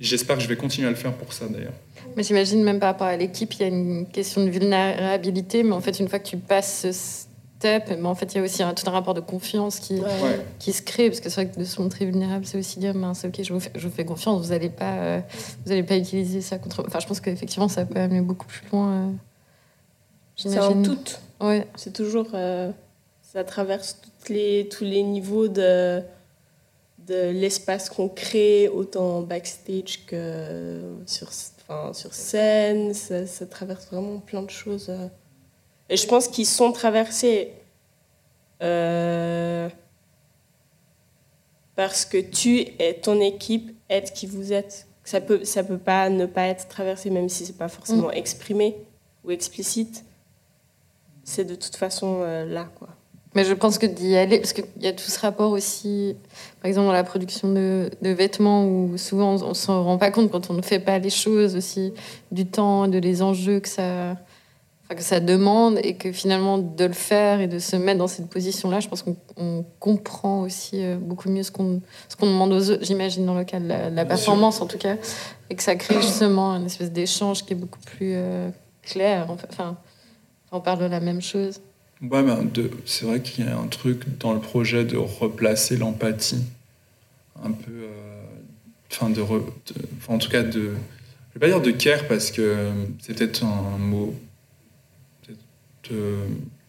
[0.00, 1.72] J'espère que je vais continuer à le faire pour ça d'ailleurs.
[2.16, 5.72] Mais j'imagine même par rapport à l'équipe, il y a une question de vulnérabilité, mais
[5.72, 8.44] en fait, une fois que tu passes ce step, mais en fait, il y a
[8.44, 10.44] aussi un, tout un rapport de confiance qui, Ouais.
[10.58, 12.94] qui se crée, parce que c'est vrai que de se montrer vulnérable, c'est aussi dire,
[12.94, 15.20] mince, ok, je vous fais, je vous fais confiance, vous n'allez pas, euh,
[15.64, 16.84] vous allez pas utiliser ça contre.
[16.86, 18.92] Enfin, je pense qu'effectivement, ça peut amener beaucoup plus loin.
[18.92, 19.10] euh,
[20.36, 20.98] C'est en tout.
[21.40, 21.66] Ouais.
[21.76, 22.28] C'est toujours.
[22.34, 22.70] euh,
[23.22, 26.00] ça traverse toutes les, tous les niveaux de,
[27.06, 31.28] de l'espace qu'on crée, autant backstage que sur,
[31.68, 32.94] enfin, sur scène.
[32.94, 34.88] Ça, ça traverse vraiment plein de choses.
[34.88, 35.08] euh.
[35.88, 37.52] Et je pense qu'ils sont traversés
[38.62, 39.68] euh,
[41.76, 44.86] parce que tu et ton équipe êtes qui vous êtes.
[45.04, 48.76] Ça peut, ça peut pas ne pas être traversé, même si c'est pas forcément exprimé
[49.24, 50.04] ou explicite.
[51.22, 52.88] C'est de toute façon euh, là, quoi.
[53.36, 56.16] Mais je pense que d'y aller, parce qu'il y a tout ce rapport aussi,
[56.62, 60.10] par exemple dans la production de, de vêtements, où souvent on, ne s'en rend pas
[60.10, 61.92] compte quand on ne fait pas les choses aussi,
[62.32, 64.16] du temps, de les enjeux que ça,
[64.84, 68.06] enfin, que ça demande, et que finalement de le faire et de se mettre dans
[68.06, 71.82] cette position-là, je pense qu'on on comprend aussi euh, beaucoup mieux ce qu'on
[72.18, 74.96] qu'on demande aux autres, j'imagine, dans le cas de la, de performance en tout cas,
[75.50, 78.48] et que ça crée justement une espèce d'échange qui est beaucoup plus euh,
[78.80, 79.26] clair.
[79.28, 79.76] Enfin,
[80.52, 81.60] on parle de la même chose.
[82.02, 85.76] Ouais, ben, de- c'est vrai qu'il y a un truc dans le projet de replacer
[85.76, 86.44] l'empathie,
[87.42, 88.24] un peu, euh,
[88.92, 89.22] enfin de,
[90.08, 90.74] en tout cas de,
[91.34, 94.14] je vais pas dire de care parce que euh, c'est peut-être un mot
[95.26, 95.40] peut-être
[95.92, 96.26] euh,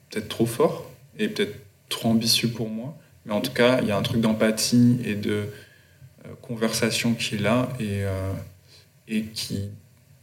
[0.09, 0.89] peut-être trop fort
[1.19, 1.55] et peut-être
[1.89, 2.95] trop ambitieux pour moi,
[3.25, 5.45] mais en tout cas il y a un truc d'empathie et de
[6.41, 8.03] conversation qui est là et,
[9.07, 9.69] et qui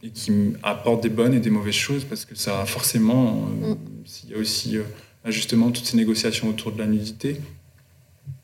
[0.05, 3.75] et qui apporte des bonnes et des mauvaises choses parce que ça a forcément, mm.
[4.23, 4.77] il y a aussi
[5.25, 7.37] justement toutes ces négociations autour de la nudité.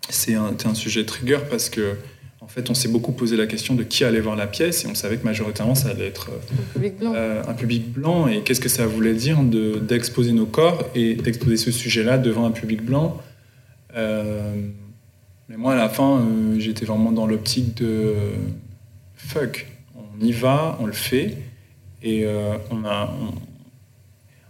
[0.09, 1.95] C'est un, un, sujet trigger parce que
[2.41, 4.87] en fait, on s'est beaucoup posé la question de qui allait voir la pièce et
[4.87, 7.13] on savait que majoritairement ça allait être un public blanc.
[7.15, 11.57] Euh, un public blanc et qu'est-ce que ça voulait dire d'exposer nos corps et d'exposer
[11.57, 13.21] ce sujet-là devant un public blanc?
[13.95, 14.55] Euh,
[15.49, 18.15] mais moi, à la fin, euh, j'étais vraiment dans l'optique de
[19.15, 21.37] fuck, on y va, on le fait
[22.03, 22.25] et
[22.71, 23.13] on a.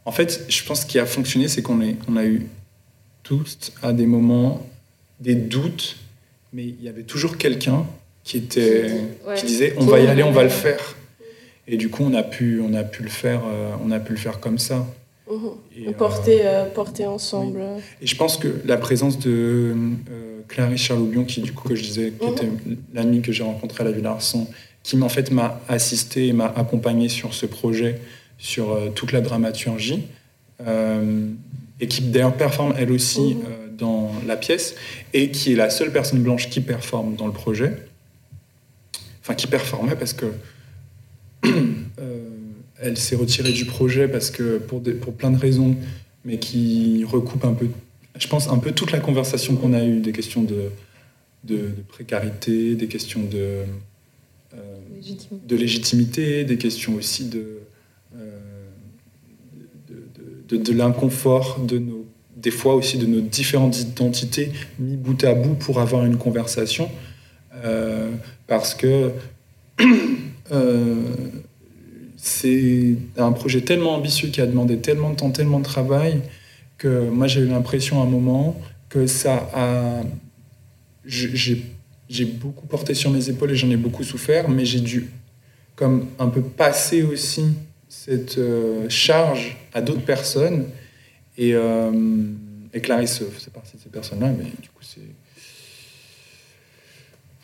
[0.06, 2.48] En fait, je pense qu'il a fonctionné, c'est qu'on on a eu
[3.24, 4.66] tous à des moments
[5.20, 5.98] des doutes
[6.54, 7.86] mais il y avait toujours quelqu'un
[8.24, 8.92] qui était
[9.36, 10.96] qui disait on va y aller, on va le faire.
[11.68, 14.14] Et du coup, on a pu on a pu le faire euh, on a pu
[14.14, 14.86] le faire comme ça.
[15.30, 15.88] Mhm.
[15.88, 17.62] Et, porter, euh, porter ensemble.
[18.02, 19.74] Et je pense que la présence de
[20.10, 22.78] euh, Clarisse Charloubion, qui du coup que je disais, qui était mhm.
[22.94, 24.48] l'amie que j'ai rencontrée à la Villa Arson,
[24.84, 28.02] qui en fait m'a assisté et m'a accompagné sur ce projet,
[28.38, 30.04] sur toute la dramaturgie,
[30.60, 33.36] et qui d'ailleurs performe elle aussi.
[33.36, 34.76] Mhm dans la pièce
[35.14, 37.74] et qui est la seule personne blanche qui performe dans le projet.
[39.22, 40.28] Enfin, qui performait parce que
[41.46, 42.30] euh,
[42.80, 45.76] elle s'est retirée du projet parce que pour, pour plein de raisons,
[46.24, 47.68] mais qui recoupe un peu,
[48.18, 50.72] je pense, un peu toute la conversation qu'on a eue, des questions de,
[51.44, 53.64] de, précarité, des questions de,
[55.48, 57.60] de légitimité, des questions aussi de,
[58.16, 58.40] euh,
[60.50, 62.06] de, l'inconfort de nos
[62.38, 66.90] des fois aussi de nos différentes identités mis bout à bout pour avoir une conversation.
[67.64, 68.12] Euh,
[68.48, 69.12] parce que
[70.52, 70.96] euh,
[72.18, 76.22] c'est un projet tellement ambitieux qui a demandé tellement de temps, tellement de travail,
[76.78, 78.60] que moi j'ai eu l'impression à un moment
[78.90, 80.02] que ça a...
[82.26, 85.10] beaucoup porté sur mes épaules et j'en ai beaucoup souffert, mais j'ai dû
[85.76, 87.46] comme un peu passer aussi
[87.90, 90.68] cette euh, charge à d'autres personnes
[91.38, 91.92] et, euh,
[92.74, 95.02] et Clarisse faisait partie de ces personnes-là, mais du coup, c'est.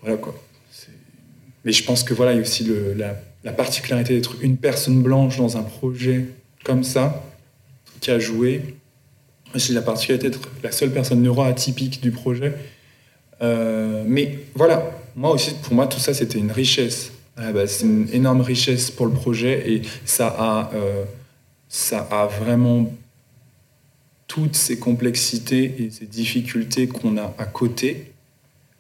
[0.02, 0.36] Voilà quoi.
[1.66, 2.66] Mais je pense que voilà, il y a aussi
[2.96, 6.28] la, la, particularité d'être une personne blanche dans un projet
[6.64, 7.26] comme ça,
[8.00, 8.76] qui a joué.
[9.56, 12.54] C'est la particularité d'être la seule personne neuroatypique du projet.
[13.42, 14.84] Euh, mais voilà,
[15.16, 17.12] moi aussi, pour moi, tout ça, c'était une richesse.
[17.38, 21.04] c'est une énorme richesse pour le projet et ça a, euh,
[21.70, 22.92] ça a vraiment
[24.28, 28.12] toutes ces complexités et ces difficultés qu'on a à côté,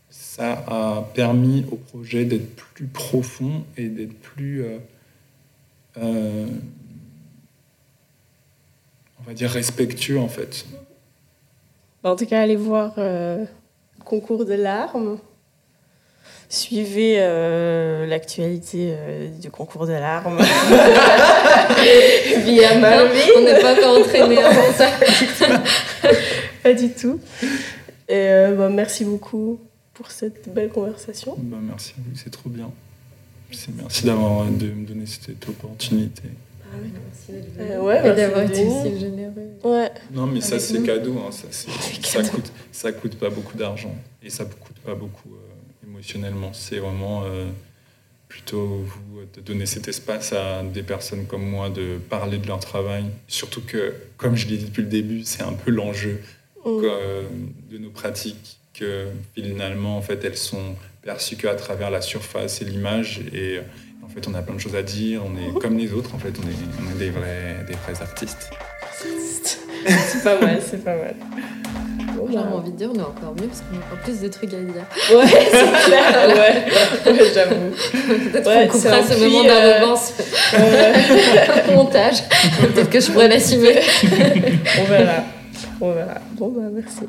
[0.09, 4.65] ça a permis au projet d'être plus profond et d'être plus,
[5.97, 6.47] euh,
[9.19, 10.65] on va dire, respectueux en fait.
[12.03, 12.93] En tout cas, allez voir
[14.07, 15.17] Concours de larmes
[16.49, 20.37] suivez euh, l'actualité euh, du concours de larmes
[22.45, 22.69] via
[23.35, 24.89] On n'est pas encore entraîné avant ça.
[26.63, 27.19] pas du tout.
[28.07, 29.59] Et euh, bah, merci beaucoup
[29.93, 31.35] pour cette belle conversation.
[31.37, 32.71] Bah, merci à vous, c'est trop bien.
[33.77, 36.23] Merci d'avoir de me donner cette opportunité.
[36.69, 39.49] Ah oui, merci ouais, bah, d'avoir été aussi généreux.
[39.63, 39.91] Ouais.
[40.11, 41.17] Non, mais ça, c'est cadeau.
[41.19, 43.95] Hein, ça, ça, coûte, ça coûte pas beaucoup d'argent.
[44.21, 45.29] Et ça coûte pas beaucoup
[45.85, 46.51] émotionnellement.
[46.53, 47.47] C'est vraiment euh,
[48.27, 52.59] plutôt vous de donner cet espace à des personnes comme moi de parler de leur
[52.59, 53.05] travail.
[53.27, 56.21] Surtout que, comme je l'ai dit depuis le début, c'est un peu l'enjeu
[56.65, 56.81] mm.
[57.71, 62.65] de nos pratiques que finalement, en fait, elles sont perçues qu'à travers la surface et
[62.65, 63.21] l'image.
[63.33, 63.59] Et
[64.03, 65.21] en fait, on a plein de choses à dire.
[65.25, 66.15] On est comme les autres.
[66.15, 68.51] En fait, on est, on est des vrais, des vrais artistes.
[68.95, 71.15] c'est pas mal, c'est pas mal.
[72.29, 74.53] J'ai envie de dire, on est encore mieux parce qu'on a encore plus de trucs
[74.53, 74.85] à dire.
[75.15, 78.31] Ouais, c'est clair, ouais, ouais j'avoue.
[78.31, 80.13] Peut-être ouais, qu'on coupera ce moment d'arrogance
[80.55, 81.75] euh...
[81.75, 82.23] montage.
[82.61, 83.79] Peut-être que je pourrais l'assumer.
[84.79, 85.23] on verra.
[85.79, 86.15] On verra.
[86.33, 87.01] Bon, bah, merci.